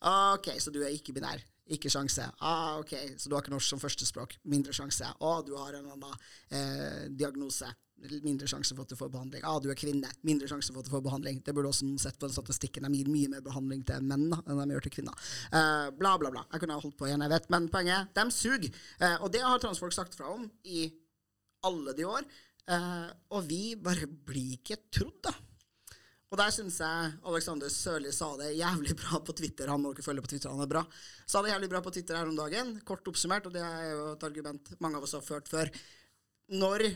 OK, 0.00 0.52
så 0.62 0.72
du 0.72 0.78
er 0.84 0.94
ikke-binær. 0.94 1.42
Ikke 1.70 1.90
sjanse. 1.92 2.24
Ah, 2.42 2.78
ok, 2.80 2.94
Så 3.16 3.28
du 3.30 3.36
har 3.36 3.44
ikke 3.44 3.52
norsk 3.54 3.74
som 3.74 3.80
førstespråk. 3.82 4.34
Mindre 4.50 4.74
sjanse. 4.74 5.06
Ah, 5.20 5.38
du 5.46 5.54
har 5.56 5.76
en 5.78 5.86
annen 5.92 6.26
eh, 6.50 7.06
diagnose. 7.14 7.68
Mindre 8.24 8.48
sjanse 8.48 8.74
for 8.74 8.86
at 8.86 8.90
du 8.90 8.96
får 8.96 9.10
behandling. 9.12 9.44
Ah, 9.44 9.58
du 9.60 9.68
er 9.70 9.78
kvinne. 9.78 10.08
Mindre 10.26 10.48
sjanse 10.50 10.72
for 10.72 10.80
at 10.80 10.88
du 10.88 10.92
får 10.94 11.04
behandling. 11.04 11.42
Det 11.44 11.54
burde 11.54 11.70
også 11.70 11.86
sett 12.00 12.18
på 12.18 12.26
den 12.26 12.34
statistikken. 12.34 12.88
De 12.88 12.98
gir 12.98 13.10
mye 13.12 13.30
mer 13.30 13.44
behandling 13.44 13.84
til 13.86 14.02
menn 14.02 14.26
da, 14.32 14.40
enn 14.46 14.62
de 14.64 14.74
gjør 14.74 14.86
til 14.88 14.96
kvinner. 14.98 15.28
Eh, 15.52 15.90
bla, 16.00 16.16
bla, 16.18 16.32
bla. 16.32 16.46
Jeg 16.50 16.64
kunne 16.64 16.78
ha 16.78 16.82
holdt 16.82 16.98
på 16.98 17.10
igjen, 17.10 17.26
jeg 17.26 17.34
vet. 17.36 17.50
Men 17.54 17.68
poenget 17.70 18.14
de 18.18 18.26
suger. 18.34 18.80
Eh, 18.98 19.16
og 19.20 19.30
det 19.34 19.44
har 19.44 19.62
transfolk 19.62 19.94
sagt 19.94 20.16
fra 20.18 20.32
om 20.32 20.48
i 20.64 20.88
alle 21.68 21.94
de 21.94 22.08
år. 22.08 22.26
Eh, 22.70 23.06
og 23.36 23.46
vi 23.50 23.76
bare 23.78 24.08
blir 24.08 24.56
ikke 24.58 24.80
trodd, 24.90 25.20
da. 25.28 25.36
Og 26.30 26.38
der 26.38 26.52
syns 26.54 26.76
jeg 26.78 27.14
Alexander 27.26 27.70
Sørli 27.74 28.12
sa 28.14 28.28
det 28.38 28.52
jævlig 28.54 28.94
bra 29.00 29.18
på 29.26 29.34
Twitter. 29.34 29.70
Han 29.72 29.82
må 29.82 29.90
ikke 29.90 30.04
følge 30.06 30.22
på 30.22 30.30
Twitter, 30.30 30.52
han 30.52 30.62
er 30.62 30.70
bra. 30.70 30.84
Sa 31.26 31.40
det 31.42 31.50
jævlig 31.50 31.70
bra 31.72 31.80
på 31.82 31.90
Twitter 31.90 32.20
her 32.20 32.30
om 32.30 32.36
dagen. 32.38 32.76
Kort 32.86 33.08
oppsummert, 33.10 33.48
og 33.50 33.56
det 33.56 33.64
er 33.66 33.88
jo 33.88 34.04
et 34.12 34.26
argument 34.28 34.70
mange 34.78 35.00
av 35.00 35.06
oss 35.08 35.16
har 35.18 35.24
ført 35.26 35.50
før. 35.50 35.72
Når 36.54 36.86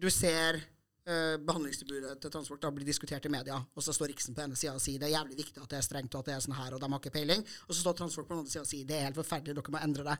du 0.00 0.08
ser 0.08 0.56
eh, 0.56 1.36
behandlingstilbudet 1.44 2.16
til 2.22 2.32
transport 2.32 2.64
da 2.64 2.72
blir 2.72 2.88
diskutert 2.88 3.28
i 3.28 3.34
media, 3.36 3.60
og 3.60 3.84
så 3.84 3.92
står 3.92 4.14
Riksen 4.14 4.36
på 4.36 4.46
ene 4.46 4.56
sida 4.56 4.72
og 4.78 4.82
sier 4.82 4.96
det 5.02 5.10
er 5.10 5.18
jævlig 5.18 5.38
viktig 5.44 5.60
at 5.60 5.70
det 5.76 5.82
er 5.82 5.86
strengt, 5.90 6.16
og 6.16 6.24
at 6.24 6.32
det 6.32 6.38
er 6.38 6.44
sånn 6.48 6.56
her, 6.56 6.72
og 6.72 6.80
de 6.80 6.88
har 6.88 7.04
ikke 7.04 7.16
peiling, 7.20 7.44
og 7.68 7.72
så 7.74 7.82
står 7.82 8.00
transport 8.00 8.30
på 8.30 8.32
den 8.32 8.44
andre 8.46 8.56
sida 8.56 8.64
og 8.64 8.72
sier 8.72 8.88
det 8.88 8.96
er 8.96 9.08
helt 9.10 9.20
forferdelig, 9.20 9.60
dere 9.60 9.76
må 9.76 9.84
endre 9.84 10.08
det, 10.08 10.18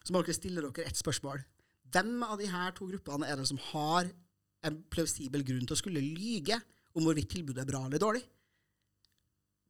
så 0.00 0.16
må 0.16 0.24
dere 0.24 0.40
stille 0.40 0.64
dere 0.64 0.88
ett 0.88 1.04
spørsmål. 1.04 1.44
Hvem 1.92 2.14
av 2.24 2.38
de 2.40 2.48
her 2.48 2.72
to 2.72 2.88
gruppene 2.88 3.28
er 3.28 3.36
det 3.36 3.50
som 3.52 3.60
har 3.68 4.08
en 4.64 4.84
plausibel 4.88 5.44
grunn 5.44 5.68
til 5.68 5.76
å 5.76 5.82
skulle 5.84 6.00
lyge? 6.00 6.56
Om 6.96 7.06
hvorvidt 7.06 7.30
tilbudet 7.32 7.64
er 7.64 7.68
bra 7.68 7.84
eller 7.86 8.02
dårlig. 8.02 8.22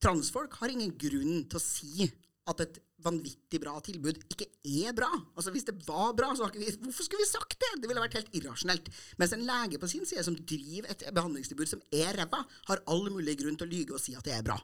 Transfolk 0.02 0.56
har 0.58 0.72
ingen 0.72 0.94
grunn 0.98 1.44
til 1.46 1.58
å 1.58 1.62
si 1.62 2.08
at 2.50 2.62
et 2.64 2.80
vanvittig 3.02 3.60
bra 3.62 3.76
tilbud 3.84 4.18
ikke 4.32 4.48
er 4.66 4.94
bra. 4.96 5.10
Altså 5.36 5.52
Hvis 5.54 5.66
det 5.68 5.76
var 5.86 6.10
bra, 6.18 6.32
så 6.34 6.48
vi, 6.54 6.70
hvorfor 6.82 7.06
skulle 7.06 7.22
vi 7.22 7.30
sagt 7.30 7.58
det? 7.58 7.72
Det 7.82 7.90
ville 7.90 8.02
vært 8.02 8.18
helt 8.18 8.34
irrasjonelt. 8.38 8.90
Mens 9.18 9.34
en 9.36 9.46
lege 9.46 9.78
på 9.82 9.90
sin 9.90 10.06
side 10.08 10.24
som 10.26 10.38
driver 10.38 10.90
et 10.90 11.06
behandlingstilbud 11.14 11.70
som 11.70 11.82
er 11.94 12.18
ræva, 12.18 12.42
har 12.70 12.84
all 12.90 13.06
mulig 13.14 13.38
grunn 13.42 13.58
til 13.58 13.68
å 13.68 13.72
lyge 13.72 13.96
og 13.96 14.02
si 14.02 14.16
at 14.18 14.26
det 14.26 14.34
er 14.38 14.46
bra. 14.46 14.58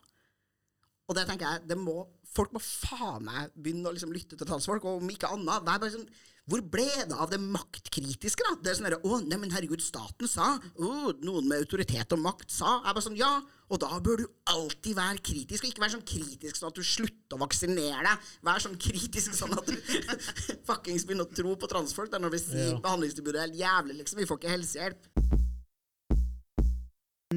Og 1.08 1.16
det 1.16 1.26
tenker 1.28 1.48
jeg, 1.48 1.68
det 1.70 1.78
må, 1.80 2.02
Folk 2.28 2.52
må 2.52 2.60
faen 2.60 3.24
meg 3.24 3.54
begynne 3.56 3.88
å 3.88 3.94
liksom 3.94 4.12
lytte 4.12 4.36
til 4.36 4.46
transfolk, 4.46 4.84
og 4.84 5.00
om 5.00 5.10
ikke 5.10 5.30
annet 5.32 5.64
det 5.64 5.72
er 5.72 5.80
bare 5.82 5.94
sånn 5.94 6.10
hvor 6.48 6.62
ble 6.64 6.86
det 6.88 7.12
av 7.12 7.28
det 7.28 7.38
maktkritiske, 7.42 8.44
da? 8.46 8.54
Det 8.56 8.70
er 8.70 8.76
sånn 8.78 8.86
derre 8.88 9.00
Å, 9.04 9.18
neimen 9.20 9.52
herregud, 9.52 9.82
staten 9.84 10.30
sa. 10.30 10.54
Å, 10.56 10.92
noen 11.20 11.44
med 11.44 11.60
autoritet 11.60 12.14
og 12.16 12.22
makt 12.24 12.48
sa. 12.48 12.78
Jeg 12.78 12.88
er 12.88 12.96
bare 12.96 13.04
sånn, 13.04 13.18
ja. 13.20 13.32
Og 13.68 13.82
da 13.82 13.98
bør 14.00 14.22
du 14.22 14.24
alltid 14.48 14.96
være 14.96 15.20
kritisk, 15.28 15.66
og 15.66 15.68
ikke 15.68 15.84
være 15.84 15.96
sånn 15.98 16.06
kritisk 16.08 16.56
sånn 16.56 16.72
at 16.72 16.80
du 16.80 16.88
slutter 16.88 17.36
å 17.36 17.42
vaksinere 17.42 18.00
deg. 18.06 18.30
Vær 18.48 18.64
sånn 18.64 18.80
kritisk 18.80 19.36
sånn 19.36 19.52
at 19.60 19.68
du 19.68 19.76
fuckings 20.70 21.04
begynner 21.04 21.28
å 21.28 21.36
tro 21.36 21.52
på 21.52 21.68
transfolk 21.68 22.16
når 22.16 22.38
vi 22.38 22.40
sier 22.46 22.70
ja. 22.70 22.80
behandlingstilbudet 22.86 23.42
er 23.42 23.50
helt 23.50 23.60
jævlig, 23.60 24.00
liksom. 24.00 24.22
Vi 24.22 24.30
får 24.30 24.40
ikke 24.40 24.56
helsehjelp. 24.56 25.12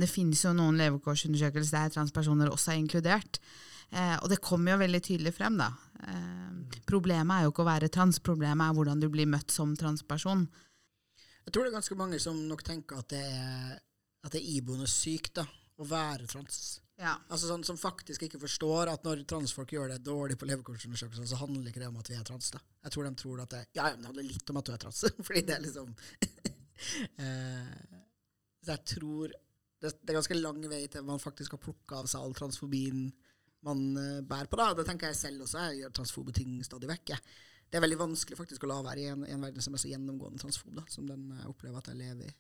Det 0.01 0.09
finnes 0.09 0.41
jo 0.45 0.53
noen 0.57 0.79
levekårsundersøkelser 0.81 1.77
der 1.77 1.93
transpersoner 1.93 2.51
også 2.51 2.73
er 2.73 2.81
inkludert. 2.81 3.41
Eh, 3.91 4.17
og 4.21 4.29
det 4.31 4.39
kommer 4.43 4.73
jo 4.73 4.81
veldig 4.81 5.01
tydelig 5.03 5.33
frem, 5.35 5.57
da. 5.59 5.69
Eh, 6.07 6.81
problemet 6.87 7.37
er 7.37 7.45
jo 7.45 7.53
ikke 7.53 7.65
å 7.65 7.71
være 7.71 7.91
trans, 7.91 8.21
problemet 8.23 8.63
er 8.63 8.77
hvordan 8.77 9.01
du 9.03 9.09
blir 9.11 9.29
møtt 9.29 9.51
som 9.51 9.73
transperson. 9.77 10.45
Jeg 11.41 11.53
tror 11.53 11.65
det 11.65 11.71
er 11.71 11.79
ganske 11.79 11.97
mange 11.99 12.19
som 12.21 12.37
nok 12.47 12.63
tenker 12.63 13.01
at 13.01 13.09
det 13.11 13.25
er, 13.25 13.75
at 14.23 14.31
det 14.31 14.39
er 14.39 14.53
iboende 14.55 14.87
sykt 14.87 15.35
da, 15.41 15.45
å 15.81 15.87
være 15.89 16.29
trans. 16.29 16.79
Ja. 17.01 17.15
Altså 17.33 17.49
sånn 17.49 17.63
Som 17.65 17.79
faktisk 17.81 18.27
ikke 18.27 18.39
forstår 18.43 18.91
at 18.91 19.05
når 19.07 19.23
transfolk 19.29 19.71
gjør 19.73 19.95
det 19.95 20.03
dårlig 20.05 20.37
på 20.37 20.47
levekårsundersøkelser, 20.49 21.25
så 21.27 21.39
handler 21.41 21.71
ikke 21.71 21.81
det 21.81 21.89
om 21.89 21.97
at 21.97 22.11
vi 22.11 22.17
er 22.19 22.27
trans. 22.27 22.51
da. 22.53 22.61
Jeg 22.85 22.93
tror 22.93 23.07
de 23.07 23.13
tror 23.17 23.41
at 23.43 23.55
det 23.55 23.61
ja, 23.73 23.87
ja, 23.87 23.95
men 23.95 24.03
det 24.03 24.11
handler 24.11 24.27
litt 24.29 24.53
om 24.53 24.59
at 24.61 24.69
du 24.69 24.73
er 24.75 24.83
trans. 24.83 25.05
fordi 25.27 25.41
det 25.47 25.55
er 25.57 25.65
liksom 25.65 25.95
eh, 27.25 27.71
Så 28.61 28.75
jeg 28.75 28.85
tror 28.93 29.33
det, 29.82 29.91
det, 30.02 30.12
er 30.12 30.20
ganske 30.20 30.38
lang 30.38 30.62
vei 30.70 30.84
til 30.91 31.06
man 31.08 31.22
faktisk 31.22 31.56
har 31.56 31.62
plukka 31.63 32.02
av 32.02 32.10
seg 32.10 32.24
all 32.24 32.36
transfobien 32.38 33.08
man 33.65 33.82
uh, 33.98 34.20
bærer 34.26 34.50
på. 34.50 34.60
da. 34.60 34.72
Det 34.78 34.86
tenker 34.88 35.12
jeg 35.12 35.20
selv 35.20 35.46
også. 35.46 35.65
Jeg 35.70 35.82
gjør 35.82 35.96
transfobe 35.98 36.36
ting 36.38 36.60
stadig 36.65 36.89
vekk. 36.89 37.15
Det 37.72 37.80
er 37.80 37.84
veldig 37.86 38.00
vanskelig 38.02 38.38
faktisk 38.39 38.65
å 38.65 38.72
la 38.72 38.80
være 38.86 39.04
i 39.04 39.10
en, 39.13 39.26
en 39.26 39.46
verden 39.46 39.63
som 39.63 39.76
er 39.76 39.82
så 39.84 39.91
gjennomgående 39.91 40.41
transfob, 40.41 40.74
da, 40.76 40.86
som 40.91 41.06
den 41.08 41.30
jeg 41.38 41.50
opplever 41.50 41.80
at 41.80 41.91
jeg 41.91 42.02
lever 42.02 42.30
i. 42.30 42.34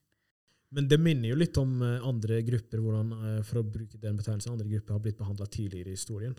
Men 0.71 0.87
det 0.87 1.01
minner 1.03 1.33
jo 1.33 1.39
litt 1.39 1.57
om 1.59 1.77
uh, 1.83 1.97
andre 2.07 2.41
grupper, 2.47 2.83
hvordan, 2.83 3.15
for 3.47 3.61
å 3.61 3.67
bruke 3.67 3.99
den 4.01 4.19
betegnelsen, 4.19 4.55
andre 4.55 4.69
grupper 4.71 4.97
har 4.97 5.05
blitt 5.05 5.19
behandla 5.19 5.49
tidligere 5.51 5.93
i 5.93 5.99
historien. 5.99 6.37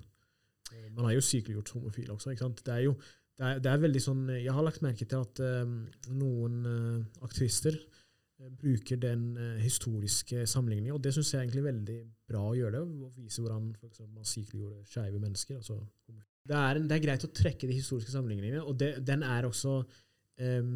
Man 0.97 1.05
har 1.05 1.13
jo 1.13 1.25
sykeliggjort 1.25 1.75
homofile 1.75 2.15
også. 2.15 2.31
ikke 2.33 2.47
sant? 2.47 2.63
Det 2.65 2.73
er 2.73 2.87
jo 2.87 2.95
det 3.39 3.49
er, 3.49 3.61
det 3.65 3.71
er 3.73 3.83
veldig 3.83 4.03
sånn 4.03 4.23
Jeg 4.35 4.55
har 4.55 4.65
lagt 4.65 4.85
merke 4.85 5.09
til 5.09 5.25
at 5.25 5.41
eh, 5.43 5.75
noen 6.13 6.59
uh, 6.67 7.25
aktivister 7.27 7.75
eh, 7.75 8.01
bruker 8.51 8.99
den 9.01 9.37
eh, 9.37 9.59
historiske 9.63 10.47
sammenligningen, 10.51 10.95
og 10.97 11.03
det 11.05 11.15
syns 11.15 11.33
jeg 11.33 11.39
er 11.41 11.45
egentlig 11.47 11.65
veldig 11.67 11.99
bra 12.29 12.43
å 12.49 12.55
gjøre 12.59 12.79
det. 12.79 12.83
Å 13.07 13.11
vise 13.17 13.43
hvordan 13.43 13.69
man 14.15 14.29
sykeliggjorde 14.29 14.87
skeive 14.89 15.21
mennesker. 15.23 15.61
Altså, 15.61 15.79
det, 16.49 16.57
er 16.57 16.81
en, 16.81 16.89
det 16.91 16.97
er 16.97 17.05
greit 17.05 17.27
å 17.27 17.33
trekke 17.33 17.71
de 17.71 17.77
historiske 17.79 18.15
sammenligningene, 18.15 18.65
og 18.65 18.79
det, 18.81 18.95
den 19.07 19.25
er 19.27 19.49
også 19.49 19.79
eh, 20.43 20.73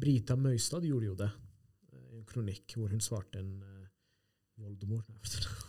Brita 0.00 0.38
Møystad 0.38 0.86
gjorde 0.88 1.10
jo 1.10 1.18
det 1.22 1.30
eh, 1.30 2.04
i 2.16 2.20
en 2.22 2.28
kronikk 2.28 2.76
hvor 2.78 2.94
hun 2.94 3.04
svarte 3.04 3.42
en 3.42 3.54
uh, 3.62 3.84
voldemor. 4.58 5.04
Nei, 5.08 5.20
vet 5.22 5.44
du. 5.44 5.66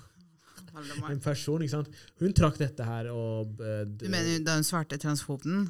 Valdemar. 0.70 1.12
En 1.12 1.22
person, 1.24 1.62
ikke 1.66 1.74
sant? 1.80 2.02
Hun 2.22 2.34
trakk 2.38 2.60
dette 2.62 2.86
her 2.86 3.08
og 3.10 3.62
uh, 3.62 3.84
Du 3.90 4.06
mener 4.10 4.42
da 4.46 4.58
hun 4.60 4.66
svarte 4.68 5.00
transfoben? 5.02 5.64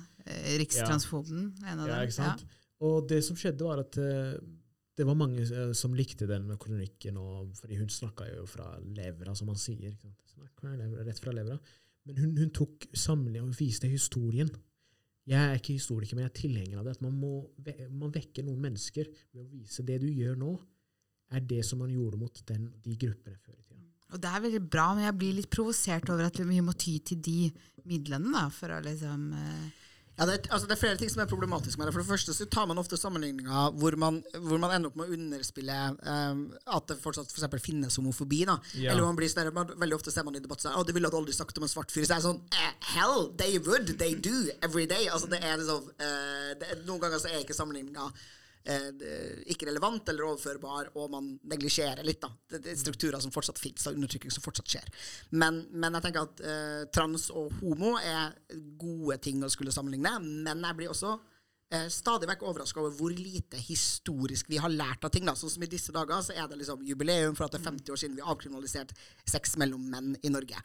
Rikstransfoben? 0.60 1.53
Ja. 1.64 1.72
En 1.72 1.84
av 1.84 1.88
Ja, 1.88 1.99
dem? 2.01 2.10
ikke 2.10 2.18
sant? 2.18 2.47
Og 2.86 3.07
det 3.10 3.20
som 3.28 3.36
skjedde, 3.39 3.66
var 3.68 3.82
at 3.84 3.97
eh, 3.99 4.38
det 4.99 5.07
var 5.07 5.17
mange 5.17 5.45
eh, 5.47 5.73
som 5.77 5.95
likte 5.95 6.27
den 6.27 6.49
kronikken, 6.59 7.19
og, 7.21 7.53
fordi 7.59 7.79
hun 7.79 7.91
snakka 7.93 8.27
jo 8.33 8.47
fra 8.49 8.73
levra, 8.97 9.35
som 9.37 9.47
man 9.51 9.59
sier. 9.59 9.95
Rett 10.59 11.21
fra 11.23 11.33
levra. 11.35 11.55
Men 12.09 12.19
hun, 12.19 12.33
hun 12.39 12.51
tok 12.55 12.89
samling 12.97 13.45
og 13.45 13.55
viste 13.55 13.87
historien. 13.91 14.49
Jeg 15.29 15.39
er 15.39 15.59
ikke 15.59 15.77
historiker, 15.77 16.17
men 16.17 16.25
jeg 16.25 16.31
er 16.31 16.39
tilhenger 16.39 16.81
av 16.81 16.87
det. 16.87 16.97
At 16.97 17.05
man 17.05 17.15
må 17.15 17.33
man 17.93 18.13
vekker 18.13 18.45
noen 18.47 18.61
mennesker 18.63 19.07
ved 19.31 19.43
å 19.43 19.49
vise 19.51 19.85
det 19.85 19.99
du 20.01 20.07
gjør 20.09 20.39
nå, 20.41 20.55
er 21.29 21.43
det 21.45 21.61
som 21.67 21.83
man 21.83 21.91
gjorde 21.93 22.17
mot 22.17 22.39
den, 22.49 22.71
de 22.81 22.95
gruppene 22.97 23.37
før 23.37 23.53
i 23.53 23.63
tida. 23.67 23.83
Og 24.09 24.21
det 24.23 24.29
er 24.31 24.45
veldig 24.47 24.63
bra, 24.73 24.87
men 24.97 25.05
jeg 25.05 25.17
blir 25.21 25.35
litt 25.37 25.51
provosert 25.53 26.09
over 26.09 26.25
at 26.25 26.39
vi 26.41 26.63
må 26.65 26.73
ty 26.73 26.95
til 27.05 27.21
de 27.21 27.51
midlene 27.89 28.33
da, 28.33 28.47
for 28.53 28.73
å 28.73 28.79
liksom 28.81 29.27
eh, 29.37 29.78
Ja, 30.20 30.26
det, 30.28 30.34
er, 30.34 30.49
altså, 30.51 30.67
det 30.67 30.76
er 30.76 30.80
flere 30.82 30.99
ting 30.99 31.11
som 31.11 31.22
er 31.24 31.30
problematisk 31.32 31.80
med 31.80 31.88
det. 31.88 31.93
For 31.95 32.03
det 32.03 32.09
første 32.09 32.34
så 32.36 32.47
tar 32.51 32.65
man 32.67 32.82
ofte 32.82 32.97
sammenligninger 32.99 33.78
hvor 33.80 33.95
man, 34.01 34.20
hvor 34.36 34.59
man 34.59 34.74
ender 34.76 34.91
opp 34.91 34.97
med 34.99 35.07
å 35.07 35.15
underspille 35.15 35.78
um, 36.03 36.41
at 36.76 36.89
det 36.91 36.97
fortsatt 36.99 37.32
for 37.32 37.39
eksempel 37.39 37.63
finnes 37.63 37.95
homofobi. 38.01 38.41
da. 38.49 38.57
Ja. 38.76 38.91
Eller 38.91 39.07
man 39.07 39.20
blir 39.20 39.32
større, 39.32 39.53
man, 39.55 39.72
Veldig 39.80 39.95
ofte 39.95 40.11
ser 40.11 40.28
man 40.28 40.36
i 40.36 40.43
debatt 40.43 40.65
sånn, 40.65 40.76
oh, 40.76 40.84
det 40.84 40.95
ville 40.97 41.11
du 41.11 41.15
aldri 41.22 41.36
sagt 41.36 41.57
om 41.61 41.67
en 41.67 41.72
svart 41.72 41.93
fyr. 41.95 42.03
Så 42.03 42.17
er 42.17 42.20
det 42.20 42.28
sånn 42.28 42.41
eh, 42.51 42.74
Hell, 42.95 43.30
they 43.39 43.61
would, 43.63 43.95
they 44.01 44.17
do, 44.17 44.49
every 44.65 44.89
day. 44.89 45.07
Altså, 45.07 45.32
det 45.32 45.39
er 45.39 45.55
liksom, 45.61 45.88
uh, 46.03 46.51
det 46.59 46.74
er, 46.74 46.84
Noen 46.89 47.05
ganger 47.05 47.24
så 47.24 47.32
er 47.32 47.45
ikke 47.45 47.55
sammenligninga 47.55 48.09
eh, 48.66 49.39
ikke 49.53 49.70
relevant 49.70 50.10
eller 50.12 50.28
overførbar, 50.28 50.91
og 50.99 51.10
man 51.14 51.32
neglisjerer 51.51 52.03
litt. 52.07 52.22
da. 52.22 52.32
Er 52.60 52.80
strukturer 52.80 53.20
som 53.24 53.34
fortsatt 53.34 53.62
fins, 53.62 53.88
og 53.88 53.97
undertrykking 53.97 54.34
som 54.34 54.45
fortsatt 54.45 54.70
skjer. 54.70 54.88
Men, 55.32 55.64
men 55.72 55.97
jeg 55.97 56.07
tenker 56.07 56.28
at 56.28 56.43
eh, 56.43 56.84
trans 56.93 57.30
og 57.32 57.53
homo 57.62 57.95
er 58.01 58.36
gode 58.80 59.20
ting 59.24 59.43
å 59.43 59.51
skulle 59.51 59.74
sammenligne, 59.76 60.18
men 60.20 60.66
jeg 60.66 60.80
blir 60.80 60.93
også 60.93 61.18
stadig 61.93 62.26
vekk 62.26 62.43
overraska 62.49 62.82
over 62.82 62.95
hvor 62.97 63.13
lite 63.13 63.59
historisk 63.61 64.47
vi 64.49 64.57
har 64.57 64.72
lært 64.74 65.03
av 65.05 65.11
ting. 65.13 65.28
da. 65.28 65.36
Sånn 65.38 65.51
som 65.53 65.63
I 65.63 65.70
disse 65.70 65.93
dager 65.93 66.24
så 66.26 66.34
er 66.34 66.47
det 66.49 66.57
liksom 66.57 66.82
jubileum 66.88 67.36
for 67.38 67.45
at 67.45 67.53
det 67.53 67.59
er 67.61 67.67
50 67.70 67.93
år 67.93 67.99
siden 68.01 68.17
vi 68.17 68.26
avkriminaliserte 68.26 68.97
sex 69.30 69.53
mellom 69.61 69.84
menn 69.91 70.15
i 70.26 70.32
Norge. 70.34 70.57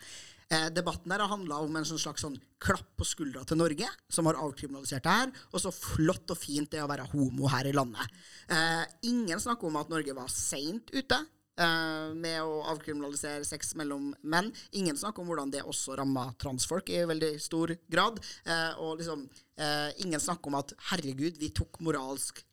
Eh, 0.49 0.69
debatten 0.73 1.13
der 1.13 1.23
har 1.25 1.29
handla 1.29 1.59
om 1.65 1.77
en 1.77 1.87
sånn 1.89 2.01
slags 2.01 2.25
sånn 2.25 2.37
klapp 2.63 2.91
på 2.99 3.07
skuldra 3.09 3.45
til 3.49 3.59
Norge, 3.61 3.89
som 4.13 4.29
har 4.29 4.41
avkriminalisert 4.41 5.05
det 5.05 5.15
her, 5.19 5.33
og 5.53 5.63
så 5.63 5.73
flott 5.73 6.31
og 6.35 6.41
fint 6.41 6.71
det 6.73 6.81
er 6.81 6.87
å 6.87 6.91
være 6.91 7.09
homo 7.15 7.49
her 7.53 7.69
i 7.69 7.73
landet. 7.77 8.13
Eh, 8.49 8.85
ingen 9.09 9.41
snakker 9.41 9.69
om 9.69 9.81
at 9.81 9.93
Norge 9.93 10.17
var 10.17 10.29
seint 10.33 10.93
ute. 10.93 11.25
eh, 11.57 12.09
med 12.19 12.41
å 12.43 12.65
avkriminalisere 12.67 13.45
sex 13.47 13.77
mellom 13.79 14.09
menn. 14.27 14.49
Ingen 14.73 14.97
snakker 14.99 15.23
om 15.23 15.29
hvordan 15.31 15.53
det 15.53 15.61
også 15.63 15.95
ramma 16.01 16.33
transfolk 16.43 16.91
i 16.91 17.05
veldig 17.07 17.41
stor 17.41 17.77
grad. 17.89 18.19
Eh, 18.45 18.73
og 18.83 18.99
liksom, 18.99 19.29
eh, 19.61 19.91
ingen 20.05 20.21
snakker 20.23 20.51
om 20.51 20.59
at 20.61 20.75
herregud, 20.91 21.39
vi 21.41 21.53
tok 21.55 21.81
moralsk 21.85 22.45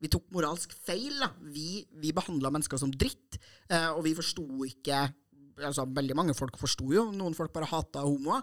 vi 0.00 0.08
tok 0.08 0.30
moralsk 0.32 0.72
feil. 0.86 1.18
Da. 1.20 1.28
Vi, 1.52 1.82
vi 2.00 2.14
behandla 2.16 2.48
mennesker 2.52 2.80
som 2.80 2.92
dritt, 2.92 3.36
eh, 3.68 3.90
og 3.92 4.04
vi 4.06 4.16
forsto 4.16 4.46
ikke 4.68 5.08
altså 5.60 5.84
Veldig 5.92 6.14
mange 6.16 6.32
folk 6.32 6.54
forsto 6.56 6.86
jo, 6.88 7.02
noen 7.12 7.34
folk 7.36 7.52
bare 7.52 7.68
hata 7.68 8.00
homoer. 8.06 8.40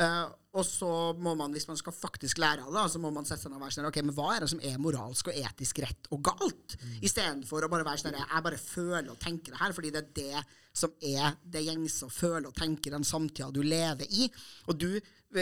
Eh, 0.00 0.22
og 0.54 0.64
så 0.66 0.88
må 1.22 1.34
man, 1.38 1.52
hvis 1.54 1.66
man 1.68 1.78
skal 1.78 1.94
faktisk 1.94 2.38
lære 2.42 2.64
av 2.64 2.72
det, 2.74 2.84
så 2.94 3.00
må 3.02 3.10
man 3.14 3.26
sette 3.28 3.44
seg 3.44 3.52
ned 3.52 3.58
og 3.58 3.64
være 3.66 3.76
sånn 3.76 3.88
Ok, 3.90 3.98
men 4.02 4.14
hva 4.16 4.28
er 4.32 4.44
det 4.44 4.50
som 4.50 4.62
er 4.64 4.80
moralsk 4.82 5.30
og 5.30 5.38
etisk 5.38 5.82
rett 5.84 6.08
og 6.14 6.22
galt? 6.26 6.76
Istedenfor 7.04 7.66
å 7.66 7.70
bare 7.70 7.86
være 7.86 8.02
sånn 8.02 8.16
Jeg 8.16 8.44
bare 8.46 8.60
føler 8.62 9.10
og 9.12 9.20
tenker 9.22 9.54
det 9.54 9.60
her, 9.60 9.74
fordi 9.76 9.92
det 9.94 10.02
er 10.02 10.12
det 10.18 10.44
som 10.74 10.94
er 11.04 11.36
det 11.46 11.62
gjengse 11.68 12.08
å 12.08 12.14
føle 12.14 12.50
og 12.50 12.56
tenke 12.58 12.90
i 12.90 12.94
den 12.94 13.06
samtida 13.06 13.52
du 13.54 13.60
lever 13.62 14.08
i. 14.10 14.26
Og 14.70 14.78
du 14.78 14.88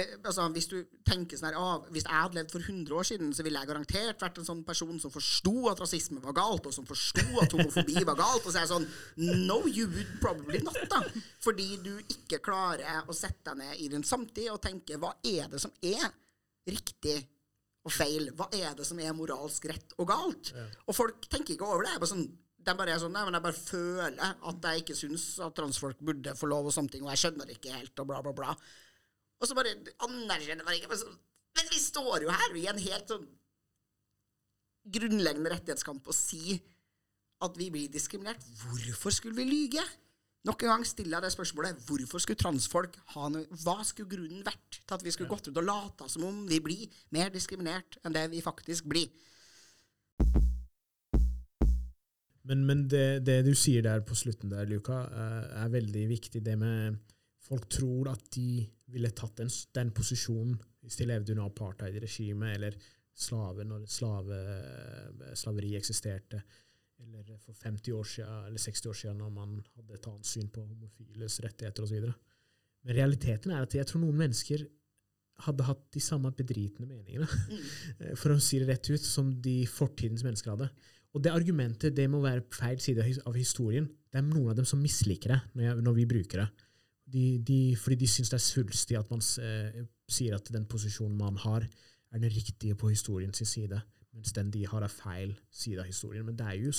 altså, 0.01 0.47
hvis 0.55 0.69
du 0.71 0.77
tenker 1.07 1.39
sånn 1.39 1.51
her, 1.51 1.59
ah, 1.61 1.83
hvis 1.93 2.07
jeg 2.07 2.15
hadde 2.15 2.39
levd 2.39 2.55
for 2.55 2.65
100 2.65 2.97
år 2.99 3.09
siden, 3.09 3.33
så 3.37 3.45
ville 3.47 3.61
jeg 3.61 3.71
garantert 3.71 4.25
vært 4.25 4.41
en 4.41 4.49
sånn 4.49 4.63
person 4.67 5.01
som 5.03 5.13
forsto 5.15 5.55
at 5.71 5.83
rasisme 5.83 6.23
var 6.25 6.37
galt, 6.39 6.67
og 6.69 6.75
som 6.75 6.87
forsto 6.89 7.25
at 7.43 7.57
homofobi 7.57 8.05
var 8.09 8.19
galt. 8.21 8.47
Og 8.47 8.51
så 8.51 8.61
er 8.61 8.67
jeg 8.67 8.73
sånn 8.73 8.89
No, 9.49 9.61
you 9.67 9.89
would 9.93 10.15
probably 10.23 10.63
not, 10.65 10.79
da. 10.91 11.03
Fordi 11.45 11.69
du 11.85 11.93
ikke 12.07 12.41
klarer 12.45 13.07
å 13.09 13.17
sette 13.17 13.51
deg 13.51 13.61
ned 13.63 13.83
i 13.85 13.91
din 13.93 14.07
samtid 14.07 14.51
og 14.53 14.63
tenke 14.65 14.99
hva 15.03 15.15
er 15.27 15.51
det 15.53 15.61
som 15.63 15.75
er 15.83 16.09
riktig 16.69 17.19
og 17.83 17.91
feil? 17.95 18.31
Hva 18.39 18.47
er 18.55 18.77
det 18.79 18.87
som 18.87 19.01
er 19.03 19.15
moralsk 19.17 19.67
rett 19.71 19.97
og 19.99 20.09
galt? 20.13 20.53
Og 20.87 20.95
folk 20.97 21.27
tenker 21.29 21.57
ikke 21.57 21.67
over 21.67 21.89
det. 21.89 21.99
Bare 21.99 22.13
sånn, 22.13 22.29
de 22.63 22.75
bare 22.79 22.95
er 22.95 23.03
sånn, 23.03 23.13
nei, 23.17 23.25
men 23.27 23.35
Jeg 23.35 23.43
bare 23.49 23.59
føler 23.59 24.23
at 24.23 24.69
jeg 24.69 24.85
ikke 24.85 24.95
syns 24.99 25.27
at 25.43 25.57
transfolk 25.59 25.99
burde 25.99 26.37
få 26.39 26.47
lov, 26.47 26.69
og 26.71 26.75
sånne 26.77 26.95
ting, 26.95 27.03
og 27.03 27.11
jeg 27.11 27.25
skjønner 27.25 27.49
det 27.49 27.59
ikke 27.59 27.75
helt, 27.75 27.95
og 27.99 28.07
bla, 28.13 28.21
bla, 28.23 28.33
bla. 28.39 28.55
Og 29.43 29.49
så 29.51 29.57
bare 29.59 29.75
anerkjenner 30.07 30.65
man 30.65 30.77
ikke 30.79 30.89
men 30.93 30.99
så- 30.99 31.17
Men 31.53 31.67
vi 31.69 31.79
står 31.83 32.23
jo 32.23 32.31
her 32.31 32.55
i 32.57 32.67
en 32.71 32.79
helt 32.79 33.09
sånn 33.11 33.27
grunnleggende 34.89 35.51
rettighetskamp 35.53 36.07
og 36.09 36.15
si 36.15 36.63
at 37.43 37.57
vi 37.59 37.69
blir 37.71 37.91
diskriminert. 37.93 38.41
Hvorfor 38.63 39.13
skulle 39.13 39.37
vi 39.37 39.45
lyge? 39.45 39.83
Nok 40.45 40.63
en 40.63 40.69
gang 40.73 40.85
stiller 40.87 41.19
jeg 41.21 41.23
det 41.23 41.33
spørsmålet. 41.37 41.83
Hvorfor 41.87 42.19
skulle 42.23 42.41
transfolk 42.41 42.97
ha 43.15 43.29
noe 43.29 43.45
Hva 43.63 43.85
skulle 43.85 44.09
grunnen 44.11 44.43
vært 44.43 44.81
til 44.81 44.95
at 44.95 45.03
vi 45.05 45.11
skulle 45.11 45.29
gått 45.29 45.49
ut 45.49 45.57
og 45.61 45.65
lata 45.69 46.09
som 46.09 46.25
om 46.25 46.47
vi 46.49 46.59
blir 46.59 46.89
mer 47.15 47.31
diskriminert 47.31 47.99
enn 48.03 48.13
det 48.17 48.31
vi 48.31 48.41
faktisk 48.41 48.89
blir? 48.91 49.11
Men, 52.45 52.65
men 52.67 52.89
det, 52.91 53.23
det 53.25 53.45
du 53.47 53.53
sier 53.55 53.85
der 53.87 54.01
på 54.01 54.17
slutten 54.19 54.51
der, 54.51 54.67
Luka, 54.67 55.05
eh, 55.07 55.63
er 55.63 55.69
veldig 55.69 56.09
viktig. 56.11 56.43
Det 56.43 56.59
med 56.59 56.99
Folk 57.43 57.69
tror 57.69 58.09
at 58.13 58.23
de 58.35 58.63
ville 58.93 59.13
tatt 59.17 59.39
den, 59.41 59.51
den 59.75 59.93
posisjonen 59.97 60.59
hvis 60.83 60.99
de 60.99 61.07
levde 61.09 61.35
under 61.35 61.49
apartheid-regimet, 61.49 62.57
eller 62.57 62.77
slave 63.13 63.65
når 63.69 63.87
slave, 63.93 64.39
slaveri 65.39 65.75
eksisterte, 65.79 66.43
eller 67.03 67.39
for 67.43 67.57
50 67.59 67.97
år 67.97 68.07
siden, 68.09 68.45
eller 68.49 68.63
60 68.63 68.91
år 68.91 68.99
siden 68.99 69.19
når 69.23 69.33
man 69.35 69.57
hadde 69.77 69.97
et 69.97 70.07
annet 70.11 70.29
syn 70.29 70.49
på 70.53 70.65
homofiles 70.65 71.41
rettigheter 71.45 71.87
osv. 71.87 72.07
Men 72.83 72.97
realiteten 72.99 73.55
er 73.55 73.67
at 73.67 73.77
jeg 73.77 73.89
tror 73.89 74.03
noen 74.05 74.19
mennesker 74.19 74.65
hadde 75.43 75.67
hatt 75.67 75.85
de 75.95 76.03
samme 76.03 76.31
bedritne 76.37 76.87
meningene, 76.87 77.27
eh, 77.99 78.15
for 78.21 78.35
å 78.35 78.43
si 78.43 78.61
det 78.63 78.69
rett 78.71 78.91
ut, 78.93 79.03
som 79.03 79.33
de 79.43 79.63
fortidens 79.71 80.25
mennesker 80.27 80.55
hadde. 80.55 80.69
Og 81.13 81.25
det 81.25 81.33
argumentet 81.35 81.97
det 81.97 82.07
må 82.09 82.23
være 82.25 82.45
feil 82.55 82.81
side 82.81 83.05
av 83.05 83.29
av 83.29 83.37
historien. 83.37 83.89
Det 84.13 84.21
er 84.21 84.29
noen 84.29 84.53
av 84.53 84.61
dem 84.61 84.69
som 84.69 84.81
misliker 84.81 85.35
det 85.35 85.41
når, 85.53 85.65
jeg, 85.67 85.83
når 85.85 85.97
vi 85.99 86.07
bruker 86.09 86.45
det. 86.45 86.69
De, 87.13 87.25
de, 87.45 87.77
fordi 87.77 87.99
de 88.03 88.09
syns 88.09 88.31
det 88.33 88.39
er 88.39 88.45
svulstig 88.45 88.99
at 88.99 89.11
man 89.13 89.23
eh, 89.45 89.83
sier 90.11 90.37
at 90.37 90.49
den 90.55 90.65
posisjonen 90.71 91.17
man 91.19 91.41
har, 91.43 91.67
er 92.13 92.21
den 92.21 92.33
riktige 92.33 92.77
på 92.79 92.93
historiens 92.93 93.43
side, 93.49 93.81
mens 94.13 94.33
den 94.37 94.53
de 94.53 94.67
har, 94.69 94.85
er 94.85 94.93
feil 94.93 95.35
side 95.51 95.81
av 95.81 95.89
historien. 95.89 96.25
Men 96.27 96.39
det 96.39 96.47
er 96.47 96.61
jo 96.61 96.73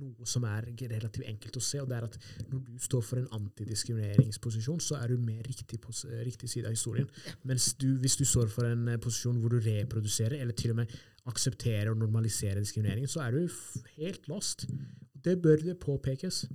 noe 0.00 0.26
som 0.28 0.44
er 0.48 0.66
relativt 0.80 1.26
enkelt 1.28 1.58
å 1.58 1.62
se, 1.64 1.80
og 1.82 1.88
det 1.90 1.98
er 1.98 2.06
at 2.06 2.18
når 2.48 2.62
du 2.64 2.76
står 2.80 3.02
for 3.04 3.20
en 3.20 3.28
antidiskrimineringsposisjon, 3.36 4.80
så 4.80 4.98
er 5.02 5.12
du 5.12 5.20
mer 5.20 5.42
riktig, 5.44 5.80
på 5.82 5.92
riktig 6.24 6.48
side 6.50 6.70
av 6.70 6.76
historien. 6.76 7.08
Mens 7.48 7.72
du, 7.80 7.90
hvis 8.00 8.16
du 8.20 8.24
står 8.28 8.48
for 8.52 8.68
en 8.68 8.88
eh, 8.94 9.00
posisjon 9.02 9.40
hvor 9.42 9.52
du 9.52 9.60
reproduserer, 9.60 10.38
eller 10.40 10.56
til 10.56 10.74
og 10.74 10.80
med 10.82 10.96
aksepterer 11.28 11.92
og 11.92 12.00
normaliserer 12.00 12.62
diskrimineringen, 12.62 13.10
så 13.10 13.26
er 13.26 13.36
du 13.36 13.92
helt 13.98 14.28
lost. 14.32 14.66
Det 15.12 15.36
bør 15.42 15.60
det 15.62 15.78
påpekes. 15.82 16.46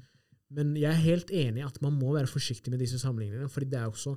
Men 0.55 0.75
jeg 0.79 0.89
er 0.89 1.03
helt 1.03 1.31
enig 1.35 1.61
i 1.61 1.67
at 1.67 1.79
man 1.83 1.97
må 1.97 2.13
være 2.15 2.29
forsiktig 2.31 2.71
med 2.71 2.79
disse 2.79 2.99
sammenligningene, 3.01 3.49
fordi 3.51 3.67
det 3.71 3.79
er 3.81 3.89
også 3.89 4.13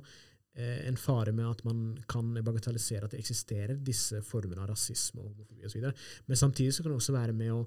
eh, 0.55 0.87
en 0.87 0.97
fare 0.99 1.33
med 1.35 1.49
at 1.49 1.65
man 1.67 1.97
kan 2.09 2.31
bagatellisere 2.43 3.07
at 3.07 3.15
det 3.15 3.19
eksisterer 3.19 3.75
disse 3.75 4.21
formene 4.23 4.63
av 4.63 4.71
rasisme 4.71 5.19
og 5.21 5.33
homofobi 5.33 5.67
osv. 5.67 5.89
Men 6.27 6.39
samtidig 6.39 6.73
så 6.73 6.83
kan 6.83 6.93
det 6.93 7.01
også 7.01 7.17
være 7.17 7.35
med 7.35 7.51
å 7.55 7.59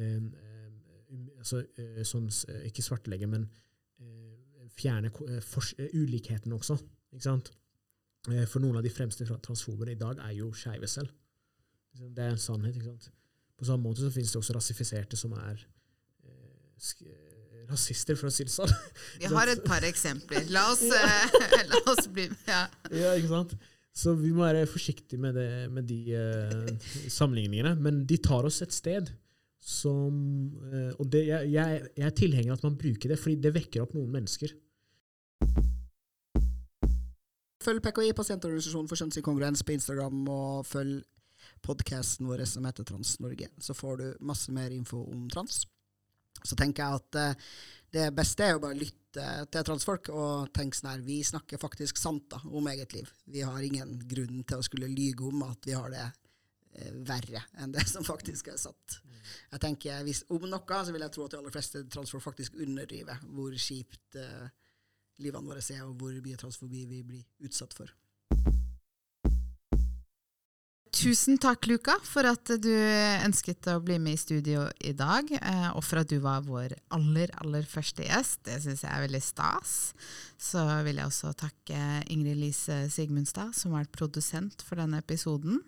eh, 0.00 0.16
eh, 0.16 0.56
altså, 1.38 1.62
eh, 1.76 2.02
sånn, 2.08 2.30
eh, 2.48 2.64
Ikke 2.70 2.84
svartlegge, 2.84 3.28
men 3.30 3.46
eh, 4.00 4.66
fjerne 4.76 5.12
ulikheten 5.92 6.56
også. 6.56 6.78
Ikke 7.12 7.28
sant? 7.28 7.52
For 8.26 8.58
noen 8.58 8.80
av 8.80 8.82
de 8.82 8.90
fremste 8.90 9.22
transfobene 9.22 9.92
i 9.94 10.00
dag 10.00 10.18
er 10.24 10.32
jo 10.34 10.48
skeive 10.56 10.88
selv. 10.90 11.12
Det 11.96 12.24
er 12.24 12.34
en 12.34 12.40
sannhet. 12.42 12.74
ikke 12.74 12.90
sant? 12.90 13.12
På 13.56 13.64
samme 13.64 13.86
måte 13.86 14.02
så 14.02 14.10
finnes 14.12 14.32
det 14.32 14.40
også 14.40 14.56
rasifiserte 14.56 15.16
som 15.16 15.32
er 15.38 15.62
eh, 16.26 16.64
rasister, 17.70 18.18
for 18.18 18.30
å 18.30 18.34
si 18.34 18.46
det 18.46 18.54
sånn. 18.54 18.72
Vi 19.20 19.30
har 19.30 19.50
et 19.52 19.62
par 19.66 19.84
eksempler. 19.86 20.46
La 20.54 20.66
oss, 20.72 20.82
eh, 20.84 21.38
la 21.72 21.82
oss 21.92 22.08
bli 22.12 22.28
ja. 22.48 22.66
ja, 22.90 23.14
ikke 23.16 23.32
sant? 23.32 23.56
Så 23.96 24.12
vi 24.18 24.32
må 24.36 24.44
være 24.44 24.66
forsiktige 24.68 25.20
med, 25.20 25.38
det, 25.38 25.48
med 25.72 25.86
de 25.88 26.00
uh, 26.12 26.90
sammenligningene. 27.08 27.72
Men 27.80 28.02
de 28.08 28.18
tar 28.20 28.44
oss 28.44 28.60
et 28.64 28.74
sted 28.74 29.08
som 29.66 30.12
uh, 30.68 30.92
Og 31.00 31.08
det, 31.10 31.24
jeg, 31.26 31.48
jeg, 31.50 31.80
jeg 31.96 32.06
er 32.06 32.14
tilhenger 32.14 32.52
av 32.52 32.60
at 32.60 32.66
man 32.68 32.76
bruker 32.78 33.10
det, 33.10 33.18
fordi 33.18 33.38
det 33.40 33.54
vekker 33.56 33.86
opp 33.86 33.96
noen 33.96 34.12
mennesker. 34.18 34.52
Følg 37.66 37.82
PKI, 37.82 38.12
Pasientorganisasjonen 38.14 38.86
for 38.86 39.00
kjønnsinkongruens, 39.00 39.64
på 39.66 39.74
Instagram, 39.74 40.20
og 40.30 40.66
følg 40.68 41.00
podkasten 41.66 42.28
vår 42.28 42.44
som 42.46 42.66
heter 42.68 42.86
Trans-Norge. 42.86 43.48
Så 43.58 43.74
får 43.74 43.96
du 43.98 44.06
masse 44.28 44.52
mer 44.54 44.74
info 44.76 45.00
om 45.10 45.24
trans. 45.32 45.64
Så 46.44 46.58
tenker 46.58 46.84
jeg 46.84 47.00
at 47.00 47.18
uh, 47.20 47.56
det 47.96 48.10
beste 48.16 48.44
er 48.44 48.58
å 48.58 48.62
bare 48.62 48.78
lytte 48.78 49.26
til 49.48 49.64
transfolk 49.64 50.10
og 50.12 50.50
tenke 50.52 50.76
sånn 50.76 50.90
her 50.90 51.04
Vi 51.06 51.22
snakker 51.24 51.60
faktisk 51.60 51.96
sant 51.96 52.26
da, 52.34 52.42
om 52.44 52.68
eget 52.68 52.92
liv. 52.92 53.10
Vi 53.24 53.44
har 53.46 53.64
ingen 53.64 53.96
grunn 54.08 54.42
til 54.44 54.60
å 54.60 54.66
skulle 54.66 54.90
lyge 54.92 55.24
om 55.24 55.46
at 55.46 55.68
vi 55.68 55.76
har 55.78 55.92
det 55.94 56.04
uh, 56.04 56.92
verre 57.08 57.46
enn 57.56 57.74
det 57.74 57.86
som 57.88 58.04
faktisk 58.06 58.52
er 58.52 58.60
satt. 58.60 59.00
Jeg 59.50 59.62
tenker, 59.62 60.04
hvis, 60.06 60.22
Om 60.30 60.46
noe 60.50 60.84
så 60.86 60.94
vil 60.94 61.02
jeg 61.02 61.14
tro 61.14 61.24
at 61.26 61.34
de 61.34 61.40
aller 61.40 61.54
fleste 61.54 61.82
transfolk 61.90 62.22
faktisk 62.22 62.58
underdriver 62.62 63.24
hvor 63.34 63.56
kjipt 63.58 64.20
uh, 64.20 64.46
livene 65.22 65.48
våre 65.48 65.62
er, 65.64 65.84
og 65.86 65.96
hvor 66.00 66.16
mye 66.22 66.40
transfobi 66.40 66.84
vi 66.90 67.02
blir 67.06 67.48
utsatt 67.48 67.74
for. 67.76 67.90
Tusen 70.96 71.36
takk, 71.36 71.66
Luka, 71.68 71.92
for 72.08 72.24
at 72.24 72.48
du 72.62 72.72
ønsket 72.72 73.68
å 73.68 73.76
bli 73.84 73.98
med 74.00 74.16
i 74.16 74.20
studio 74.20 74.62
i 74.80 74.94
dag, 74.96 75.28
eh, 75.36 75.66
og 75.76 75.82
for 75.84 76.00
at 76.00 76.08
du 76.08 76.16
var 76.24 76.46
vår 76.46 76.72
aller, 76.96 77.32
aller 77.42 77.66
første 77.68 78.06
gjest. 78.06 78.40
Det 78.48 78.56
syns 78.64 78.84
jeg 78.86 78.92
er 78.92 79.04
veldig 79.04 79.20
stas. 79.20 79.74
Så 80.40 80.62
vil 80.86 80.96
jeg 80.96 81.10
også 81.10 81.34
takke 81.36 81.82
Ingrid 82.12 82.40
Lise 82.40 82.78
Sigmundstad, 82.92 83.52
som 83.58 83.74
har 83.74 83.84
vært 83.84 83.98
produsent 83.98 84.64
for 84.64 84.80
denne 84.80 85.02
episoden. 85.04 85.60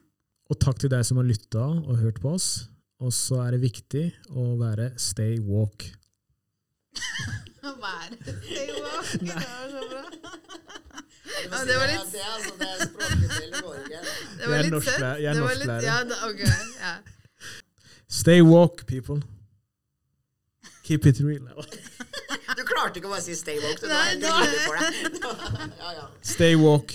Og 0.49 0.61
takk 0.65 0.81
til 0.81 0.93
deg 0.95 1.05
som 1.05 1.21
har 1.21 1.29
lytta 1.29 1.67
og 1.77 2.01
hørt 2.01 2.23
på 2.25 2.33
oss. 2.39 2.69
Og 3.05 3.13
så 3.15 3.43
er 3.45 3.55
det 3.55 3.67
viktig 3.67 4.07
å 4.33 4.55
være 4.59 4.95
stay 4.99 5.37
walk. 5.45 5.91
Å 7.69 7.75
være 7.77 8.17
stay 8.25 8.81
walk. 8.81 9.13
Det 9.21 9.37
var 9.37 9.77
så 9.77 9.85
bra. 9.93 10.07
Ja, 11.29 11.65
det 11.65 11.77
var 11.77 11.87
litt- 11.93 12.13
det 12.13 12.21
er 12.21 12.31
altså 12.35 12.53
det 12.59 12.71
språket 12.89 13.31
til 13.37 13.51
Norge. 13.63 13.99
Det 14.39 14.49
var 14.49 14.55
er 14.55 14.63
litt 14.63 14.85
søtt. 14.85 14.99
jeg 14.99 15.25
er 15.25 15.35
Det 15.35 15.43
var 15.43 15.49
norsklærer. 15.49 15.81
litt- 15.81 15.89
Ja, 15.89 15.97
det, 16.05 16.17
ok, 16.29 16.41
ja. 16.81 16.93
Stay 18.09 18.41
walk, 18.41 18.87
people. 18.87 19.21
Keep 20.85 21.07
it 21.07 21.19
real. 21.21 21.49
Du 22.57 22.63
klarte 22.65 22.97
ikke 22.97 23.09
å 23.09 23.13
bare 23.13 23.23
si 23.23 23.35
stay 23.37 23.59
woke. 23.61 23.81
Du, 23.83 23.89
Nei, 23.89 24.17
for 24.65 24.75
deg. 24.81 24.93
Ja, 25.83 25.93
ja. 25.99 26.07
Stay 26.23 26.55
walk. 26.57 26.95